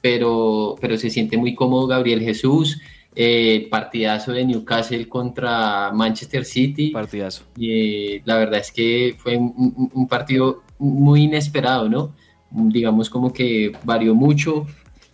pero, 0.00 0.76
pero 0.80 0.96
se 0.96 1.10
siente 1.10 1.36
muy 1.36 1.54
cómodo 1.54 1.86
Gabriel 1.86 2.20
Jesús. 2.20 2.80
Eh, 3.16 3.66
partidazo 3.70 4.30
de 4.32 4.44
Newcastle 4.44 5.08
contra 5.08 5.90
Manchester 5.92 6.44
City. 6.44 6.90
Partidazo. 6.90 7.44
Y 7.56 8.20
la 8.24 8.36
verdad 8.36 8.60
es 8.60 8.70
que 8.70 9.16
fue 9.18 9.36
un, 9.36 9.90
un 9.92 10.06
partido 10.06 10.62
muy 10.78 11.22
inesperado, 11.22 11.88
¿no? 11.88 12.14
Digamos 12.50 13.10
como 13.10 13.32
que 13.32 13.72
varió 13.84 14.14
mucho, 14.14 14.66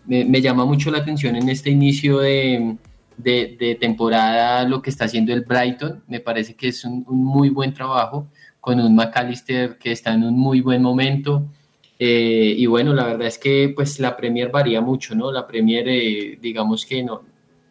me, 0.07 0.41
llama 0.41 0.65
mucho 0.65 0.91
la 0.91 0.99
atención 0.99 1.37
en 1.37 1.49
este 1.49 1.71
inicio 1.71 2.19
de, 2.19 2.77
de, 3.17 3.77
temporada 3.81 4.65
lo 4.65 4.83
que 4.83 4.91
está 4.91 5.07
haciendo 5.07 5.33
el 5.33 5.43
Brighton. 5.43 6.03
Me 6.09 6.21
parece 6.21 6.55
que 6.55 6.69
es 6.69 6.85
un, 6.85 7.05
muy 7.07 7.51
buen 7.51 7.73
trabajo 7.73 8.29
con 8.61 8.81
un 8.81 8.95
McAllister 8.95 9.79
que 9.79 9.93
está 9.93 10.15
en 10.15 10.25
un 10.25 10.39
muy 10.39 10.61
buen 10.61 10.83
momento. 10.83 11.47
Eh, 11.99 12.55
y 12.57 12.67
bueno, 12.67 12.93
la 12.93 13.07
verdad 13.07 13.27
es 13.27 13.39
que 13.39 13.73
pues 13.75 13.99
la 14.01 14.17
Premier 14.17 14.51
varía 14.51 14.81
mucho, 14.81 15.15
¿no? 15.15 15.33
La 15.33 15.47
Premier, 15.47 15.89
eh, 15.89 16.39
digamos 16.41 16.85
que 16.85 17.03
no, 17.03 17.23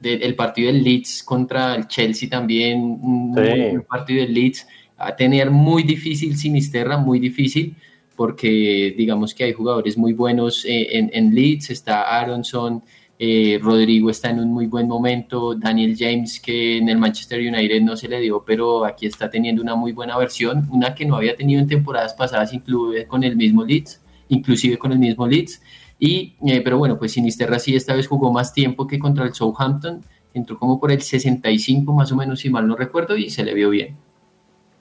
el 0.01 0.35
partido 0.35 0.71
del 0.71 0.83
Leeds 0.83 1.23
contra 1.23 1.75
el 1.75 1.87
Chelsea 1.87 2.29
también, 2.29 2.79
un 2.81 3.85
partido 3.87 4.21
del 4.21 4.33
Leeds, 4.33 4.67
a 4.97 5.15
tener 5.15 5.51
muy 5.51 5.83
difícil 5.83 6.37
Sinisterra, 6.37 6.97
muy 6.97 7.19
difícil 7.19 7.75
porque 8.15 8.93
digamos 8.97 9.33
que 9.33 9.43
hay 9.43 9.53
jugadores 9.53 9.97
muy 9.97 10.13
buenos 10.13 10.65
eh, 10.65 10.97
en, 10.97 11.09
en, 11.13 11.35
Leeds, 11.35 11.69
está 11.69 12.19
Aronson, 12.19 12.81
eh, 13.17 13.59
Rodrigo 13.61 14.09
está 14.09 14.29
en 14.29 14.39
un 14.39 14.51
muy 14.51 14.67
buen 14.67 14.87
momento, 14.87 15.55
Daniel 15.55 15.95
James 15.97 16.39
que 16.39 16.77
en 16.77 16.89
el 16.89 16.97
Manchester 16.97 17.39
United 17.39 17.81
no 17.81 17.95
se 17.95 18.09
le 18.09 18.19
dio, 18.19 18.43
pero 18.45 18.83
aquí 18.83 19.05
está 19.05 19.29
teniendo 19.29 19.61
una 19.61 19.75
muy 19.75 19.93
buena 19.93 20.17
versión, 20.17 20.67
una 20.69 20.93
que 20.93 21.05
no 21.05 21.15
había 21.15 21.35
tenido 21.35 21.61
en 21.61 21.67
temporadas 21.67 22.13
pasadas, 22.13 22.53
inclusive 22.53 23.07
con 23.07 23.23
el 23.23 23.37
mismo 23.37 23.63
Leeds, 23.63 24.01
inclusive 24.29 24.77
con 24.77 24.91
el 24.91 24.99
mismo 24.99 25.27
Leeds. 25.27 25.61
Y, 25.97 26.33
eh, 26.45 26.59
pero 26.61 26.77
bueno, 26.77 26.99
pues 26.99 27.13
Sinisterra 27.13 27.57
sí 27.57 27.73
esta 27.73 27.95
vez 27.95 28.07
jugó 28.07 28.33
más 28.33 28.53
tiempo 28.53 28.85
que 28.85 28.99
contra 28.99 29.25
el 29.25 29.33
Southampton, 29.33 30.01
entró 30.33 30.57
como 30.59 30.77
por 30.77 30.91
el 30.91 31.01
65 31.01 31.93
más 31.93 32.11
o 32.11 32.17
menos, 32.17 32.41
si 32.41 32.49
mal 32.49 32.67
no 32.67 32.75
recuerdo, 32.75 33.15
y 33.15 33.29
se 33.29 33.45
le 33.45 33.53
vio 33.53 33.69
bien. 33.69 33.95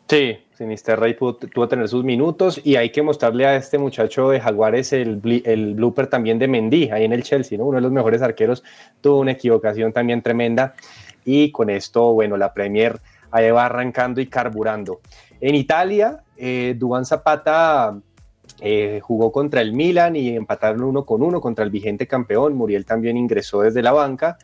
Sí, 0.09 0.39
Sinisterra 0.57 1.15
tuvo, 1.17 1.35
tuvo 1.35 1.69
tener 1.69 1.89
sus 1.89 2.05
minutos 2.05 2.61
y 2.63 2.77
hay 2.77 2.91
que 2.91 3.03
mostrarle 3.03 3.47
a 3.47 3.57
este 3.57 3.77
muchacho 3.79 4.31
de 4.31 4.41
Jaguares 4.41 4.93
el, 4.93 5.21
el 5.45 5.75
blooper 5.75 6.07
también 6.07 6.39
de 6.39 6.49
Mendy, 6.49 6.91
ahí 6.91 7.05
en 7.05 7.13
el 7.13 7.23
Chelsea, 7.23 7.59
¿no? 7.59 7.65
uno 7.65 7.77
de 7.77 7.83
los 7.83 7.93
mejores 7.93 8.23
arqueros, 8.23 8.63
tuvo 9.01 9.19
una 9.19 9.33
equivocación 9.33 9.93
también 9.93 10.23
tremenda 10.23 10.75
y 11.25 11.51
con 11.51 11.71
esto, 11.71 12.13
bueno, 12.13 12.37
la 12.37 12.53
Premier 12.53 13.01
ahí 13.31 13.51
va 13.51 13.67
arrancando 13.67 14.21
y 14.21 14.27
carburando. 14.27 15.01
En 15.41 15.57
Italia, 15.57 16.23
eh, 16.37 16.77
Duván 16.79 17.05
Zapata 17.05 17.99
eh, 18.61 19.01
jugó 19.03 19.33
contra 19.33 19.61
el 19.61 19.73
Milan 19.73 20.15
y 20.15 20.37
empataron 20.37 20.83
uno 20.85 21.05
con 21.05 21.23
uno 21.23 21.41
contra 21.41 21.65
el 21.65 21.71
vigente 21.71 22.07
campeón, 22.07 22.55
Muriel 22.55 22.85
también 22.85 23.17
ingresó 23.17 23.63
desde 23.63 23.83
la 23.83 23.93
banca. 23.93 24.39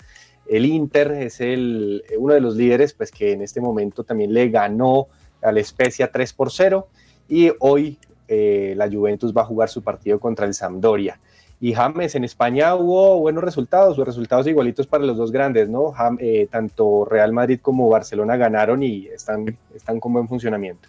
El 0.47 0.67
Inter 0.67 1.13
es 1.13 1.41
el, 1.41 2.03
uno 2.19 2.35
de 2.35 2.41
los 2.41 2.57
líderes, 2.57 2.93
pues 2.93 3.13
que 3.13 3.33
en 3.33 3.43
este 3.43 3.61
momento 3.61 4.03
también 4.03 4.35
le 4.35 4.49
ganó 4.49 5.07
al 5.43 5.65
Spezia 5.65 6.11
3 6.11 6.33
por 6.33 6.51
0 6.51 6.89
y 7.29 7.53
hoy 7.61 7.99
eh, 8.29 8.75
la 8.77 8.89
Juventus 8.91 9.35
va 9.37 9.43
a 9.43 9.45
jugar 9.45 9.69
su 9.69 9.83
partido 9.83 10.21
contra 10.21 10.47
el 10.47 10.55
Sampdoria. 10.55 11.19
Y 11.63 11.75
James, 11.75 12.15
en 12.15 12.25
España 12.25 12.75
hubo 12.75 13.21
buenos 13.21 13.45
resultados, 13.45 13.99
o 13.99 14.05
resultados 14.05 14.47
igualitos 14.47 14.87
para 14.87 15.05
los 15.05 15.19
dos 15.19 15.31
grandes, 15.31 15.69
¿no? 15.69 15.93
Eh, 16.19 16.49
tanto 16.51 17.05
Real 17.05 17.33
Madrid 17.33 17.59
como 17.61 17.89
Barcelona 17.89 18.37
ganaron 18.37 18.83
y 18.83 19.07
están, 19.09 19.59
están 19.75 20.01
con 20.01 20.15
buen 20.15 20.27
funcionamiento. 20.27 20.89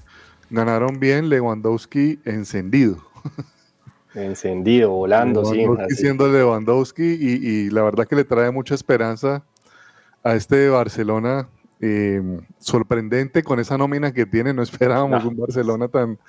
Ganaron 0.49 0.99
bien, 0.99 1.29
Lewandowski 1.29 2.19
encendido. 2.25 2.97
Encendido, 4.13 4.91
volando, 4.91 5.41
Lewandowski 5.53 5.95
sí. 5.95 6.01
siendo 6.01 6.27
Lewandowski 6.27 7.17
y, 7.19 7.47
y, 7.47 7.69
la 7.69 7.81
verdad 7.83 8.05
que 8.05 8.17
le 8.17 8.25
trae 8.25 8.51
mucha 8.51 8.75
esperanza 8.75 9.43
a 10.23 10.35
este 10.35 10.69
Barcelona 10.69 11.47
Em, 11.83 12.39
sorprendente 12.59 13.41
con 13.41 13.59
esa 13.59 13.75
nómina 13.75 14.13
que 14.13 14.27
tiene. 14.27 14.53
No 14.53 14.61
esperábamos 14.61 15.25
un 15.25 15.35
Barcelona 15.35 15.87
tan, 15.87 16.19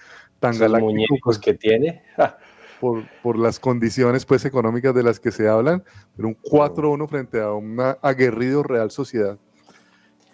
tan 0.40 0.58
galáctico. 0.58 1.18
Pues, 1.22 1.38
que 1.38 1.52
tiene. 1.52 2.02
por, 2.80 3.04
por, 3.22 3.38
las 3.38 3.60
condiciones 3.60 4.24
pues, 4.24 4.46
económicas 4.46 4.94
de 4.94 5.02
las 5.02 5.20
que 5.20 5.30
se 5.30 5.48
hablan, 5.48 5.84
pero 6.16 6.28
un 6.28 6.36
4-1 6.36 7.06
frente 7.06 7.40
a 7.40 7.52
un 7.52 7.78
aguerrido 8.00 8.62
Real 8.62 8.90
Sociedad. 8.90 9.38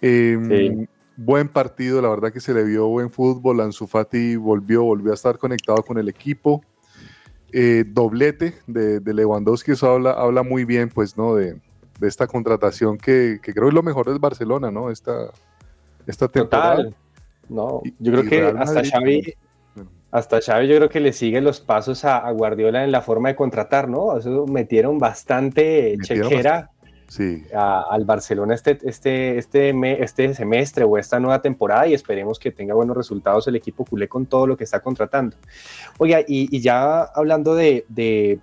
Em, 0.00 0.86
buen 1.16 1.48
partido, 1.48 2.00
la 2.00 2.10
verdad 2.10 2.32
que 2.32 2.40
se 2.40 2.54
le 2.54 2.62
vio 2.62 2.86
buen 2.86 3.10
fútbol. 3.10 3.60
Ansu 3.60 3.88
Fati 3.88 4.36
volvió, 4.36 4.84
volvió 4.84 5.10
a 5.10 5.14
estar 5.14 5.36
conectado 5.36 5.82
con 5.82 5.98
el 5.98 6.08
equipo. 6.08 6.62
Eh, 7.50 7.84
doblete 7.88 8.54
de, 8.68 9.00
de, 9.00 9.14
Lewandowski, 9.14 9.72
eso 9.72 9.90
habla, 9.90 10.12
habla 10.12 10.42
muy 10.44 10.64
bien, 10.64 10.90
pues, 10.90 11.16
¿no? 11.16 11.34
De, 11.34 11.58
de 11.98 12.08
esta 12.08 12.26
contratación 12.26 12.96
que, 12.96 13.38
que, 13.42 13.52
creo 13.52 13.68
es 13.68 13.74
lo 13.74 13.82
mejor 13.82 14.08
es 14.08 14.18
Barcelona, 14.20 14.70
¿no? 14.70 14.90
Esta, 14.90 15.30
esta 16.06 16.28
temporada. 16.28 16.88
No, 17.48 17.82
yo 17.98 18.12
creo 18.12 18.24
que 18.24 18.58
hasta 18.58 18.84
Xavi, 18.84 19.34
hasta 20.10 20.40
Xavi 20.40 20.68
yo 20.68 20.76
creo 20.76 20.88
que 20.88 21.00
le 21.00 21.12
sigue 21.12 21.40
los 21.40 21.60
pasos 21.60 22.04
a, 22.04 22.30
Guardiola 22.30 22.84
en 22.84 22.92
la 22.92 23.00
forma 23.00 23.30
de 23.30 23.36
contratar, 23.36 23.88
¿no? 23.88 24.16
Eso 24.16 24.46
metieron 24.46 24.98
bastante 24.98 25.96
chequera 26.02 26.70
sí. 27.08 27.44
al 27.54 28.04
Barcelona 28.04 28.54
este, 28.54 28.78
este, 28.82 29.38
este, 29.38 30.02
este 30.02 30.34
semestre 30.34 30.84
o 30.84 30.98
esta 30.98 31.18
nueva 31.18 31.40
temporada 31.40 31.86
y 31.86 31.94
esperemos 31.94 32.38
que 32.38 32.50
tenga 32.52 32.74
buenos 32.74 32.96
resultados 32.96 33.48
el 33.48 33.56
equipo 33.56 33.84
culé 33.84 34.08
con 34.08 34.26
todo 34.26 34.46
lo 34.46 34.56
que 34.56 34.64
está 34.64 34.80
contratando. 34.80 35.36
Oiga, 35.98 36.20
y, 36.20 36.54
y 36.54 36.60
ya 36.60 37.02
hablando 37.02 37.54
de, 37.54 37.86
de, 37.88 38.40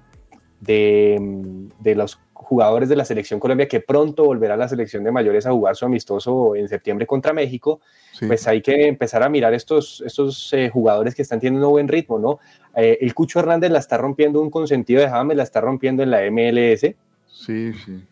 de, 0.61 1.69
de 1.79 1.95
los 1.95 2.19
jugadores 2.35 2.89
de 2.89 2.95
la 2.95 3.05
selección 3.05 3.39
Colombia 3.39 3.67
que 3.67 3.79
pronto 3.79 4.25
volverá 4.25 4.55
a 4.55 4.57
la 4.57 4.67
selección 4.67 5.03
de 5.03 5.11
mayores 5.11 5.45
a 5.45 5.51
jugar 5.51 5.75
su 5.75 5.85
amistoso 5.85 6.55
en 6.55 6.67
septiembre 6.67 7.07
contra 7.07 7.33
México, 7.33 7.79
pues 8.27 8.45
hay 8.47 8.61
que 8.61 8.87
empezar 8.87 9.23
a 9.23 9.29
mirar 9.29 9.53
estos, 9.53 10.03
estos 10.05 10.51
eh, 10.53 10.69
jugadores 10.69 11.15
que 11.15 11.21
están 11.21 11.39
teniendo 11.39 11.67
un 11.67 11.73
buen 11.73 11.87
ritmo, 11.87 12.19
¿no? 12.19 12.39
Eh, 12.75 12.97
el 13.01 13.13
Cucho 13.15 13.39
Hernández 13.39 13.71
la 13.71 13.79
está 13.79 13.97
rompiendo 13.97 14.41
un 14.41 14.49
consentido 14.49 15.01
de 15.01 15.09
James, 15.09 15.37
la 15.37 15.43
está 15.43 15.61
rompiendo 15.61 16.03
en 16.03 16.11
la 16.11 16.29
MLS. 16.29 16.93
Sí, 17.25 17.73
sí. 17.73 18.03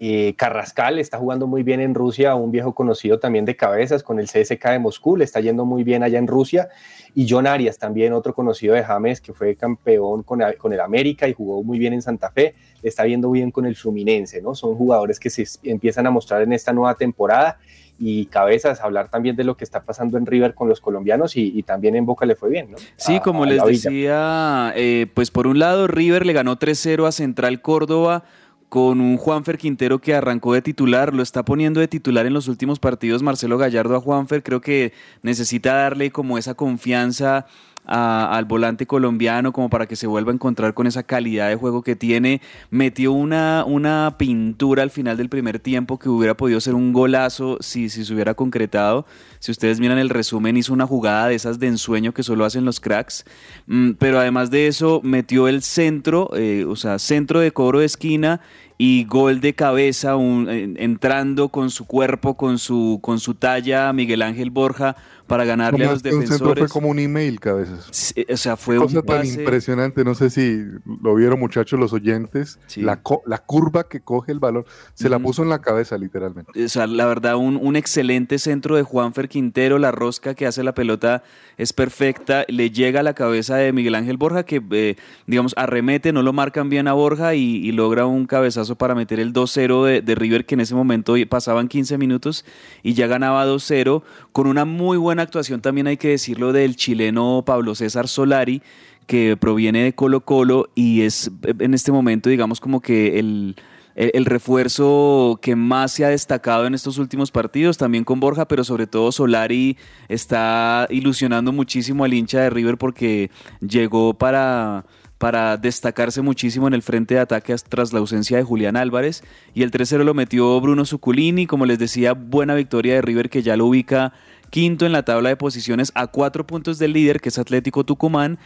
Y 0.00 0.34
Carrascal 0.34 0.98
está 0.98 1.18
jugando 1.18 1.48
muy 1.48 1.64
bien 1.64 1.80
en 1.80 1.94
Rusia, 1.94 2.36
un 2.36 2.52
viejo 2.52 2.72
conocido 2.72 3.18
también 3.18 3.44
de 3.44 3.56
cabezas 3.56 4.04
con 4.04 4.20
el 4.20 4.26
CSK 4.26 4.64
de 4.70 4.78
Moscú, 4.78 5.16
le 5.16 5.24
está 5.24 5.40
yendo 5.40 5.64
muy 5.64 5.82
bien 5.82 6.04
allá 6.04 6.18
en 6.18 6.28
Rusia. 6.28 6.68
Y 7.14 7.26
John 7.28 7.48
Arias, 7.48 7.78
también 7.78 8.12
otro 8.12 8.32
conocido 8.32 8.74
de 8.74 8.84
James, 8.84 9.20
que 9.20 9.32
fue 9.32 9.56
campeón 9.56 10.22
con, 10.22 10.40
con 10.56 10.72
el 10.72 10.80
América 10.80 11.26
y 11.26 11.32
jugó 11.32 11.64
muy 11.64 11.78
bien 11.80 11.94
en 11.94 12.02
Santa 12.02 12.30
Fe, 12.30 12.54
le 12.80 12.88
está 12.88 13.02
viendo 13.02 13.30
bien 13.30 13.50
con 13.50 13.66
el 13.66 13.74
Fluminense, 13.74 14.40
¿no? 14.40 14.54
Son 14.54 14.76
jugadores 14.76 15.18
que 15.18 15.30
se 15.30 15.44
empiezan 15.64 16.06
a 16.06 16.10
mostrar 16.10 16.42
en 16.42 16.52
esta 16.52 16.72
nueva 16.72 16.94
temporada 16.94 17.58
y 17.98 18.26
cabezas, 18.26 18.80
hablar 18.80 19.10
también 19.10 19.34
de 19.34 19.42
lo 19.42 19.56
que 19.56 19.64
está 19.64 19.82
pasando 19.82 20.16
en 20.18 20.26
River 20.26 20.54
con 20.54 20.68
los 20.68 20.80
colombianos 20.80 21.36
y, 21.36 21.62
también 21.64 21.96
en 21.96 22.06
Boca 22.06 22.24
le 22.24 22.36
fue 22.36 22.48
bien, 22.48 22.70
¿no? 22.70 22.76
Sí, 22.96 23.18
como 23.20 23.44
les 23.44 23.62
decía, 23.64 24.72
eh, 24.76 25.06
pues 25.12 25.32
por 25.32 25.48
un 25.48 25.58
lado 25.58 25.88
River 25.88 26.24
le 26.24 26.32
ganó 26.32 26.56
3-0 26.58 27.06
a 27.06 27.12
Central 27.12 27.60
Córdoba 27.60 28.22
con 28.68 29.00
un 29.00 29.16
Juanfer 29.16 29.56
Quintero 29.56 29.98
que 29.98 30.14
arrancó 30.14 30.52
de 30.52 30.62
titular, 30.62 31.14
lo 31.14 31.22
está 31.22 31.44
poniendo 31.44 31.80
de 31.80 31.88
titular 31.88 32.26
en 32.26 32.34
los 32.34 32.48
últimos 32.48 32.78
partidos 32.78 33.22
Marcelo 33.22 33.56
Gallardo 33.56 33.96
a 33.96 34.00
Juanfer, 34.00 34.42
creo 34.42 34.60
que 34.60 34.92
necesita 35.22 35.74
darle 35.74 36.10
como 36.10 36.38
esa 36.38 36.54
confianza 36.54 37.46
al 37.88 38.44
volante 38.44 38.86
colombiano 38.86 39.52
como 39.52 39.70
para 39.70 39.86
que 39.86 39.96
se 39.96 40.06
vuelva 40.06 40.30
a 40.30 40.34
encontrar 40.34 40.74
con 40.74 40.86
esa 40.86 41.02
calidad 41.02 41.48
de 41.48 41.56
juego 41.56 41.82
que 41.82 41.96
tiene. 41.96 42.40
Metió 42.70 43.12
una, 43.12 43.64
una 43.66 44.16
pintura 44.18 44.82
al 44.82 44.90
final 44.90 45.16
del 45.16 45.28
primer 45.28 45.58
tiempo 45.58 45.98
que 45.98 46.08
hubiera 46.08 46.36
podido 46.36 46.60
ser 46.60 46.74
un 46.74 46.92
golazo 46.92 47.56
si, 47.60 47.88
si 47.88 48.04
se 48.04 48.14
hubiera 48.14 48.34
concretado. 48.34 49.06
Si 49.38 49.50
ustedes 49.50 49.80
miran 49.80 49.98
el 49.98 50.10
resumen, 50.10 50.56
hizo 50.56 50.72
una 50.72 50.86
jugada 50.86 51.28
de 51.28 51.34
esas 51.34 51.58
de 51.58 51.68
ensueño 51.68 52.12
que 52.12 52.22
solo 52.22 52.44
hacen 52.44 52.64
los 52.64 52.80
cracks. 52.80 53.24
Mm, 53.66 53.92
pero 53.92 54.18
además 54.18 54.50
de 54.50 54.66
eso, 54.66 55.00
metió 55.02 55.48
el 55.48 55.62
centro, 55.62 56.30
eh, 56.34 56.64
o 56.68 56.76
sea, 56.76 56.98
centro 56.98 57.40
de 57.40 57.52
cobro 57.52 57.80
de 57.80 57.86
esquina 57.86 58.40
y 58.80 59.04
gol 59.04 59.40
de 59.40 59.54
cabeza, 59.54 60.14
entrando 60.16 61.48
con 61.48 61.68
su 61.70 61.84
cuerpo, 61.86 62.36
con 62.36 62.58
su, 62.58 63.00
con 63.02 63.18
su 63.18 63.34
talla, 63.34 63.92
Miguel 63.92 64.22
Ángel 64.22 64.50
Borja 64.50 64.96
para 65.28 65.44
ganarle 65.44 65.84
a 65.84 65.90
los 65.90 66.02
defensores. 66.02 66.58
fue 66.58 66.68
como 66.68 66.88
un 66.88 66.98
email 66.98 67.38
cabezas. 67.38 68.14
o 68.32 68.36
sea, 68.36 68.56
fue 68.56 68.76
Cosa 68.78 69.02
tan 69.02 69.26
impresionante, 69.26 70.02
no 70.02 70.14
sé 70.14 70.30
si 70.30 70.64
lo 71.02 71.14
vieron 71.14 71.38
muchachos 71.38 71.78
los 71.78 71.92
oyentes, 71.92 72.58
la, 72.76 73.00
la, 73.26 73.38
curva 73.38 73.88
que 73.88 74.00
coge 74.00 74.32
el 74.32 74.40
balón, 74.40 74.64
se 74.94 75.08
la 75.08 75.18
puso 75.18 75.42
en 75.42 75.50
la 75.50 75.60
cabeza 75.60 75.98
literalmente. 75.98 76.64
O 76.64 76.68
sea, 76.68 76.86
la 76.86 77.04
verdad, 77.04 77.36
un, 77.36 77.58
un 77.60 77.76
excelente 77.76 78.38
centro 78.38 78.74
de 78.76 78.82
Juanfer 78.82 79.28
Quintero, 79.28 79.78
la 79.78 79.92
rosca 79.92 80.34
que 80.34 80.46
hace 80.46 80.62
la 80.62 80.72
pelota 80.72 81.22
es 81.58 81.72
perfecta, 81.72 82.44
le 82.48 82.70
llega 82.70 83.00
a 83.00 83.02
la 83.02 83.14
cabeza 83.14 83.56
de 83.56 83.72
Miguel 83.72 83.96
Ángel 83.96 84.16
Borja 84.16 84.44
que, 84.44 84.62
eh, 84.70 84.96
digamos, 85.26 85.52
arremete, 85.56 86.12
no 86.12 86.22
lo 86.22 86.32
marcan 86.32 86.70
bien 86.70 86.88
a 86.88 86.94
Borja 86.94 87.34
y, 87.34 87.68
logra 87.72 88.06
un 88.06 88.26
cabezazo 88.26 88.67
para 88.76 88.94
meter 88.94 89.20
el 89.20 89.32
2-0 89.32 89.84
de, 89.84 90.02
de 90.02 90.14
River, 90.14 90.46
que 90.46 90.54
en 90.54 90.60
ese 90.60 90.74
momento 90.74 91.14
pasaban 91.28 91.68
15 91.68 91.98
minutos 91.98 92.44
y 92.82 92.94
ya 92.94 93.06
ganaba 93.06 93.46
2-0, 93.46 94.02
con 94.32 94.46
una 94.46 94.64
muy 94.64 94.96
buena 94.96 95.22
actuación 95.22 95.60
también 95.60 95.86
hay 95.86 95.96
que 95.96 96.08
decirlo 96.08 96.52
del 96.52 96.76
chileno 96.76 97.42
Pablo 97.46 97.74
César 97.74 98.08
Solari, 98.08 98.62
que 99.06 99.36
proviene 99.36 99.84
de 99.84 99.94
Colo 99.94 100.20
Colo 100.24 100.68
y 100.74 101.02
es 101.02 101.30
en 101.42 101.74
este 101.74 101.92
momento, 101.92 102.28
digamos, 102.28 102.60
como 102.60 102.80
que 102.80 103.18
el, 103.18 103.56
el 103.96 104.26
refuerzo 104.26 105.38
que 105.40 105.56
más 105.56 105.92
se 105.92 106.04
ha 106.04 106.08
destacado 106.08 106.66
en 106.66 106.74
estos 106.74 106.98
últimos 106.98 107.30
partidos, 107.30 107.78
también 107.78 108.04
con 108.04 108.20
Borja, 108.20 108.46
pero 108.46 108.64
sobre 108.64 108.86
todo 108.86 109.10
Solari 109.10 109.76
está 110.08 110.86
ilusionando 110.90 111.52
muchísimo 111.52 112.04
al 112.04 112.12
hincha 112.12 112.40
de 112.40 112.50
River 112.50 112.76
porque 112.76 113.30
llegó 113.60 114.14
para 114.14 114.84
para 115.18 115.56
destacarse 115.56 116.22
muchísimo 116.22 116.68
en 116.68 116.74
el 116.74 116.82
frente 116.82 117.14
de 117.14 117.20
ataque 117.20 117.54
tras 117.68 117.92
la 117.92 117.98
ausencia 117.98 118.36
de 118.36 118.44
Julián 118.44 118.76
Álvarez. 118.76 119.24
Y 119.52 119.62
el 119.62 119.70
3-0 119.70 120.04
lo 120.04 120.14
metió 120.14 120.60
Bruno 120.60 120.84
Zuculini, 120.84 121.46
como 121.46 121.66
les 121.66 121.78
decía, 121.78 122.14
buena 122.14 122.54
victoria 122.54 122.94
de 122.94 123.02
River 123.02 123.28
que 123.28 123.42
ya 123.42 123.56
lo 123.56 123.66
ubica 123.66 124.12
quinto 124.50 124.86
en 124.86 124.92
la 124.92 125.04
tabla 125.04 125.28
de 125.28 125.36
posiciones 125.36 125.92
a 125.94 126.06
cuatro 126.06 126.46
puntos 126.46 126.78
del 126.78 126.92
líder, 126.92 127.20
que 127.20 127.28
es 127.28 127.38
Atlético 127.38 127.84
Tucumán, 127.84 128.38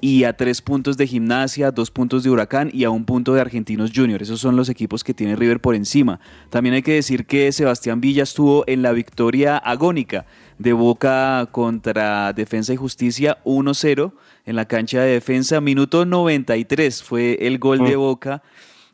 y 0.00 0.24
a 0.24 0.34
tres 0.34 0.62
puntos 0.62 0.96
de 0.96 1.06
Gimnasia, 1.06 1.70
dos 1.70 1.90
puntos 1.90 2.22
de 2.22 2.30
Huracán 2.30 2.70
y 2.72 2.84
a 2.84 2.90
un 2.90 3.04
punto 3.04 3.34
de 3.34 3.42
Argentinos 3.42 3.92
Junior. 3.94 4.22
Esos 4.22 4.40
son 4.40 4.56
los 4.56 4.70
equipos 4.70 5.04
que 5.04 5.12
tiene 5.12 5.36
River 5.36 5.60
por 5.60 5.74
encima. 5.74 6.20
También 6.48 6.74
hay 6.74 6.82
que 6.82 6.94
decir 6.94 7.26
que 7.26 7.52
Sebastián 7.52 8.00
Villa 8.00 8.22
estuvo 8.22 8.64
en 8.66 8.80
la 8.80 8.92
victoria 8.92 9.58
agónica 9.58 10.24
de 10.58 10.72
Boca 10.72 11.48
contra 11.52 12.32
Defensa 12.32 12.72
y 12.72 12.76
Justicia 12.76 13.38
1-0 13.44 14.12
en 14.46 14.56
la 14.56 14.66
cancha 14.66 15.00
de 15.02 15.12
defensa. 15.12 15.60
Minuto 15.60 16.04
93 16.04 17.02
fue 17.02 17.38
el 17.40 17.58
gol 17.58 17.78
de 17.84 17.96
Boca 17.96 18.42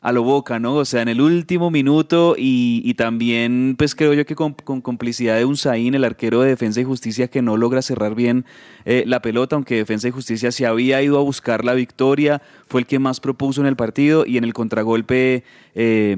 a 0.06 0.12
lo 0.12 0.22
Boca, 0.22 0.60
¿no? 0.60 0.76
O 0.76 0.84
sea, 0.84 1.02
en 1.02 1.08
el 1.08 1.20
último 1.20 1.68
minuto 1.72 2.36
y, 2.38 2.80
y 2.84 2.94
también, 2.94 3.74
pues 3.76 3.96
creo 3.96 4.14
yo 4.14 4.24
que 4.24 4.36
con, 4.36 4.52
con 4.52 4.80
complicidad 4.80 5.36
de 5.36 5.44
Unzaín, 5.44 5.96
el 5.96 6.04
arquero 6.04 6.42
de 6.42 6.50
Defensa 6.50 6.80
y 6.80 6.84
Justicia, 6.84 7.26
que 7.26 7.42
no 7.42 7.56
logra 7.56 7.82
cerrar 7.82 8.14
bien 8.14 8.44
eh, 8.84 9.02
la 9.04 9.20
pelota, 9.20 9.56
aunque 9.56 9.74
Defensa 9.74 10.06
y 10.06 10.12
Justicia 10.12 10.52
se 10.52 10.64
había 10.64 11.02
ido 11.02 11.18
a 11.18 11.22
buscar 11.22 11.64
la 11.64 11.74
victoria, 11.74 12.40
fue 12.68 12.82
el 12.82 12.86
que 12.86 13.00
más 13.00 13.18
propuso 13.18 13.60
en 13.60 13.66
el 13.66 13.74
partido 13.74 14.24
y 14.24 14.36
en 14.36 14.44
el 14.44 14.52
contragolpe 14.52 15.42
eh, 15.74 16.16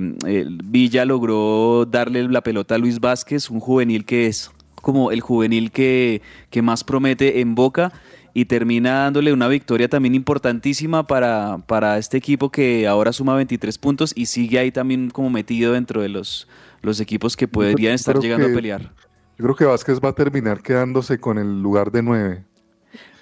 Villa 0.65 1.07
logró 1.07 1.87
darle 1.91 2.29
la 2.29 2.43
pelota 2.43 2.75
a 2.75 2.79
Luis 2.79 3.01
Vázquez, 3.01 3.49
un 3.49 3.61
juvenil 3.61 4.05
que 4.05 4.27
es 4.27 4.51
como 4.83 5.13
el 5.13 5.23
juvenil 5.23 5.71
que, 5.71 6.21
que 6.51 6.61
más 6.61 6.85
promete 6.85 7.41
en 7.41 7.55
Boca 7.55 7.93
y 8.41 8.45
termina 8.45 9.01
dándole 9.03 9.33
una 9.33 9.49
victoria 9.49 9.89
también 9.89 10.15
importantísima 10.15 11.09
para, 11.09 11.59
para 11.67 11.99
este 11.99 12.17
equipo 12.19 12.51
que 12.53 12.87
ahora 12.87 13.13
suma 13.13 13.35
23 13.35 13.77
puntos 13.79 14.13
y 14.15 14.27
sigue 14.27 14.61
ahí 14.61 14.71
también 14.71 15.11
como 15.11 15.29
metido 15.29 15.73
dentro 15.73 16.03
de 16.03 16.09
los, 16.09 16.47
los 16.81 17.01
equipos 17.01 17.37
que 17.37 17.49
podrían 17.49 17.95
estar 17.95 18.17
llegando 18.21 18.47
que- 18.47 18.53
a 18.53 18.55
pelear. 18.55 18.83
Yo 19.37 19.45
creo 19.45 19.57
que 19.57 19.65
Vázquez 19.65 19.99
va 20.05 20.11
a 20.11 20.13
terminar 20.15 20.63
quedándose 20.63 21.19
con 21.19 21.37
el 21.39 21.61
lugar 21.63 21.91
de 21.91 22.03
nueve. 22.05 22.45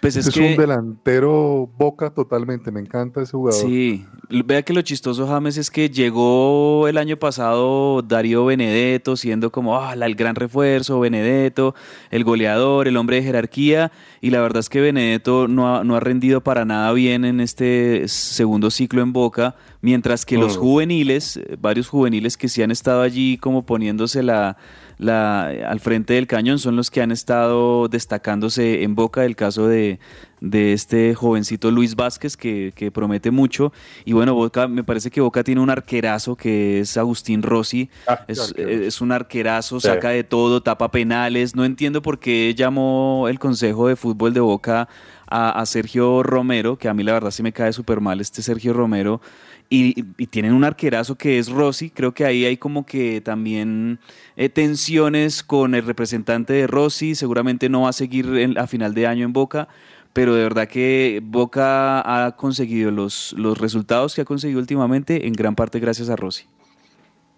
Pues 0.00 0.14
es 0.14 0.26
es 0.26 0.34
que- 0.34 0.50
un 0.52 0.56
delantero 0.56 1.68
boca 1.78 2.10
totalmente, 2.10 2.70
me 2.70 2.80
encanta 2.80 3.22
ese 3.22 3.32
jugador. 3.32 3.60
Sí, 3.60 4.04
vea 4.44 4.62
que 4.62 4.72
lo 4.72 4.82
chistoso, 4.82 5.26
James, 5.26 5.56
es 5.56 5.70
que 5.70 5.88
llegó 5.88 6.86
el 6.86 6.98
año 6.98 7.16
pasado 7.16 8.02
Darío 8.02 8.44
Benedetto 8.44 9.16
siendo 9.16 9.50
como 9.50 9.76
ah, 9.80 9.94
el 9.94 10.14
gran 10.14 10.36
refuerzo, 10.36 11.00
Benedetto, 11.00 11.74
el 12.10 12.24
goleador, 12.24 12.88
el 12.88 12.96
hombre 12.98 13.16
de 13.16 13.22
jerarquía, 13.22 13.90
y 14.20 14.30
la 14.30 14.40
verdad 14.42 14.60
es 14.60 14.68
que 14.68 14.80
Benedetto 14.80 15.48
no 15.48 15.74
ha, 15.76 15.82
no 15.82 15.96
ha 15.96 16.00
rendido 16.00 16.42
para 16.42 16.64
nada 16.64 16.92
bien 16.92 17.24
en 17.24 17.40
este 17.40 18.06
segundo 18.06 18.70
ciclo 18.70 19.02
en 19.02 19.12
Boca, 19.12 19.56
mientras 19.80 20.26
que 20.26 20.36
los 20.36 20.56
juveniles, 20.56 21.38
eh, 21.38 21.56
varios 21.58 21.88
juveniles 21.88 22.36
que 22.36 22.48
sí 22.48 22.62
han 22.62 22.70
estado 22.70 23.00
allí 23.02 23.38
como 23.38 23.64
poniéndose 23.64 24.22
la, 24.22 24.56
la, 24.99 25.47
al 25.49 25.80
frente 25.80 26.14
del 26.14 26.26
cañón 26.26 26.59
son 26.59 26.76
los 26.76 26.90
que 26.90 27.03
han 27.03 27.11
estado 27.12 27.88
destacándose 27.88 28.82
en 28.82 28.94
Boca, 28.94 29.24
el 29.24 29.36
caso 29.36 29.68
de, 29.68 29.99
de 30.40 30.72
este 30.72 31.14
jovencito 31.14 31.70
Luis 31.70 31.97
Vázquez 31.97 32.36
que, 32.36 32.72
que 32.74 32.90
promete 32.90 33.30
mucho. 33.30 33.72
Y 34.05 34.12
bueno, 34.14 34.34
Boca, 34.34 34.68
me 34.68 34.84
parece 34.84 35.11
que 35.11 35.20
Boca 35.20 35.44
tiene 35.44 35.61
un 35.61 35.70
arquerazo 35.70 36.34
que 36.36 36.80
es 36.80 36.97
Agustín 36.97 37.42
Rossi, 37.42 37.90
es, 38.26 38.55
es 38.57 39.01
un 39.01 39.12
arquerazo, 39.12 39.80
Sí. 39.80 39.88
saca 39.88 40.11
de 40.11 40.24
todo, 40.24 40.62
tapa 40.62 40.90
penales, 40.90 41.55
no 41.55 41.64
entiendo 41.64 42.01
por 42.03 42.18
qué 42.18 42.55
llamó 42.55 43.26
el 43.28 43.38
Consejo 43.38 43.88
de 43.88 43.97
Fútbol 43.97 44.32
de 44.32 44.40
Boca 44.40 44.88
a, 45.28 45.61
a 45.61 45.66
Sergio 45.66 46.22
Romero, 46.22 46.76
que 46.78 46.88
a 46.88 46.94
mí 46.94 47.03
la 47.03 47.12
verdad 47.12 47.30
sí 47.32 47.42
me 47.42 47.53
cae 47.53 47.72
súper 47.72 48.01
mal 48.01 48.20
este 48.20 48.42
Sergio 48.42 48.72
Romero, 48.72 49.20
y, 49.68 50.02
tienen 50.26 50.52
un 50.52 50.64
arquerazo 50.64 51.16
que 51.16 51.38
es 51.38 51.48
Rossi. 51.48 51.90
Creo 51.90 52.14
que 52.14 52.24
ahí 52.24 52.44
hay 52.44 52.56
como 52.56 52.86
que 52.86 53.20
también 53.20 53.98
eh, 54.36 54.48
tensiones 54.48 55.42
con 55.42 55.74
el 55.74 55.84
representante 55.84 56.52
de 56.52 56.66
Rossi. 56.66 57.14
Seguramente 57.14 57.68
no 57.68 57.82
va 57.82 57.90
a 57.90 57.92
seguir 57.92 58.54
a 58.58 58.66
final 58.66 58.94
de 58.94 59.06
año 59.06 59.24
en 59.24 59.32
Boca. 59.32 59.68
Pero 60.12 60.34
de 60.34 60.42
verdad 60.42 60.66
que 60.66 61.20
Boca 61.22 62.00
ha 62.00 62.36
conseguido 62.36 62.90
los, 62.90 63.34
los 63.36 63.58
resultados 63.58 64.14
que 64.14 64.22
ha 64.22 64.24
conseguido 64.24 64.60
últimamente 64.60 65.26
en 65.26 65.34
gran 65.34 65.54
parte 65.54 65.78
gracias 65.78 66.08
a 66.08 66.16
Rossi. 66.16 66.46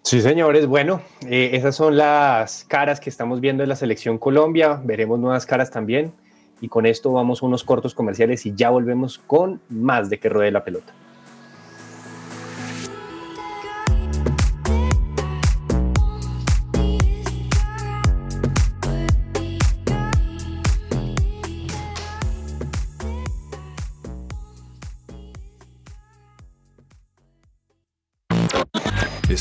Sí, 0.03 0.21
señores. 0.21 0.65
Bueno, 0.65 1.01
eh, 1.27 1.51
esas 1.53 1.75
son 1.75 1.97
las 1.97 2.63
caras 2.63 2.99
que 2.99 3.09
estamos 3.09 3.41
viendo 3.41 3.63
en 3.63 3.69
la 3.69 3.75
selección 3.75 4.17
Colombia. 4.17 4.79
Veremos 4.83 5.19
nuevas 5.19 5.45
caras 5.45 5.71
también. 5.71 6.13
Y 6.61 6.69
con 6.69 6.85
esto 6.85 7.11
vamos 7.11 7.43
a 7.43 7.45
unos 7.45 7.63
cortos 7.63 7.93
comerciales 7.93 8.45
y 8.45 8.53
ya 8.55 8.69
volvemos 8.69 9.19
con 9.19 9.61
más 9.69 10.09
de 10.09 10.19
que 10.19 10.29
ruede 10.29 10.51
la 10.51 10.63
pelota. 10.63 10.93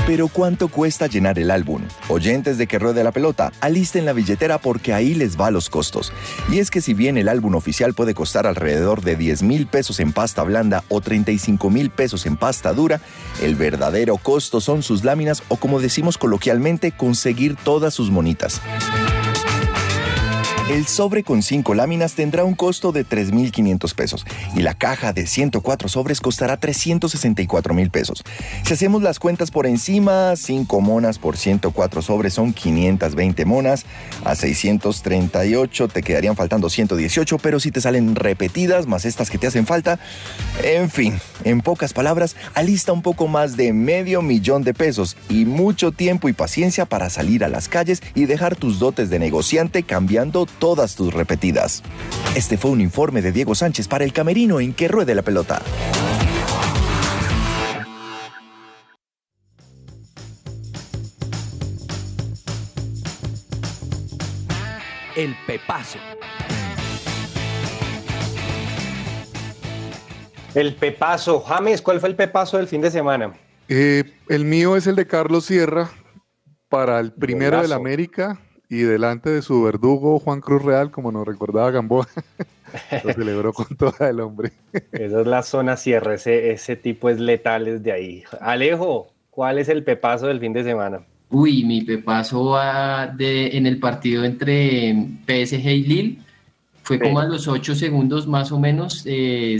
Pero 0.09 0.29
¿cuánto 0.29 0.69
cuesta 0.69 1.07
llenar 1.07 1.39
el 1.39 1.51
álbum? 1.51 1.83
Oyentes 2.09 2.57
de 2.57 2.67
que 2.67 2.79
ruede 2.79 3.05
la 3.05 3.13
pelota, 3.13 3.53
alisten 3.61 4.07
la 4.07 4.15
billetera 4.15 4.57
porque 4.57 4.95
ahí 4.95 5.13
les 5.13 5.39
va 5.39 5.51
los 5.51 5.69
costos. 5.69 6.15
Y 6.51 6.61
es 6.61 6.71
que 6.71 6.81
si 6.81 6.95
bien 6.95 7.19
el 7.19 7.29
álbum 7.29 7.55
oficial 7.55 7.93
puede 7.93 8.15
costar 8.15 8.47
alrededor 8.47 9.03
de 9.03 9.17
10 9.17 9.43
mil 9.43 9.67
pesos 9.67 10.01
en 10.01 10.15
pasta 10.15 10.43
blanda 10.45 10.83
o 10.89 11.03
35 11.03 11.69
mil 11.69 11.91
pesos 11.91 12.25
en 12.25 12.39
pasta 12.39 12.73
dura, 12.73 13.03
el 13.43 13.55
verdadero 13.55 14.17
costo 14.17 14.63
son 14.63 14.83
sus 14.83 15.05
láminas 15.05 15.43
o 15.49 15.59
como 15.59 15.79
decimos 15.79 16.17
coloquialmente, 16.17 16.91
conseguir 16.91 17.57
todas 17.57 17.93
sus 17.93 18.11
monitas. 18.11 18.63
El 20.69 20.87
sobre 20.87 21.23
con 21.23 21.43
5 21.43 21.73
láminas 21.73 22.13
tendrá 22.13 22.45
un 22.45 22.55
costo 22.55 22.93
de 22.93 23.07
3.500 23.07 23.95
pesos 23.95 24.27
y 24.55 24.61
la 24.61 24.75
caja 24.75 25.15
de 25.15 25.27
104 25.27 25.89
sobres 25.89 26.21
costará 26.21 26.59
364 26.59 27.73
mil 27.73 27.89
pesos. 27.89 28.23
Si 28.67 28.75
hacemos 28.75 29.03
las 29.03 29.19
cuentas 29.19 29.51
por 29.51 29.67
encima, 29.67 30.37
5 30.37 30.81
monas 30.83 31.19
por 31.19 31.39
104 31.39 32.03
sobres 32.03 32.35
son 32.35 32.53
520 32.53 33.47
monas, 33.47 33.87
a 34.27 34.35
638 34.35 35.89
te 35.89 36.03
quedarían 36.03 36.37
faltando 36.37 36.69
118, 36.69 37.39
pero 37.39 37.61
si 37.61 37.71
te 37.71 37.81
salen 37.81 38.15
repetidas 38.15 38.87
más 38.87 39.07
estas 39.07 39.31
que 39.31 39.39
te 39.39 39.47
hacen 39.47 39.65
falta, 39.65 39.99
en 40.63 40.91
fin, 40.91 41.19
en 41.45 41.63
pocas 41.63 41.95
palabras, 41.95 42.37
alista 42.53 42.93
un 42.93 43.01
poco 43.01 43.27
más 43.27 43.57
de 43.57 43.73
medio 43.73 44.21
millón 44.21 44.65
de 44.65 44.75
pesos 44.75 45.17
y 45.31 45.47
mucho 45.47 45.93
tiempo 45.93 46.29
y 46.29 46.35
paciencia 46.35 46.85
para 46.85 47.09
salir 47.09 47.43
a 47.43 47.49
las 47.49 47.69
calles 47.69 48.03
y 48.15 48.27
dejar 48.27 48.55
tus 48.55 48.79
dotes 48.79 49.09
de 49.09 49.19
negociante 49.19 49.83
cambiando 49.83 50.45
todas 50.59 50.95
tus 50.95 51.13
repetidas. 51.13 51.83
Este 52.35 52.57
fue 52.57 52.71
un 52.71 52.81
informe 52.81 53.23
de 53.23 53.33
Diego 53.33 53.55
Sánchez 53.55 53.89
para 53.89 54.05
el 54.05 54.13
camerino 54.13 54.61
en 54.61 54.73
que 54.75 54.89
ruede 54.89 55.15
la 55.15 55.23
pelota. 55.23 55.63
El 65.17 65.35
Pepazo. 65.47 65.99
El 70.55 70.75
Pepazo. 70.77 71.41
James, 71.41 71.83
¿cuál 71.83 71.99
fue 71.99 72.09
el 72.09 72.15
Pepazo 72.15 72.57
del 72.57 72.69
fin 72.69 72.81
de 72.81 72.91
semana? 72.91 73.33
Eh, 73.69 74.05
el 74.29 74.45
mío 74.45 74.77
es 74.77 74.87
el 74.87 74.95
de 74.95 75.07
Carlos 75.07 75.47
Sierra 75.47 75.91
para 76.69 77.01
el 77.01 77.13
primero 77.13 77.61
del. 77.61 77.73
América 77.73 78.41
y 78.69 78.79
delante 78.79 79.31
de 79.31 79.43
su 79.43 79.63
verdugo 79.63 80.19
Juan 80.19 80.41
Cruz 80.41 80.63
Real, 80.63 80.91
como 80.91 81.13
nos 81.13 81.27
recordaba 81.27 81.71
Gamboa. 81.71 82.07
Lo 83.05 83.13
celebró 83.15 83.53
con 83.53 83.67
toda 83.77 84.11
el 84.11 84.21
hombre. 84.21 84.53
Esa 84.93 85.21
es 85.21 85.27
la 85.27 85.43
zona 85.43 85.77
cierre, 85.77 86.15
ese, 86.15 86.53
ese 86.53 86.77
tipo 86.77 87.09
es 87.09 87.19
letal 87.19 87.65
desde 87.65 87.93
ahí. 87.93 88.25
Alejo, 88.41 89.09
¿cuál 89.31 89.59
es 89.59 89.69
el 89.69 89.85
Pepazo 89.85 90.27
del 90.27 90.41
fin 90.41 90.53
de 90.53 90.65
semana? 90.65 91.01
Uy, 91.31 91.63
mi 91.65 91.83
pepazo 91.83 92.47
va 92.47 93.07
de, 93.07 93.57
en 93.57 93.67
el 93.67 93.79
partido 93.79 94.25
entre 94.25 94.95
PSG 95.27 95.67
y 95.67 95.85
Lille. 95.85 96.19
Fue 96.83 96.99
como 96.99 97.21
a 97.21 97.27
los 97.27 97.49
8 97.49 97.75
segundos 97.75 98.27
más 98.27 98.51
o 98.51 98.59
menos. 98.59 99.03
eh, 99.05 99.59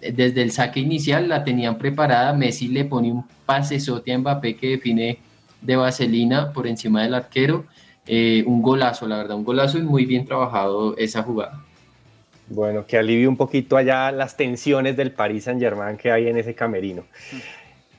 desde 0.00 0.42
el 0.42 0.50
saque 0.50 0.80
inicial 0.80 1.28
la 1.28 1.44
tenían 1.44 1.78
preparada. 1.78 2.34
Messi 2.34 2.68
le 2.68 2.84
pone 2.84 3.12
un 3.12 3.24
pasesote 3.46 4.12
a 4.12 4.18
Mbappé 4.18 4.56
que 4.56 4.70
define 4.70 5.18
de 5.60 5.76
vaselina 5.76 6.52
por 6.52 6.66
encima 6.66 7.02
del 7.02 7.14
arquero. 7.14 7.64
Eh, 8.06 8.44
un 8.46 8.60
golazo, 8.60 9.06
la 9.06 9.16
verdad, 9.16 9.36
un 9.36 9.44
golazo 9.44 9.78
y 9.78 9.82
muy 9.82 10.04
bien 10.04 10.24
trabajado 10.24 10.96
esa 10.96 11.22
jugada. 11.22 11.60
Bueno, 12.48 12.84
que 12.86 12.98
alivie 12.98 13.26
un 13.26 13.36
poquito 13.36 13.76
allá 13.76 14.12
las 14.12 14.36
tensiones 14.36 14.96
del 14.96 15.12
Paris 15.12 15.44
Saint 15.44 15.60
Germain 15.60 15.96
que 15.96 16.12
hay 16.12 16.28
en 16.28 16.36
ese 16.36 16.54
camerino. 16.54 17.04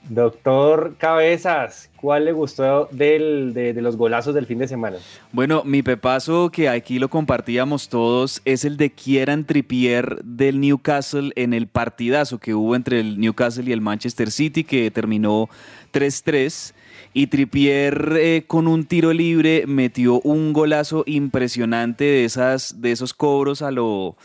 Doctor 0.10 0.96
Cabezas, 0.98 1.90
¿cuál 1.96 2.26
le 2.26 2.32
gustó 2.32 2.88
del- 2.92 3.54
de, 3.54 3.74
los 3.82 3.98
golazos 3.98 4.36
del 4.36 4.46
fin 4.46 4.60
de 4.60 4.68
semana? 4.68 4.98
Bueno, 5.32 5.64
mi 5.66 5.82
pepazo 5.82 6.50
que 6.52 6.70
aquí 6.70 7.00
lo 7.00 7.10
compartíamos 7.10 7.90
todos 7.90 8.42
es 8.46 8.66
el 8.66 8.78
de 8.78 8.92
Kieran 8.92 9.46
Trippier 9.46 10.24
del 10.24 10.60
Newcastle 10.60 11.32
en 11.36 11.54
el 11.54 11.68
partidazo 11.68 12.38
que 12.40 12.54
hubo 12.54 12.76
entre 12.76 13.00
el 13.00 13.20
Newcastle 13.20 13.66
y 13.68 13.72
el 13.72 13.82
Manchester 13.82 14.30
City 14.32 14.64
que 14.64 14.92
terminó 14.92 15.50
3-3 15.92 16.74
y 17.14 17.28
Trippier 17.28 18.18
eh, 18.20 18.44
con 18.46 18.68
un 18.68 18.86
tiro 18.86 19.14
libre 19.14 19.64
metió 19.68 20.20
un 20.22 20.54
golazo 20.54 21.04
impresionante 21.08 22.04
de 22.04 22.26
esas 22.26 22.82
de 22.82 22.92
esos 22.92 23.14
cobros 23.14 23.62
a 23.62 23.72
lo 23.72 24.18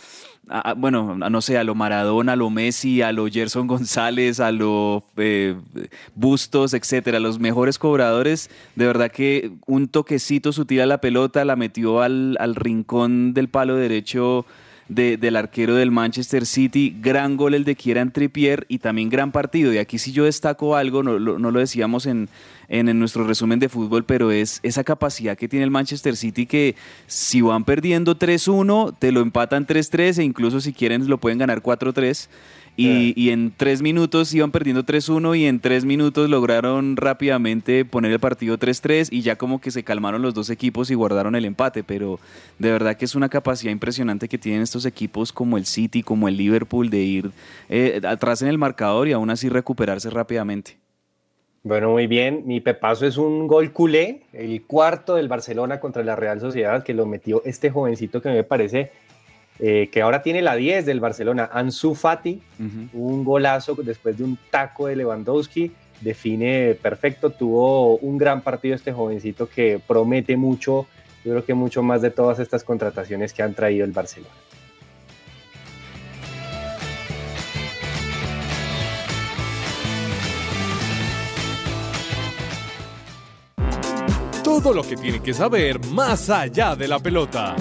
a- 0.50 0.74
bueno, 0.74 1.16
no 1.16 1.40
sé, 1.40 1.56
a 1.58 1.64
lo 1.64 1.74
Maradona, 1.74 2.32
a 2.32 2.36
lo 2.36 2.50
Messi, 2.50 3.02
a 3.02 3.12
lo 3.12 3.26
Gerson 3.28 3.66
González, 3.66 4.40
a 4.40 4.50
lo 4.52 5.04
eh, 5.16 5.54
Bustos, 6.14 6.74
etcétera, 6.74 7.20
los 7.20 7.38
mejores 7.38 7.78
cobradores, 7.78 8.50
de 8.76 8.86
verdad 8.86 9.10
que 9.10 9.52
un 9.66 9.88
toquecito 9.88 10.52
sutil 10.52 10.80
a 10.80 10.86
la 10.86 10.98
pelota 11.00 11.44
la 11.44 11.56
metió 11.56 12.02
al, 12.02 12.36
al 12.40 12.54
rincón 12.56 13.32
del 13.34 13.48
palo 13.48 13.76
derecho 13.76 14.44
de- 14.88 15.16
del 15.16 15.36
arquero 15.36 15.76
del 15.76 15.92
Manchester 15.92 16.44
City, 16.44 16.96
gran 17.00 17.36
gol 17.36 17.54
el 17.54 17.62
de 17.64 17.76
Kieran 17.76 18.10
Trippier 18.10 18.66
y 18.68 18.78
también 18.78 19.08
gran 19.08 19.30
partido. 19.30 19.72
Y 19.72 19.78
aquí 19.78 19.98
sí 19.98 20.10
yo 20.10 20.24
destaco 20.24 20.74
algo, 20.74 21.04
no, 21.04 21.18
no 21.20 21.50
lo 21.52 21.60
decíamos 21.60 22.06
en, 22.06 22.28
en, 22.70 22.98
nuestro 22.98 23.24
resumen 23.24 23.58
de 23.58 23.68
fútbol, 23.68 24.04
pero 24.04 24.30
es 24.30 24.60
esa 24.62 24.84
capacidad 24.84 25.36
que 25.36 25.48
tiene 25.48 25.64
el 25.64 25.70
Manchester 25.70 26.16
City 26.16 26.46
que 26.46 26.76
si 27.06 27.40
van 27.42 27.64
perdiendo 27.64 28.18
3-1, 28.18 28.94
te 28.98 29.12
lo 29.12 29.20
empatan 29.20 29.66
3-3 29.66 30.18
e 30.18 30.24
incluso 30.24 30.60
si 30.60 30.72
quieren 30.72 31.08
lo 31.08 31.18
pueden 31.18 31.38
ganar 31.38 31.62
4-3. 31.62 32.28
Y, 32.76 33.28
en 33.28 33.52
tres 33.54 33.82
minutos 33.82 34.32
iban 34.32 34.52
perdiendo 34.52 34.86
3-1 34.86 35.38
y 35.38 35.44
en 35.44 35.60
tres 35.60 35.84
minutos 35.84 36.30
lograron 36.30 36.96
rápidamente 36.96 37.84
poner 37.84 38.10
el 38.12 38.20
partido 38.20 38.58
3-3 38.58 39.08
y 39.10 39.20
ya 39.20 39.36
como 39.36 39.60
que 39.60 39.70
se 39.70 39.84
calmaron 39.84 40.22
los 40.22 40.32
dos 40.32 40.48
equipos 40.48 40.90
y 40.90 40.94
guardaron 40.94 41.34
el 41.34 41.44
empate. 41.44 41.84
Pero 41.84 42.20
de 42.58 42.72
verdad 42.72 42.96
que 42.96 43.04
es 43.04 43.14
una 43.14 43.28
capacidad 43.28 43.70
impresionante 43.70 44.28
que 44.28 44.38
tienen 44.38 44.62
estos 44.62 44.86
equipos 44.86 45.30
como 45.30 45.58
el 45.58 45.66
City, 45.66 46.02
como 46.02 46.26
el 46.26 46.38
Liverpool, 46.38 46.88
de 46.88 47.00
ir 47.00 47.32
eh, 47.68 48.00
atrás 48.08 48.40
en 48.40 48.48
el 48.48 48.56
marcador 48.56 49.08
y 49.08 49.12
aún 49.12 49.28
así 49.28 49.50
recuperarse 49.50 50.08
rápidamente. 50.08 50.78
Bueno, 51.62 51.90
muy 51.90 52.06
bien. 52.06 52.44
Mi 52.46 52.60
pepazo 52.60 53.06
es 53.06 53.18
un 53.18 53.46
gol 53.46 53.72
culé, 53.72 54.22
el 54.32 54.62
cuarto 54.62 55.16
del 55.16 55.28
Barcelona 55.28 55.78
contra 55.78 56.02
la 56.02 56.16
Real 56.16 56.40
Sociedad, 56.40 56.82
que 56.82 56.94
lo 56.94 57.04
metió 57.04 57.42
este 57.44 57.70
jovencito 57.70 58.22
que 58.22 58.30
me 58.30 58.44
parece 58.44 58.92
eh, 59.58 59.90
que 59.92 60.00
ahora 60.00 60.22
tiene 60.22 60.40
la 60.40 60.56
10 60.56 60.86
del 60.86 61.00
Barcelona, 61.00 61.50
Ansu 61.52 61.94
Fati, 61.94 62.40
un 62.94 63.24
golazo 63.24 63.74
después 63.74 64.16
de 64.16 64.24
un 64.24 64.38
taco 64.50 64.86
de 64.86 64.96
Lewandowski, 64.96 65.70
define 66.00 66.78
perfecto, 66.80 67.28
tuvo 67.28 67.98
un 67.98 68.16
gran 68.16 68.40
partido 68.40 68.74
este 68.74 68.90
jovencito 68.90 69.50
que 69.50 69.78
promete 69.86 70.38
mucho, 70.38 70.86
yo 71.26 71.32
creo 71.32 71.44
que 71.44 71.52
mucho 71.52 71.82
más 71.82 72.00
de 72.00 72.10
todas 72.10 72.38
estas 72.38 72.64
contrataciones 72.64 73.34
que 73.34 73.42
han 73.42 73.52
traído 73.52 73.84
el 73.84 73.92
Barcelona. 73.92 74.32
Todo 84.50 84.74
lo 84.74 84.82
que 84.82 84.96
tiene 84.96 85.22
que 85.22 85.32
saber 85.32 85.78
más 85.92 86.28
allá 86.28 86.74
de 86.74 86.88
la 86.88 86.98
pelota. 86.98 87.54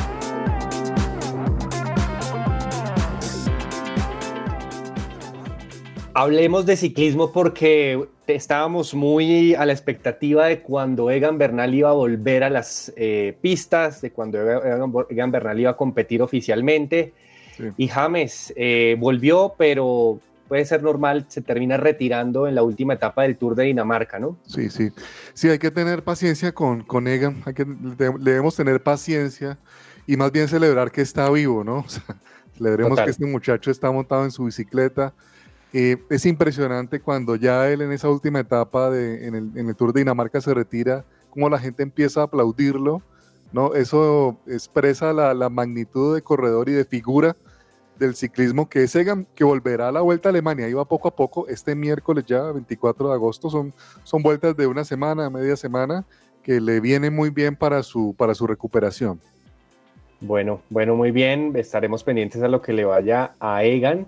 Hablemos 6.15 6.65
de 6.65 6.75
ciclismo 6.75 7.31
porque 7.31 8.07
estábamos 8.25 8.95
muy 8.95 9.53
a 9.53 9.67
la 9.67 9.71
expectativa 9.71 10.47
de 10.47 10.61
cuando 10.61 11.11
Egan 11.11 11.37
Bernal 11.37 11.75
iba 11.75 11.91
a 11.91 11.93
volver 11.93 12.43
a 12.43 12.49
las 12.49 12.91
eh, 12.97 13.37
pistas, 13.39 14.01
de 14.01 14.11
cuando 14.11 14.39
Egan, 14.41 15.31
Bernal 15.31 15.59
iba 15.59 15.69
a 15.69 15.77
competir 15.77 16.23
oficialmente. 16.23 17.13
Y 17.77 17.87
James 17.87 18.51
eh, 18.57 18.95
volvió, 18.97 19.53
pero 19.59 20.19
puede 20.49 20.65
ser 20.65 20.83
normal, 20.83 21.25
se 21.29 21.41
termina 21.41 21.77
retirando 21.77 22.47
en 22.47 22.55
la 22.55 22.63
última 22.63 22.95
etapa 22.95 23.23
del 23.23 23.37
Tour 23.37 23.55
de 23.55 23.63
Dinamarca, 23.63 24.19
¿no? 24.19 24.37
Sí, 24.45 24.69
sí. 24.69 24.91
Sí, 25.33 25.47
hay 25.47 25.59
que 25.59 25.71
tener 25.71 26.03
paciencia 26.03 26.51
con, 26.51 26.83
con 26.83 27.07
Egan, 27.07 27.41
hay 27.45 27.53
que, 27.53 27.65
debemos 27.65 28.55
tener 28.57 28.83
paciencia 28.83 29.57
y 30.05 30.17
más 30.17 30.31
bien 30.33 30.49
celebrar 30.49 30.91
que 30.91 31.01
está 31.01 31.29
vivo, 31.29 31.63
¿no? 31.63 31.85
celebremos 32.57 32.99
que 32.99 33.09
este 33.11 33.25
muchacho 33.25 33.71
está 33.71 33.89
montado 33.89 34.25
en 34.25 34.31
su 34.31 34.43
bicicleta 34.43 35.13
eh, 35.71 35.97
es 36.09 36.25
impresionante 36.25 36.99
cuando 36.99 37.35
ya 37.35 37.69
él 37.69 37.81
en 37.81 37.91
esa 37.91 38.09
última 38.09 38.39
etapa 38.39 38.89
de, 38.89 39.27
en, 39.27 39.35
el, 39.55 39.75
Tour 39.75 39.93
de 39.93 40.01
Dinamarca 40.01 40.41
se 40.41 40.53
retira, 40.53 41.05
como 41.29 41.47
la 41.47 41.59
gente 41.59 41.83
empieza 41.83 42.21
a 42.21 42.23
aplaudirlo, 42.23 43.03
¿no? 43.51 43.75
Eso 43.75 44.39
expresa 44.47 45.13
la, 45.13 45.49
magnitud 45.49 46.15
de 46.15 46.23
corredor 46.23 46.69
y 46.69 46.73
de 46.73 46.85
figura 46.85 47.35
del 47.99 48.15
ciclismo 48.15 48.69
que 48.69 48.83
es 48.83 48.95
Egan, 48.95 49.27
que 49.35 49.43
volverá 49.43 49.89
a 49.89 49.91
la 49.91 50.01
Vuelta 50.01 50.29
a 50.29 50.31
Alemania, 50.31 50.67
iba 50.67 50.83
poco 50.85 51.09
a 51.09 51.15
poco, 51.15 51.47
este 51.47 51.75
miércoles 51.75 52.25
ya, 52.25 52.51
24 52.51 53.09
de 53.09 53.13
agosto, 53.13 53.49
son, 53.49 53.73
son 54.03 54.23
vueltas 54.23 54.55
de 54.57 54.65
una 54.65 54.83
semana, 54.83 55.29
media 55.29 55.55
semana, 55.55 56.05
que 56.41 56.59
le 56.59 56.79
viene 56.79 57.11
muy 57.11 57.29
bien 57.29 57.55
para 57.55 57.83
su, 57.83 58.15
para 58.17 58.33
su 58.33 58.47
recuperación. 58.47 59.19
Bueno, 60.21 60.61
bueno, 60.69 60.95
muy 60.95 61.11
bien, 61.11 61.53
estaremos 61.55 62.03
pendientes 62.03 62.41
a 62.41 62.47
lo 62.47 62.61
que 62.61 62.73
le 62.73 62.85
vaya 62.85 63.33
a 63.39 63.63
Egan. 63.63 64.07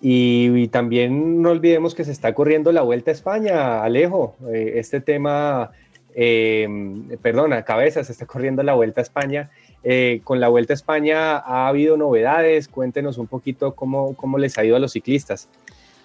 Y, 0.00 0.66
también 0.68 1.42
no 1.42 1.50
olvidemos 1.50 1.94
que 1.94 2.04
se 2.04 2.10
está 2.10 2.34
corriendo 2.34 2.72
la 2.72 2.82
Vuelta 2.82 3.12
a 3.12 3.14
España, 3.14 3.84
Alejo. 3.84 4.34
Eh, 4.52 4.74
este 4.76 5.00
tema, 5.00 5.70
eh, 6.14 6.68
perdona, 7.22 7.64
cabeza, 7.64 8.02
se 8.02 8.10
está 8.10 8.26
corriendo 8.26 8.64
la 8.64 8.74
Vuelta 8.74 9.00
a 9.00 9.04
España. 9.04 9.50
Eh, 9.84 10.20
con 10.24 10.40
la 10.40 10.48
Vuelta 10.48 10.72
a 10.72 10.76
España 10.76 11.38
ha 11.38 11.68
habido 11.68 11.96
novedades. 11.96 12.68
Cuéntenos 12.68 13.18
un 13.18 13.26
poquito 13.26 13.74
cómo, 13.74 14.14
cómo 14.14 14.38
les 14.38 14.56
ha 14.58 14.64
ido 14.64 14.76
a 14.76 14.78
los 14.78 14.92
ciclistas. 14.92 15.48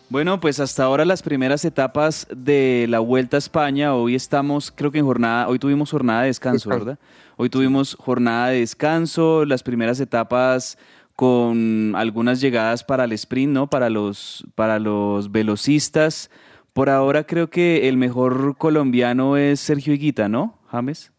Bueno, 0.09 0.39
pues 0.39 0.61
hasta 0.61 0.85
ahora 0.85 1.03
las 1.03 1.21
primeras 1.21 1.65
etapas 1.65 2.27
de 2.33 2.85
la 2.87 2.99
Vuelta 2.99 3.35
a 3.35 3.39
España, 3.39 3.93
hoy 3.93 4.15
estamos, 4.15 4.71
creo 4.71 4.89
que 4.89 4.99
en 4.99 5.05
jornada, 5.05 5.49
hoy 5.49 5.59
tuvimos 5.59 5.91
jornada 5.91 6.21
de 6.21 6.27
descanso, 6.27 6.69
¿verdad? 6.69 6.97
Hoy 7.35 7.49
tuvimos 7.49 7.95
jornada 7.99 8.47
de 8.47 8.61
descanso, 8.61 9.43
las 9.43 9.63
primeras 9.63 9.99
etapas 9.99 10.77
con 11.17 11.93
algunas 11.97 12.39
llegadas 12.39 12.85
para 12.85 13.03
el 13.03 13.11
sprint, 13.11 13.51
¿no? 13.51 13.69
Para 13.69 13.89
los, 13.89 14.45
para 14.55 14.79
los 14.79 15.31
velocistas. 15.31 16.31
Por 16.71 16.89
ahora 16.89 17.25
creo 17.25 17.49
que 17.49 17.89
el 17.89 17.97
mejor 17.97 18.55
colombiano 18.57 19.35
es 19.35 19.59
Sergio 19.59 19.93
Higuita, 19.93 20.29
¿no, 20.29 20.57
James? 20.67 21.11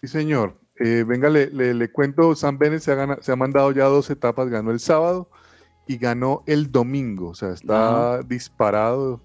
Sí, 0.00 0.08
señor. 0.08 0.59
Eh, 0.82 1.04
venga, 1.06 1.28
le, 1.28 1.92
cuento, 1.92 2.34
Sam 2.34 2.56
Bennett 2.56 2.80
se 2.80 2.92
ha, 2.92 3.18
se 3.20 3.30
ha 3.30 3.36
mandado 3.36 3.70
ya 3.70 3.84
dos 3.84 4.08
etapas, 4.08 4.48
ganó 4.48 4.70
el 4.70 4.80
sábado 4.80 5.28
y 5.86 5.98
ganó 5.98 6.42
el 6.46 6.72
domingo, 6.72 7.28
o 7.28 7.34
sea, 7.34 7.50
está 7.50 8.22
disparado. 8.22 9.20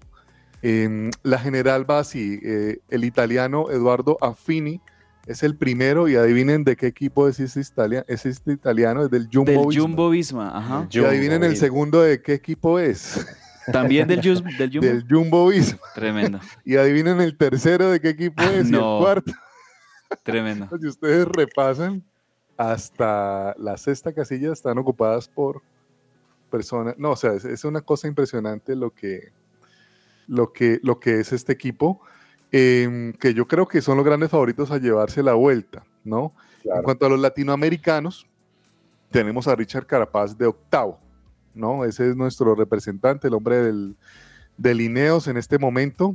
Em, 0.60 1.10
la 1.22 1.38
general 1.38 1.90
va 1.90 2.00
así, 2.00 2.40
eh, 2.42 2.80
el 2.90 3.04
italiano 3.04 3.70
Eduardo 3.70 4.18
Affini 4.20 4.82
es 5.26 5.42
el 5.42 5.56
primero 5.56 6.08
y 6.08 6.16
adivinen 6.16 6.62
de 6.62 6.76
qué 6.76 6.88
equipo 6.88 7.26
es 7.26 7.40
este, 7.40 8.04
es 8.06 8.26
este 8.26 8.52
italiano, 8.52 9.04
es 9.04 9.10
del 9.10 9.28
Jumbo 9.32 9.50
del 9.50 9.80
Jumbo 9.80 10.10
Visma, 10.10 10.58
ajá. 10.58 10.88
Y 10.90 10.98
adivinen 10.98 11.42
el 11.42 11.56
segundo 11.56 12.02
de 12.02 12.20
qué 12.20 12.34
equipo 12.34 12.78
es. 12.78 13.26
También 13.72 14.06
del, 14.08 14.20
del 14.58 14.70
Jumbo. 14.72 14.86
Del 14.86 15.06
Jumbo 15.08 15.48
Visma. 15.48 15.78
Tremendo. 15.94 16.38
Y 16.66 16.76
adivinen 16.76 17.20
el 17.20 17.36
tercero 17.36 17.90
de 17.90 18.00
qué 18.00 18.10
equipo 18.10 18.42
es 18.42 18.70
y 18.70 18.74
el 18.74 18.80
cuarto. 18.80 19.32
Tremendo. 20.22 20.68
si 20.80 20.88
ustedes 20.88 21.26
repasan, 21.26 22.02
hasta 22.56 23.54
la 23.58 23.76
sexta 23.76 24.12
casilla 24.12 24.52
están 24.52 24.78
ocupadas 24.78 25.28
por 25.28 25.62
personas. 26.50 26.94
No, 26.98 27.12
o 27.12 27.16
sea, 27.16 27.32
es, 27.34 27.64
una 27.64 27.80
cosa 27.80 28.08
impresionante 28.08 28.74
lo 28.76 28.92
que, 28.94 29.32
lo 30.26 30.52
que, 30.52 30.80
lo 30.82 30.98
que 31.00 31.20
es 31.20 31.32
este 31.32 31.52
equipo. 31.52 32.00
Em, 32.52 33.12
que 33.14 33.34
yo 33.34 33.48
creo 33.48 33.66
que 33.66 33.82
son 33.82 33.96
los 33.96 34.06
grandes 34.06 34.30
favoritos 34.30 34.70
a 34.70 34.78
llevarse 34.78 35.22
la 35.22 35.34
vuelta, 35.34 35.84
¿no? 36.04 36.32
En 36.64 36.82
cuanto 36.82 37.04
a 37.04 37.08
los 37.08 37.18
latinoamericanos, 37.18 38.26
tenemos 39.10 39.48
a 39.48 39.54
Richard 39.54 39.86
Carapaz 39.86 40.38
de 40.38 40.46
octavo, 40.46 41.00
¿no? 41.54 41.84
Ese 41.84 42.08
es 42.08 42.16
nuestro 42.16 42.54
representante, 42.54 43.28
el 43.28 43.34
hombre 43.34 43.56
del, 43.62 43.96
del 44.56 44.80
Ineos 44.80 45.26
en 45.28 45.36
este 45.36 45.58
momento. 45.58 46.14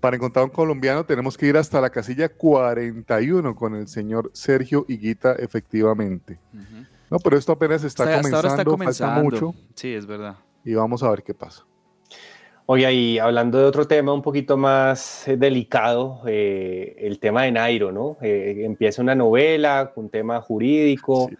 Para 0.00 0.16
encontrar 0.16 0.44
un 0.44 0.50
colombiano 0.50 1.04
tenemos 1.04 1.36
que 1.36 1.46
ir 1.46 1.56
hasta 1.56 1.80
la 1.80 1.90
casilla 1.90 2.28
41 2.28 3.54
con 3.56 3.74
el 3.74 3.88
señor 3.88 4.30
Sergio 4.32 4.84
Higuita, 4.88 5.32
efectivamente. 5.32 6.38
No, 7.10 7.18
pero 7.18 7.36
esto 7.36 7.52
apenas 7.52 7.82
está, 7.84 8.04
comenzando, 8.04 8.48
está 8.48 8.64
comenzando, 8.64 9.14
falta 9.14 9.22
mucho. 9.22 9.54
Sí, 9.74 9.92
es 9.94 10.06
verdad. 10.06 10.36
Y 10.64 10.74
vamos 10.74 11.02
a 11.02 11.10
ver 11.10 11.22
qué 11.22 11.34
pasa. 11.34 11.64
Oye, 12.70 12.92
y 12.92 13.18
hablando 13.18 13.58
de 13.58 13.64
otro 13.64 13.88
tema 13.88 14.12
un 14.12 14.20
poquito 14.20 14.58
más 14.58 15.26
eh, 15.26 15.38
delicado, 15.38 16.20
eh, 16.26 16.96
el 16.98 17.18
tema 17.18 17.44
de 17.44 17.52
Nairo, 17.52 17.92
¿no? 17.92 18.18
Eh, 18.20 18.60
empieza 18.62 19.00
una 19.00 19.14
novela, 19.14 19.90
un 19.96 20.10
tema 20.10 20.38
jurídico, 20.42 21.30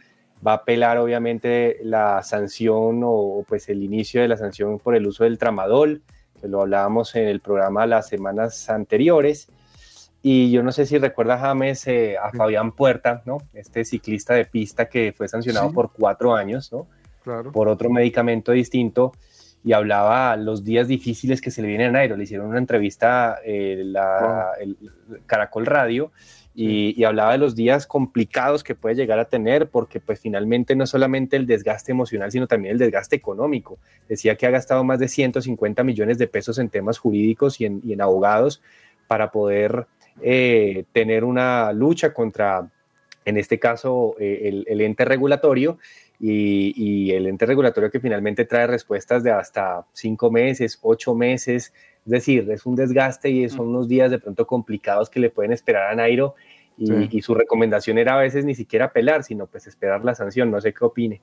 va 0.45 0.53
a 0.53 0.55
apelar 0.55 0.97
obviamente 0.97 1.81
la 1.83 2.23
sanción 2.23 3.03
o, 3.05 3.45
pues 3.47 3.69
el 3.69 3.83
inicio 3.83 4.23
de 4.23 4.29
la 4.29 4.39
sanción 4.39 4.79
por 4.79 4.95
el 4.95 5.07
uso 5.07 5.25
del 5.25 5.37
tramadol, 5.37 6.01
que 6.41 6.49
lo 6.49 6.63
hablábamos 6.63 7.15
en 7.17 7.29
el 7.29 7.41
programa 7.41 7.87
las 7.87 8.09
semanas 8.09 8.69
anteriores. 8.71 9.49
Y 10.23 10.51
yo 10.51 10.63
no 10.63 10.73
sé 10.73 10.87
si 10.87 10.99
recuerda 10.99 11.39
James 11.39 11.87
a 12.21 12.31
Fabián 12.33 12.73
Puerta, 12.73 13.23
¿no? 13.25 13.39
Este 13.55 13.85
ciclista 13.85 14.35
de 14.35 14.45
pista 14.45 14.89
que 14.89 15.13
fue 15.17 15.29
sancionado 15.29 15.73
por 15.73 15.93
cuatro 15.93 16.35
años, 16.35 16.73
¿no? 16.73 16.89
Claro. 17.23 17.53
Por 17.53 17.69
otro 17.69 17.91
medicamento 17.91 18.53
distinto 18.53 19.13
y 19.65 19.73
hablaba 19.73 20.37
los 20.37 20.65
días 20.65 20.89
difíciles 20.89 21.41
que 21.41 21.51
se 21.51 21.63
le 21.63 21.69
vienen 21.69 21.89
a 21.89 21.93
Nairo. 21.93 22.17
Le 22.17 22.25
hicieron 22.25 22.47
una 22.47 22.59
entrevista 22.59 23.39
eh, 23.45 23.83
la, 23.85 24.53
el 24.61 24.77
Caracol 25.27 25.67
Radio 25.67 26.13
y, 26.61 27.05
hablaba 27.05 27.33
de 27.33 27.39
los 27.39 27.55
días 27.55 27.87
complicados 27.87 28.65
que 28.65 28.75
puede 28.75 28.97
llegar 28.97 29.21
a 29.21 29.27
tener 29.27 29.69
porque 29.69 30.01
pues 30.01 30.19
finalmente 30.19 30.75
no 30.75 30.89
solamente 30.89 31.37
el 31.37 31.47
desgaste 31.47 31.93
emocional, 31.93 32.33
sino 32.33 32.49
también 32.49 32.73
el 32.73 32.79
desgaste 32.79 33.15
económico. 33.15 33.79
Decía 34.09 34.35
que 34.35 34.45
ha 34.45 34.51
gastado 34.51 34.83
más 34.83 34.99
de 34.99 35.07
150 35.07 35.85
millones 35.85 36.19
de 36.19 36.27
pesos 36.27 36.59
en 36.59 36.69
temas 36.69 36.99
jurídicos 36.99 37.61
y 37.61 37.67
en, 37.67 38.01
abogados 38.01 38.61
para 39.07 39.31
poder 39.31 39.87
eh, 40.21 40.83
tener 40.93 41.23
una 41.23 41.73
lucha 41.73 42.13
contra, 42.13 42.69
en 43.25 43.37
este 43.37 43.61
caso, 43.61 44.17
eh, 44.19 44.49
el, 44.49 44.65
el 44.69 44.81
ente 44.81 45.05
regulatorio 45.05 45.79
y, 46.21 47.13
el 47.13 47.27
ente 47.27 47.47
regulatorio 47.47 47.91
que 47.91 48.01
finalmente 48.01 48.45
trae 48.45 48.67
respuestas 48.67 49.23
de 49.23 49.31
hasta 49.31 49.87
cinco 49.93 50.31
meses, 50.31 50.79
ocho 50.83 51.15
meses, 51.15 51.73
Es 52.05 52.11
decir, 52.11 52.51
es 52.51 52.65
un 52.67 52.75
desgaste 52.75 53.31
y 53.31 53.49
son 53.49 53.69
unos 53.69 53.89
días 53.89 54.11
de 54.11 54.19
pronto 54.19 54.47
complicados 54.47 55.11
que 55.11 55.21
le 55.21 55.31
pueden 55.31 55.53
esperar 55.53 55.91
a 55.91 55.95
Nairo 55.95 56.35
y, 56.79 57.23
su 57.23 57.35
recomendación 57.35 57.99
era 57.99 58.15
a 58.15 58.19
veces 58.19 58.45
ni 58.45 58.55
siquiera 58.55 58.87
apelar, 58.87 59.25
sino 59.25 59.47
pues 59.47 59.67
esperar 59.67 60.05
la 60.05 60.15
sanción. 60.15 60.51
No 60.51 60.61
sé 60.61 60.73
qué 60.73 60.85
opine. 60.85 61.21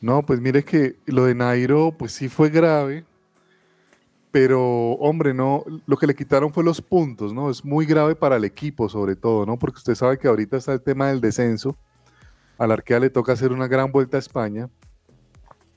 No, 0.00 0.24
pues 0.24 0.40
mire 0.40 0.64
que 0.64 0.96
lo 1.06 1.24
de 1.24 1.34
Nairo, 1.34 1.94
pues 1.96 2.12
sí 2.12 2.28
fue 2.28 2.50
grave, 2.50 3.04
pero 4.30 4.92
hombre, 4.92 5.32
no, 5.32 5.64
lo 5.86 5.96
que 5.96 6.06
le 6.06 6.14
quitaron 6.14 6.52
fue 6.52 6.64
los 6.64 6.80
puntos, 6.82 7.32
¿no? 7.32 7.50
Es 7.50 7.64
muy 7.64 7.86
grave 7.86 8.14
para 8.14 8.36
el 8.36 8.44
equipo, 8.44 8.88
sobre 8.88 9.16
todo, 9.16 9.46
¿no? 9.46 9.58
Porque 9.58 9.78
usted 9.78 9.94
sabe 9.94 10.18
que 10.18 10.28
ahorita 10.28 10.58
está 10.58 10.72
el 10.72 10.82
tema 10.82 11.08
del 11.08 11.20
descenso. 11.20 11.76
Al 12.58 12.72
Arquea 12.72 13.00
le 13.00 13.10
toca 13.10 13.32
hacer 13.32 13.52
una 13.52 13.68
gran 13.68 13.92
vuelta 13.92 14.16
a 14.16 14.20
España. 14.20 14.68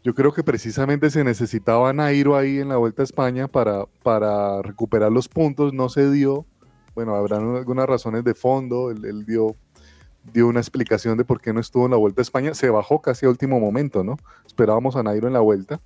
Yo 0.04 0.16
creo 0.16 0.32
que 0.34 0.44
precisamente 0.44 1.10
se 1.10 1.24
necesitaba 1.24 1.92
Nairo 1.94 2.36
ahí 2.36 2.60
en 2.60 2.70
la 2.70 2.78
vuelta 2.78 3.02
a 3.02 3.06
España 3.06 3.48
para, 3.48 3.86
para 4.04 4.62
recuperar 4.62 5.12
los 5.12 5.28
puntos, 5.28 5.74
no 5.74 5.90
se 5.90 6.10
dio. 6.10 6.46
Bueno, 6.96 7.16
habrán 7.16 7.56
algunas 7.56 7.88
razones 7.88 8.24
de 8.24 8.34
fondo, 8.34 8.92
él 8.92 9.26
dio 9.26 9.56
dio 10.34 10.48
una 10.48 10.60
explicación 10.60 11.18
de 11.18 11.26
por 11.26 11.42
qué 11.42 11.54
no 11.54 11.60
estuvo 11.60 11.86
en 11.86 11.92
la 11.92 11.98
Vuelta 11.98 12.22
a 12.22 12.24
España. 12.24 12.54
Se 12.54 12.70
bajó 12.70 13.02
casi 13.02 13.26
a 13.26 13.30
último 13.30 13.60
momento, 13.60 14.04
¿no? 14.04 14.18
Esperábamos 14.46 14.96
a 14.96 15.04
Nairo 15.04 15.28
en 15.28 15.34
la 15.34 15.40
Vuelta. 15.40 15.80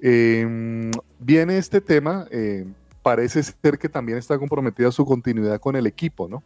Em, 0.00 0.90
viene 1.18 1.58
este 1.58 1.80
tema, 1.80 2.26
eh, 2.30 2.66
parece 3.02 3.42
ser 3.42 3.78
que 3.78 3.88
también 3.88 4.18
está 4.18 4.38
comprometida 4.38 4.90
su 4.90 5.04
continuidad 5.04 5.60
con 5.60 5.76
el 5.76 5.86
equipo, 5.86 6.28
¿no? 6.28 6.42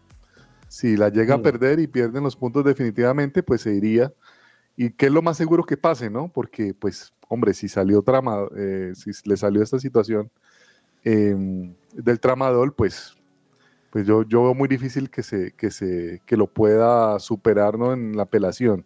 Si 0.69 0.97
la 0.97 1.09
llega 1.09 1.37
a 1.37 1.43
perder 1.43 1.79
y 1.79 1.87
pierden 1.87 2.25
los 2.25 2.37
puntos 2.37 2.65
definitivamente, 2.65 3.43
pues 3.43 3.61
se 3.61 3.75
iría. 3.75 4.13
¿Y 4.77 4.91
qué 4.91 5.07
es 5.07 5.13
lo 5.13 5.23
más 5.23 5.37
seguro 5.37 5.65
que 5.65 5.77
pase, 5.77 6.11
no? 6.11 6.29
Porque, 6.29 6.75
pues, 6.75 7.13
hombre, 7.29 7.55
si 7.55 7.69
salió 7.69 8.03
trama, 8.03 8.47
eh, 8.57 8.93
si 8.95 9.11
le 9.29 9.37
salió 9.37 9.63
esta 9.63 9.79
situación 9.79 10.31
em, 11.05 11.75
del 11.93 12.19
tramador, 12.21 12.75
pues 12.75 13.17
pues 13.95 14.09
yo, 14.09 14.25
yo 14.25 14.43
veo 14.43 14.55
muy 14.55 14.67
difícil 14.67 15.09
que, 15.09 15.23
se, 15.23 15.53
que, 15.53 15.71
se, 15.71 16.21
que 16.27 16.37
lo 16.37 16.49
pueda 16.49 17.17
superar 17.21 17.79
¿no? 17.79 17.93
en 17.93 18.17
la 18.17 18.25
apelación. 18.25 18.85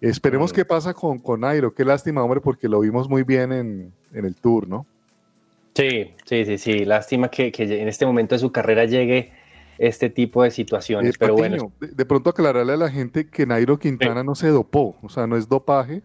Esperemos 0.00 0.52
qué 0.52 0.64
pasa 0.64 0.94
con, 0.94 1.18
con 1.18 1.40
Nairo. 1.40 1.74
Qué 1.74 1.84
lástima, 1.84 2.22
hombre, 2.22 2.40
porque 2.40 2.68
lo 2.68 2.78
vimos 2.78 3.08
muy 3.08 3.24
bien 3.24 3.50
en, 3.50 3.92
en 4.12 4.24
el 4.24 4.36
Tour, 4.36 4.68
¿no? 4.68 4.86
Sí, 5.74 6.14
sí, 6.24 6.44
sí, 6.44 6.56
sí. 6.56 6.84
Lástima 6.84 7.28
que, 7.28 7.50
que, 7.50 7.64
en 7.82 7.88
este 7.88 8.06
momento 8.06 8.36
de 8.36 8.38
su 8.38 8.52
carrera 8.52 8.84
llegue 8.84 9.32
este 9.78 10.10
tipo 10.10 10.42
de 10.42 10.50
situaciones. 10.50 11.16
pero 11.16 11.34
bueno. 11.34 11.72
De, 11.80 12.04
pronto 12.04 12.30
aclararle 12.30 12.72
a 12.72 12.76
la 12.76 12.90
gente 12.90 13.28
que 13.28 13.46
Nairo 13.46 13.78
Quintana 13.78 14.22
no 14.22 14.34
se 14.34 14.48
dopó, 14.48 14.96
o 15.02 15.08
sea, 15.08 15.26
no 15.26 15.36
es 15.36 15.48
dopaje. 15.48 16.02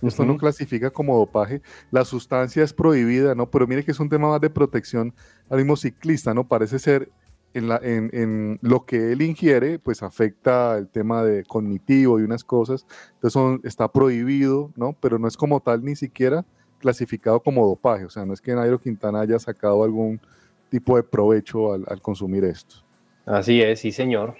Esto 0.00 0.24
no 0.24 0.36
clasifica 0.36 0.90
como 0.90 1.18
dopaje. 1.18 1.60
La 1.90 2.04
sustancia 2.04 2.62
es 2.62 2.72
prohibida, 2.72 3.34
¿no? 3.34 3.50
Pero 3.50 3.66
mire 3.66 3.84
que 3.84 3.90
es 3.90 3.98
un 3.98 4.08
tema 4.08 4.28
más 4.28 4.40
de 4.40 4.48
protección 4.48 5.12
al 5.50 5.58
mismo 5.58 5.76
ciclista, 5.76 6.32
¿no? 6.34 6.46
Parece 6.46 6.78
ser 6.78 7.10
en, 7.52 7.68
la, 7.68 7.80
en, 7.82 8.08
en, 8.12 8.58
lo 8.62 8.86
que 8.86 9.10
él 9.10 9.22
ingiere, 9.22 9.80
pues 9.80 10.04
afecta 10.04 10.78
el 10.78 10.88
tema 10.88 11.24
de 11.24 11.42
cognitivo 11.42 12.20
y 12.20 12.22
unas 12.22 12.44
cosas. 12.44 12.86
Entonces 13.14 13.32
son, 13.32 13.60
está 13.64 13.90
prohibido, 13.90 14.70
¿no? 14.76 14.92
Pero 15.00 15.18
no 15.18 15.26
es 15.26 15.36
como 15.36 15.58
tal 15.58 15.84
ni 15.84 15.96
siquiera 15.96 16.44
clasificado 16.78 17.40
como 17.40 17.66
dopaje. 17.66 18.04
O 18.04 18.10
sea, 18.10 18.24
no 18.24 18.34
es 18.34 18.40
que 18.40 18.54
Nairo 18.54 18.78
Quintana 18.78 19.20
haya 19.20 19.40
sacado 19.40 19.82
algún 19.82 20.20
tipo 20.68 20.96
de 20.96 21.02
provecho 21.02 21.72
al, 21.72 21.84
al 21.88 22.00
consumir 22.00 22.44
esto. 22.44 22.87
Así 23.28 23.60
es, 23.60 23.80
sí, 23.80 23.92
señor. 23.92 24.36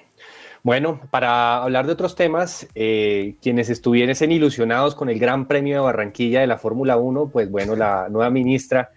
Bueno, 0.63 1.01
para 1.11 1.63
hablar 1.63 1.87
de 1.87 1.93
otros 1.93 2.17
temas, 2.17 2.67
eh, 2.75 3.37
quienes 3.43 3.69
estuviesen 3.69 4.33
ilusionados 4.33 4.95
con 4.95 5.11
el 5.11 5.19
Gran 5.19 5.47
Premio 5.47 5.77
de 5.77 5.83
Barranquilla 5.83 6.41
de 6.41 6.47
la 6.47 6.57
Fórmula 6.57 6.97
1, 6.97 7.29
pues 7.29 7.51
bueno, 7.51 7.77
la 7.77 8.09
nueva 8.09 8.31
ministra 8.31 8.91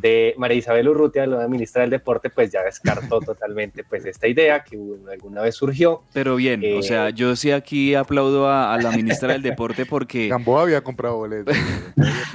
de 0.00 0.34
María 0.38 0.56
Isabel 0.56 0.88
Urrutia, 0.88 1.26
la 1.26 1.48
ministra 1.48 1.82
del 1.82 1.90
Deporte, 1.90 2.30
pues 2.30 2.50
ya 2.50 2.62
descartó 2.62 3.20
totalmente 3.26 3.84
pues 3.84 4.04
esta 4.04 4.26
idea 4.26 4.64
que 4.64 4.78
alguna 5.10 5.42
vez 5.42 5.54
surgió. 5.54 6.02
Pero 6.12 6.36
bien, 6.36 6.62
o 6.76 6.82
sea, 6.82 7.08
eh, 7.08 7.12
yo 7.14 7.36
sí 7.36 7.50
aquí 7.50 7.94
aplaudo 7.94 8.50
a, 8.50 8.78
la 8.78 8.92
ministra 8.92 9.32
del 9.32 9.42
Deporte 9.42 9.86
porque... 9.86 10.28
Gamboa 10.38 10.62
había 10.62 10.82
comprado 10.82 11.16
boletos. 11.16 11.56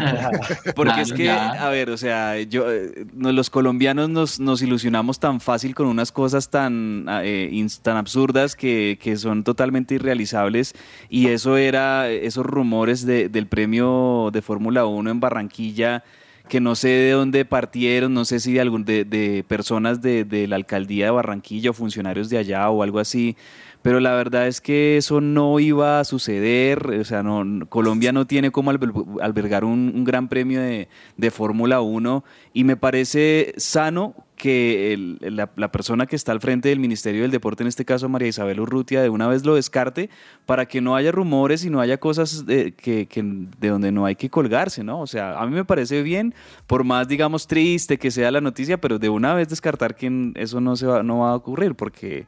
porque 0.76 1.02
es 1.02 1.14
que, 1.14 1.30
a 1.30 1.70
ver, 1.70 1.90
o 1.90 1.98
sea, 1.98 2.40
yo, 2.42 2.72
eh, 2.72 3.06
los 3.14 3.50
colombianos 3.50 4.10
nos, 4.10 4.40
nos 4.40 4.62
ilusionamos 4.62 5.20
tan 5.20 5.40
fácil 5.40 5.76
con 5.76 5.88
unas 5.88 6.12
cosas 6.12 6.50
tan, 6.50 7.06
eh, 7.24 7.68
tan 7.82 7.98
absurdas 7.98 8.56
que, 8.56 8.98
que, 9.02 9.14
son 9.18 9.44
totalmente 9.44 9.96
irrealizables 9.96 10.74
y 11.08 11.28
eso 11.28 11.56
era, 11.56 12.10
esos 12.10 12.46
rumores 12.46 13.06
de, 13.06 13.30
del 13.30 13.48
premio 13.48 14.30
de 14.34 14.42
Fórmula 14.42 14.86
1 14.86 15.12
en 15.12 15.20
Barranquilla 15.20 16.04
que 16.48 16.60
no 16.60 16.76
sé 16.76 16.90
de 16.90 17.12
dónde 17.12 17.46
partieron, 17.46 18.14
no 18.14 18.26
sé 18.26 18.40
si 18.40 18.54
de, 18.54 18.62
algún, 18.62 18.86
de, 18.86 19.06
de 19.06 19.44
personas 19.48 20.02
de, 20.02 20.26
de, 20.26 20.48
la 20.48 20.56
alcaldía 20.56 21.06
de 21.06 21.12
Barranquilla 21.12 21.70
o 21.70 21.74
funcionarios 21.74 22.30
de 22.30 22.38
allá 22.38 22.70
o 22.70 22.84
algo 22.84 23.00
así, 23.00 23.38
pero 23.84 24.00
la 24.00 24.14
verdad 24.16 24.48
es 24.48 24.62
que 24.62 24.98
eso 24.98 25.22
no 25.22 25.60
iba 25.60 26.00
a 26.00 26.04
suceder, 26.04 26.88
o 26.88 27.04
sea, 27.04 27.22
no, 27.22 27.68
Colombia 27.68 28.12
no 28.12 28.26
tiene 28.26 28.50
como 28.50 28.72
albergar 28.72 29.64
un, 29.64 30.04
gran 30.04 30.30
premio 30.30 30.60
de, 30.60 30.88
de 31.18 31.32
Fórmula 31.32 31.82
1 31.82 32.24
y 32.54 32.64
me 32.64 32.76
parece 32.76 33.54
sano 33.58 34.16
que 34.44 35.18
la, 35.22 35.72
persona 35.72 36.06
que 36.06 36.18
está 36.18 36.34
al 36.34 36.42
frente 36.42 36.68
del 36.68 36.80
Ministerio 36.80 37.22
del 37.22 37.32
Deporte, 37.32 37.64
en 37.64 37.68
este 37.68 37.86
caso 37.86 38.10
María 38.10 38.28
Isabel 38.28 38.60
Urrutia, 38.60 39.02
de 39.02 39.08
una 39.08 39.28
vez 39.28 39.46
lo 39.46 39.56
descarte 39.56 40.10
para 40.46 40.66
que 40.66 40.82
no 40.82 40.98
haya 40.98 41.14
rumores 41.14 41.64
y 41.64 41.70
no 41.70 41.80
haya 41.80 41.98
cosas 41.98 42.46
de, 42.46 42.74
que, 42.74 43.08
de 43.14 43.68
donde 43.70 43.94
no 43.94 44.06
hay 44.06 44.16
que 44.16 44.30
colgarse, 44.30 44.84
¿no? 44.84 45.00
O 45.00 45.08
sea, 45.08 45.40
a 45.40 45.46
mí 45.46 45.56
me 45.56 45.64
parece 45.64 46.02
bien, 46.02 46.34
por 46.68 46.84
más, 46.84 47.08
digamos, 47.08 47.48
triste 47.48 47.98
que 47.98 48.12
sea 48.12 48.32
la 48.32 48.42
noticia, 48.42 48.82
pero 48.82 49.00
de 49.00 49.08
una 49.08 49.34
vez 49.34 49.48
descartar 49.48 49.96
que 49.96 50.34
eso 50.36 50.60
no, 50.60 50.76
se 50.76 50.88
va, 50.88 51.04
no 51.04 51.20
va 51.20 51.32
a 51.32 51.36
ocurrir, 51.36 51.76
porque 51.76 52.26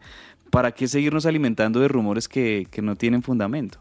¿para 0.49 0.71
qué 0.71 0.87
seguirnos 0.87 1.25
alimentando 1.25 1.79
de 1.79 1.87
rumores 1.87 2.27
que, 2.27 2.67
que 2.71 2.81
no 2.81 2.95
tienen 2.95 3.21
fundamento? 3.21 3.79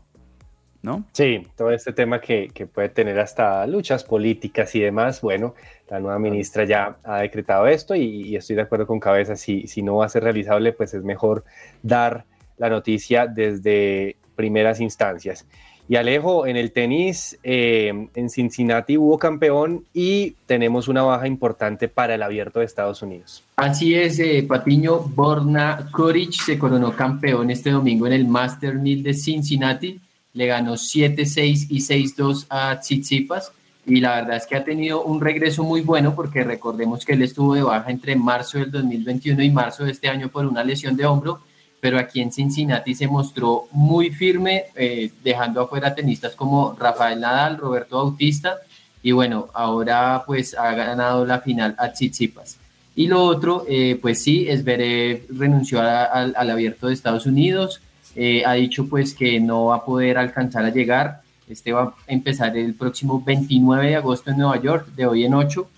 ¿No? 0.82 1.06
Sí, 1.12 1.46
todo 1.56 1.70
este 1.70 1.94
tema 1.94 2.20
que, 2.20 2.50
que, 2.52 2.66
puede 2.66 2.90
tener 2.90 3.18
hasta 3.18 3.66
luchas 3.66 4.04
políticas 4.04 4.74
y 4.74 4.80
demás. 4.80 5.22
Bueno, 5.22 5.54
la 5.88 5.98
nueva 5.98 6.18
ministra 6.18 6.64
ya 6.64 6.98
ha 7.04 7.20
decretado 7.20 7.66
esto 7.66 7.94
y, 7.94 8.36
estoy 8.36 8.56
de 8.56 8.62
acuerdo 8.62 8.86
con 8.86 9.00
Cabeza. 9.00 9.34
Si, 9.34 9.66
si 9.66 9.80
no 9.80 9.96
va 9.96 10.06
a 10.06 10.10
ser 10.10 10.24
realizable, 10.24 10.74
pues 10.74 10.92
es 10.92 11.02
mejor 11.02 11.44
dar 11.82 12.26
la 12.58 12.68
noticia 12.68 13.26
desde 13.26 14.16
primeras 14.36 14.80
instancias. 14.80 15.46
Y 15.86 15.96
Alejo, 15.96 16.46
en 16.46 16.56
el 16.56 16.72
tenis, 16.72 17.38
eh, 17.42 18.08
en 18.14 18.30
Cincinnati 18.30 18.96
hubo 18.96 19.18
campeón 19.18 19.84
y 19.92 20.30
tenemos 20.46 20.88
una 20.88 21.02
baja 21.02 21.26
importante 21.26 21.88
para 21.88 22.14
el 22.14 22.22
abierto 22.22 22.60
de 22.60 22.64
Estados 22.64 23.02
Unidos. 23.02 23.42
Así 23.56 23.94
es, 23.94 24.18
eh, 24.18 24.44
Patiño 24.48 25.00
Borna 25.00 25.90
Koric 25.92 26.32
se 26.32 26.58
coronó 26.58 26.96
campeón 26.96 27.50
este 27.50 27.70
domingo 27.70 28.06
en 28.06 28.14
el 28.14 28.26
Master 28.26 28.76
1000 28.76 29.02
de 29.02 29.14
Cincinnati. 29.14 30.00
Le 30.32 30.46
ganó 30.46 30.76
7-6 30.76 31.66
y 31.68 31.80
6-2 31.80 32.46
a 32.48 32.80
Tsitsipas. 32.80 33.52
Y 33.86 34.00
la 34.00 34.16
verdad 34.16 34.38
es 34.38 34.46
que 34.46 34.56
ha 34.56 34.64
tenido 34.64 35.04
un 35.04 35.20
regreso 35.20 35.62
muy 35.62 35.82
bueno 35.82 36.14
porque 36.14 36.42
recordemos 36.42 37.04
que 37.04 37.12
él 37.12 37.22
estuvo 37.22 37.54
de 37.54 37.62
baja 37.62 37.90
entre 37.90 38.16
marzo 38.16 38.58
del 38.58 38.70
2021 38.70 39.42
y 39.42 39.50
marzo 39.50 39.84
de 39.84 39.92
este 39.92 40.08
año 40.08 40.30
por 40.30 40.46
una 40.46 40.64
lesión 40.64 40.96
de 40.96 41.04
hombro 41.04 41.40
pero 41.84 41.98
aquí 41.98 42.22
en 42.22 42.32
Cincinnati 42.32 42.94
se 42.94 43.06
mostró 43.06 43.68
muy 43.72 44.08
firme, 44.08 44.64
eh, 44.74 45.10
dejando 45.22 45.60
afuera 45.60 45.94
tenistas 45.94 46.34
como 46.34 46.74
Rafael 46.80 47.20
Nadal, 47.20 47.58
Roberto 47.58 47.98
Bautista, 47.98 48.56
y 49.02 49.12
bueno, 49.12 49.48
ahora 49.52 50.22
pues 50.24 50.56
ha 50.56 50.72
ganado 50.72 51.26
la 51.26 51.40
final 51.40 51.74
a 51.76 51.90
Tsitsipas. 51.90 52.56
Y 52.96 53.06
lo 53.06 53.22
otro, 53.22 53.66
eh, 53.68 53.98
pues 54.00 54.22
sí, 54.22 54.48
Esberet 54.48 55.26
renunció 55.28 55.82
al 55.82 56.50
abierto 56.50 56.86
de 56.86 56.94
Estados 56.94 57.26
Unidos, 57.26 57.82
eh, 58.16 58.42
ha 58.46 58.54
dicho 58.54 58.88
pues 58.88 59.12
que 59.12 59.38
no 59.38 59.66
va 59.66 59.76
a 59.76 59.84
poder 59.84 60.16
alcanzar 60.16 60.64
a 60.64 60.70
llegar, 60.70 61.20
este 61.50 61.74
va 61.74 61.82
a 61.82 61.94
empezar 62.06 62.56
el 62.56 62.72
próximo 62.72 63.22
29 63.22 63.88
de 63.88 63.96
agosto 63.96 64.30
en 64.30 64.38
Nueva 64.38 64.58
York, 64.58 64.86
de 64.96 65.04
hoy 65.04 65.26
en 65.26 65.34
8, 65.34 65.68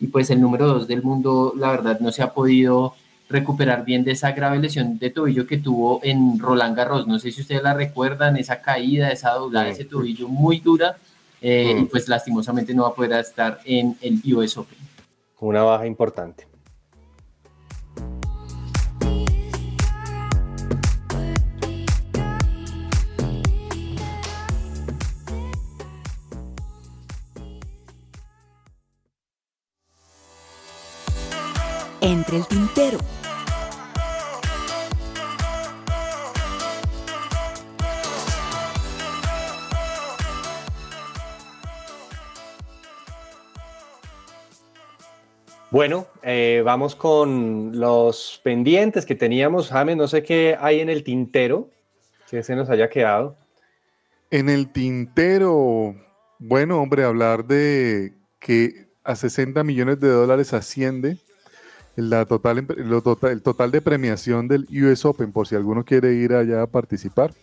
y 0.00 0.08
pues 0.08 0.28
el 0.28 0.42
número 0.42 0.66
2 0.66 0.86
del 0.86 1.02
mundo, 1.02 1.54
la 1.56 1.70
verdad, 1.70 2.00
no 2.00 2.12
se 2.12 2.22
ha 2.22 2.34
podido 2.34 2.96
recuperar 3.28 3.84
bien 3.84 4.04
de 4.04 4.12
esa 4.12 4.32
grave 4.32 4.58
lesión 4.58 4.98
de 4.98 5.10
tobillo 5.10 5.46
que 5.46 5.58
tuvo 5.58 6.00
en 6.02 6.38
Roland 6.38 6.76
Garros. 6.76 7.06
No 7.06 7.18
sé 7.18 7.32
si 7.32 7.40
ustedes 7.40 7.62
la 7.62 7.74
recuerdan, 7.74 8.36
esa 8.36 8.60
caída, 8.60 9.10
esa 9.10 9.30
doblada, 9.32 9.68
ese 9.68 9.84
tobillo 9.84 10.28
muy 10.28 10.60
dura, 10.60 10.96
eh, 11.40 11.76
y 11.80 11.84
pues 11.84 12.08
lastimosamente 12.08 12.74
no 12.74 12.84
va 12.84 12.88
a 12.90 12.94
poder 12.94 13.12
estar 13.12 13.60
en 13.64 13.96
el 14.00 14.20
US 14.34 14.56
Open. 14.56 14.78
Una 15.40 15.62
baja 15.62 15.86
importante. 15.86 16.46
Entre 32.00 32.36
el 32.36 32.46
tintero. 32.46 32.98
Bueno, 45.74 46.06
eh, 46.22 46.62
vamos 46.64 46.94
con 46.94 47.80
los 47.80 48.40
pendientes 48.44 49.04
que 49.04 49.16
teníamos. 49.16 49.70
James, 49.70 49.96
no 49.96 50.06
sé 50.06 50.22
qué 50.22 50.56
hay 50.60 50.78
en 50.78 50.88
el 50.88 51.02
tintero, 51.02 51.68
que 52.30 52.44
se 52.44 52.54
nos 52.54 52.70
haya 52.70 52.88
quedado. 52.88 53.36
En 54.30 54.48
el 54.48 54.68
tintero, 54.68 55.96
bueno, 56.38 56.80
hombre, 56.80 57.02
hablar 57.02 57.44
de 57.46 58.12
que 58.38 58.86
a 59.02 59.16
60 59.16 59.64
millones 59.64 59.98
de 59.98 60.10
dólares 60.10 60.52
asciende 60.52 61.18
la 61.96 62.24
total, 62.24 62.68
el 63.22 63.42
total 63.42 63.72
de 63.72 63.82
premiación 63.82 64.46
del 64.46 64.68
US 64.70 65.04
Open, 65.04 65.32
por 65.32 65.48
si 65.48 65.56
alguno 65.56 65.84
quiere 65.84 66.12
ir 66.12 66.34
allá 66.34 66.62
a 66.62 66.66
participar, 66.68 67.34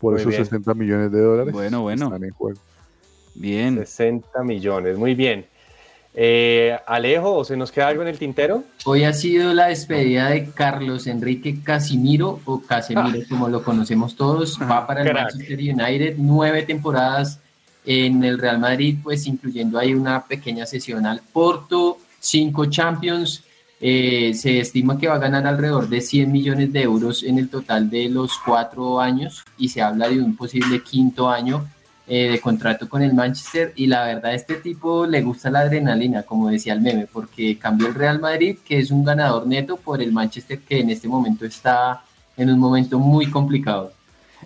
por 0.00 0.18
esos 0.18 0.34
60 0.34 0.74
millones 0.74 1.12
de 1.12 1.20
dólares. 1.20 1.52
Bueno, 1.52 1.82
bueno. 1.82 2.06
Están 2.06 2.24
en 2.24 2.30
juego. 2.30 2.60
Bien. 3.36 3.76
60 3.76 4.42
millones, 4.42 4.98
muy 4.98 5.14
bien. 5.14 5.46
Eh, 6.14 6.76
Alejo, 6.86 7.44
¿se 7.44 7.56
nos 7.56 7.72
queda 7.72 7.88
algo 7.88 8.02
en 8.02 8.08
el 8.08 8.18
tintero? 8.18 8.64
Hoy 8.84 9.04
ha 9.04 9.12
sido 9.12 9.54
la 9.54 9.68
despedida 9.68 10.28
de 10.28 10.50
Carlos 10.50 11.06
Enrique 11.06 11.60
Casimiro, 11.62 12.40
o 12.44 12.60
Casemiro, 12.60 13.20
ah. 13.22 13.26
como 13.28 13.48
lo 13.48 13.62
conocemos 13.62 14.14
todos. 14.14 14.58
Va 14.60 14.86
para 14.86 15.02
el 15.02 15.12
Manchester 15.12 15.58
United, 15.58 16.16
nueve 16.18 16.62
temporadas 16.62 17.40
en 17.84 18.22
el 18.24 18.38
Real 18.38 18.58
Madrid, 18.58 18.98
pues 19.02 19.26
incluyendo 19.26 19.78
ahí 19.78 19.94
una 19.94 20.24
pequeña 20.24 20.66
sesión 20.66 21.06
al 21.06 21.20
Porto, 21.20 21.98
cinco 22.20 22.66
Champions. 22.66 23.44
Eh, 23.80 24.32
se 24.34 24.60
estima 24.60 24.96
que 24.96 25.08
va 25.08 25.16
a 25.16 25.18
ganar 25.18 25.44
alrededor 25.44 25.88
de 25.88 26.00
100 26.00 26.30
millones 26.30 26.72
de 26.72 26.82
euros 26.82 27.24
en 27.24 27.38
el 27.38 27.48
total 27.48 27.90
de 27.90 28.08
los 28.08 28.38
cuatro 28.38 29.00
años 29.00 29.42
y 29.58 29.70
se 29.70 29.82
habla 29.82 30.08
de 30.08 30.20
un 30.20 30.36
posible 30.36 30.84
quinto 30.84 31.28
año 31.28 31.66
eh, 32.08 32.30
de 32.30 32.40
contrato 32.40 32.88
con 32.88 33.00
el 33.00 33.14
Manchester 33.14 33.72
y 33.76 33.86
la 33.86 34.04
verdad 34.04 34.32
a 34.32 34.34
este 34.34 34.56
tipo 34.56 35.06
le 35.06 35.22
gusta 35.22 35.50
la 35.50 35.60
adrenalina, 35.60 36.24
como 36.24 36.48
decía 36.48 36.72
el 36.72 36.80
meme, 36.80 37.06
porque 37.10 37.56
cambió 37.58 37.86
el 37.86 37.94
Real 37.94 38.20
Madrid, 38.20 38.58
que 38.64 38.80
es 38.80 38.90
un 38.90 39.04
ganador 39.04 39.46
neto, 39.46 39.76
por 39.76 40.02
el 40.02 40.10
Manchester 40.10 40.58
que 40.58 40.80
en 40.80 40.90
este 40.90 41.06
momento 41.06 41.46
está 41.46 42.02
en 42.36 42.50
un 42.50 42.58
momento 42.58 42.98
muy 42.98 43.30
complicado. 43.30 43.92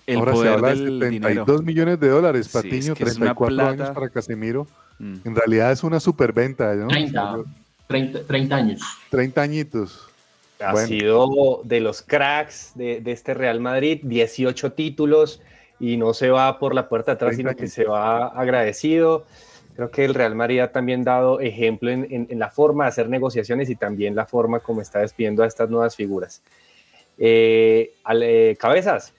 El 0.07 0.19
Ahora 0.19 0.37
se 0.37 0.49
habla 0.49 0.69
de 0.69 0.77
72 0.77 1.63
millones 1.63 1.99
de 1.99 2.09
dólares, 2.09 2.49
Patiño, 2.49 2.95
34 2.95 3.67
años 3.67 3.91
para 3.91 4.09
Casemiro. 4.11 4.67
Mm. 4.99 5.17
En 5.25 5.35
realidad 5.35 5.73
es 5.73 5.83
una 5.83 5.99
superventa, 5.99 6.75
¿no? 6.75 6.89
30, 6.89 8.27
30, 8.27 8.55
años. 8.55 8.81
30 9.11 9.41
añitos. 9.41 10.09
Ha 10.61 10.77
sido 10.87 11.63
de 11.65 11.81
los 11.81 12.03
cracks 12.03 12.73
de, 12.75 13.01
de 13.01 13.13
este 13.13 13.33
Real 13.33 13.61
Madrid, 13.61 14.01
18 14.03 14.73
títulos, 14.73 15.41
y 15.79 15.97
no 15.97 16.15
se 16.15 16.31
va 16.31 16.59
por 16.59 16.75
la 16.75 16.89
puerta 16.89 17.13
atrás, 17.13 17.37
sino 17.37 17.55
que 17.55 17.69
se 17.69 17.85
va 17.85 18.29
agradecido. 18.29 19.27
Creo 19.75 19.91
que 19.91 20.05
el 20.05 20.15
Real 20.15 20.35
Madrid 20.35 20.61
ha 20.61 20.73
también 20.73 21.05
dado 21.05 21.41
ejemplo 21.41 21.91
en, 21.91 22.27
la 22.39 22.51
forma 22.51 22.85
de 22.85 22.89
hacer 22.89 23.11
negociaciones 23.11 23.69
y 23.69 23.77
también 23.77 24.15
la 24.15 24.25
forma 24.25 24.61
como 24.61 24.81
está 24.81 25.01
despidiendo 25.01 25.43
a 25.43 25.47
estas 25.47 25.69
nuevas 25.69 25.95
figuras. 25.95 26.43
Eh, 27.19 27.95
eh, 28.23 28.57
cabezas, 28.59 29.13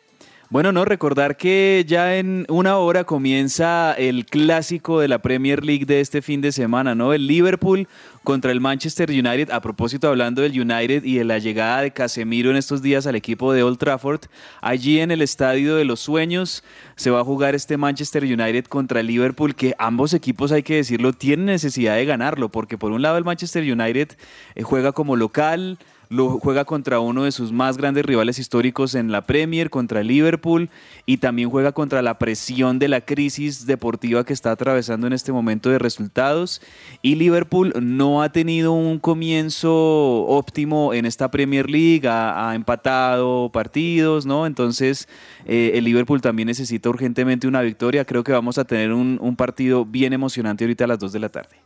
bueno, 0.49 0.71
no, 0.71 0.85
recordar 0.85 1.35
que 1.35 1.83
ya 1.85 2.15
en 2.15 2.45
una 2.47 2.77
hora 2.77 3.03
comienza 3.03 3.93
el 3.93 4.25
clásico 4.25 5.01
de 5.01 5.09
la 5.09 5.19
Premier 5.19 5.65
League 5.65 5.85
de 5.85 5.99
este 5.99 6.21
fin 6.21 6.39
de 6.39 6.53
semana, 6.53 6.95
¿no? 6.95 7.11
El 7.11 7.27
Liverpool 7.27 7.85
contra 8.23 8.53
el 8.53 8.61
Manchester 8.61 9.09
United. 9.09 9.51
A 9.51 9.59
propósito, 9.59 10.07
hablando 10.07 10.41
del 10.41 10.57
United 10.57 11.03
y 11.03 11.17
de 11.17 11.25
la 11.25 11.39
llegada 11.39 11.81
de 11.81 11.91
Casemiro 11.91 12.49
en 12.49 12.55
estos 12.55 12.81
días 12.81 13.05
al 13.07 13.15
equipo 13.15 13.51
de 13.51 13.63
Old 13.63 13.77
Trafford, 13.77 14.21
allí 14.61 15.01
en 15.01 15.11
el 15.11 15.21
Estadio 15.21 15.75
de 15.75 15.83
los 15.83 15.99
Sueños 15.99 16.63
se 16.95 17.09
va 17.09 17.19
a 17.19 17.25
jugar 17.25 17.53
este 17.53 17.75
Manchester 17.75 18.23
United 18.23 18.65
contra 18.65 19.01
el 19.01 19.07
Liverpool, 19.07 19.53
que 19.53 19.75
ambos 19.79 20.13
equipos, 20.13 20.53
hay 20.53 20.63
que 20.63 20.75
decirlo, 20.75 21.11
tienen 21.11 21.47
necesidad 21.47 21.95
de 21.95 22.05
ganarlo, 22.05 22.47
porque 22.47 22.77
por 22.77 22.93
un 22.93 23.01
lado 23.01 23.17
el 23.17 23.25
Manchester 23.25 23.69
United 23.69 24.17
eh, 24.55 24.63
juega 24.63 24.93
como 24.93 25.17
local, 25.17 25.77
lo 26.10 26.39
juega 26.39 26.66
contra 26.66 26.99
uno 26.99 27.24
de 27.24 27.32
sus 27.32 27.51
más 27.51 27.78
grandes 27.78 28.05
rivales 28.05 28.39
históricos 28.39 28.95
en 28.95 29.12
la 29.12 29.26
Premier, 29.26 29.70
contra 29.70 30.03
Liverpool, 30.03 30.70
y 31.05 31.18
también 31.18 31.49
juega 31.49 31.72
contra 31.72 32.01
la 32.01 32.18
presión 32.18 32.80
de 32.80 32.88
la 32.88 33.01
crisis 33.01 33.66
deportiva 33.66 34.24
que 34.24 34.34
está 34.34 34.51
atravesando 34.51 35.08
en 35.08 35.14
este 35.14 35.32
momento 35.32 35.70
de 35.70 35.80
resultados. 35.80 36.62
Y 37.01 37.16
Liverpool 37.16 37.74
no 37.82 38.22
ha 38.22 38.32
tenido 38.32 38.72
un 38.74 38.99
comienzo 38.99 40.26
óptimo 40.26 40.93
en 40.93 41.05
esta 41.05 41.32
Premier 41.32 41.70
League, 41.70 42.08
ha, 42.08 42.53
empatado 42.55 43.49
partidos, 43.51 44.26
¿no? 44.26 44.45
Entonces 44.45 45.08
eh, 45.45 45.72
el 45.76 45.84
Liverpool 45.84 46.22
también 46.22 46.47
necesita 46.47 46.89
urgentemente 46.89 47.47
una 47.47 47.62
victoria. 47.62 48.05
Creo 48.05 48.24
que 48.24 48.32
vamos 48.32 48.58
a 48.58 48.66
tener 48.66 48.93
un, 48.93 49.18
un 49.22 49.36
partido 49.36 49.86
bien 49.86 50.14
emocionante 50.14 50.64
ahorita 50.64 50.86
a 50.86 50.88
las 50.88 50.99
2 50.99 51.12
de 51.12 51.20
la 51.20 51.30
tarde. 51.30 51.58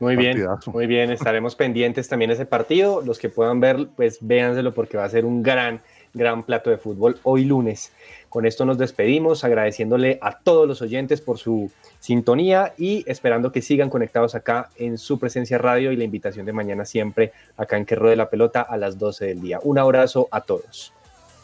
Muy 0.00 0.14
bien, 0.14 0.46
muy 0.66 0.86
bien, 0.86 1.10
estaremos 1.10 1.56
pendientes 1.56 2.08
también 2.08 2.28
de 2.28 2.34
ese 2.34 2.46
partido. 2.46 3.02
Los 3.04 3.18
que 3.18 3.28
puedan 3.28 3.58
ver, 3.58 3.88
pues 3.96 4.18
véanselo 4.20 4.72
porque 4.72 4.96
va 4.96 5.04
a 5.04 5.08
ser 5.08 5.24
un 5.24 5.42
gran, 5.42 5.80
gran 6.14 6.44
plato 6.44 6.70
de 6.70 6.78
fútbol 6.78 7.18
hoy 7.24 7.44
lunes. 7.44 7.92
Con 8.28 8.46
esto 8.46 8.64
nos 8.64 8.78
despedimos, 8.78 9.42
agradeciéndole 9.42 10.18
a 10.22 10.38
todos 10.38 10.68
los 10.68 10.82
oyentes 10.82 11.20
por 11.20 11.38
su 11.38 11.72
sintonía 11.98 12.74
y 12.78 13.02
esperando 13.10 13.50
que 13.50 13.60
sigan 13.60 13.90
conectados 13.90 14.36
acá 14.36 14.70
en 14.76 14.98
su 14.98 15.18
presencia 15.18 15.58
radio 15.58 15.90
y 15.90 15.96
la 15.96 16.04
invitación 16.04 16.46
de 16.46 16.52
mañana 16.52 16.84
siempre 16.84 17.32
acá 17.56 17.76
en 17.76 17.84
Que 17.84 17.96
de 17.96 18.16
la 18.16 18.30
Pelota 18.30 18.62
a 18.62 18.76
las 18.76 18.98
12 18.98 19.26
del 19.26 19.40
día. 19.40 19.58
Un 19.64 19.78
abrazo 19.78 20.28
a 20.30 20.42
todos. 20.42 20.92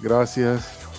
Gracias. 0.01 0.94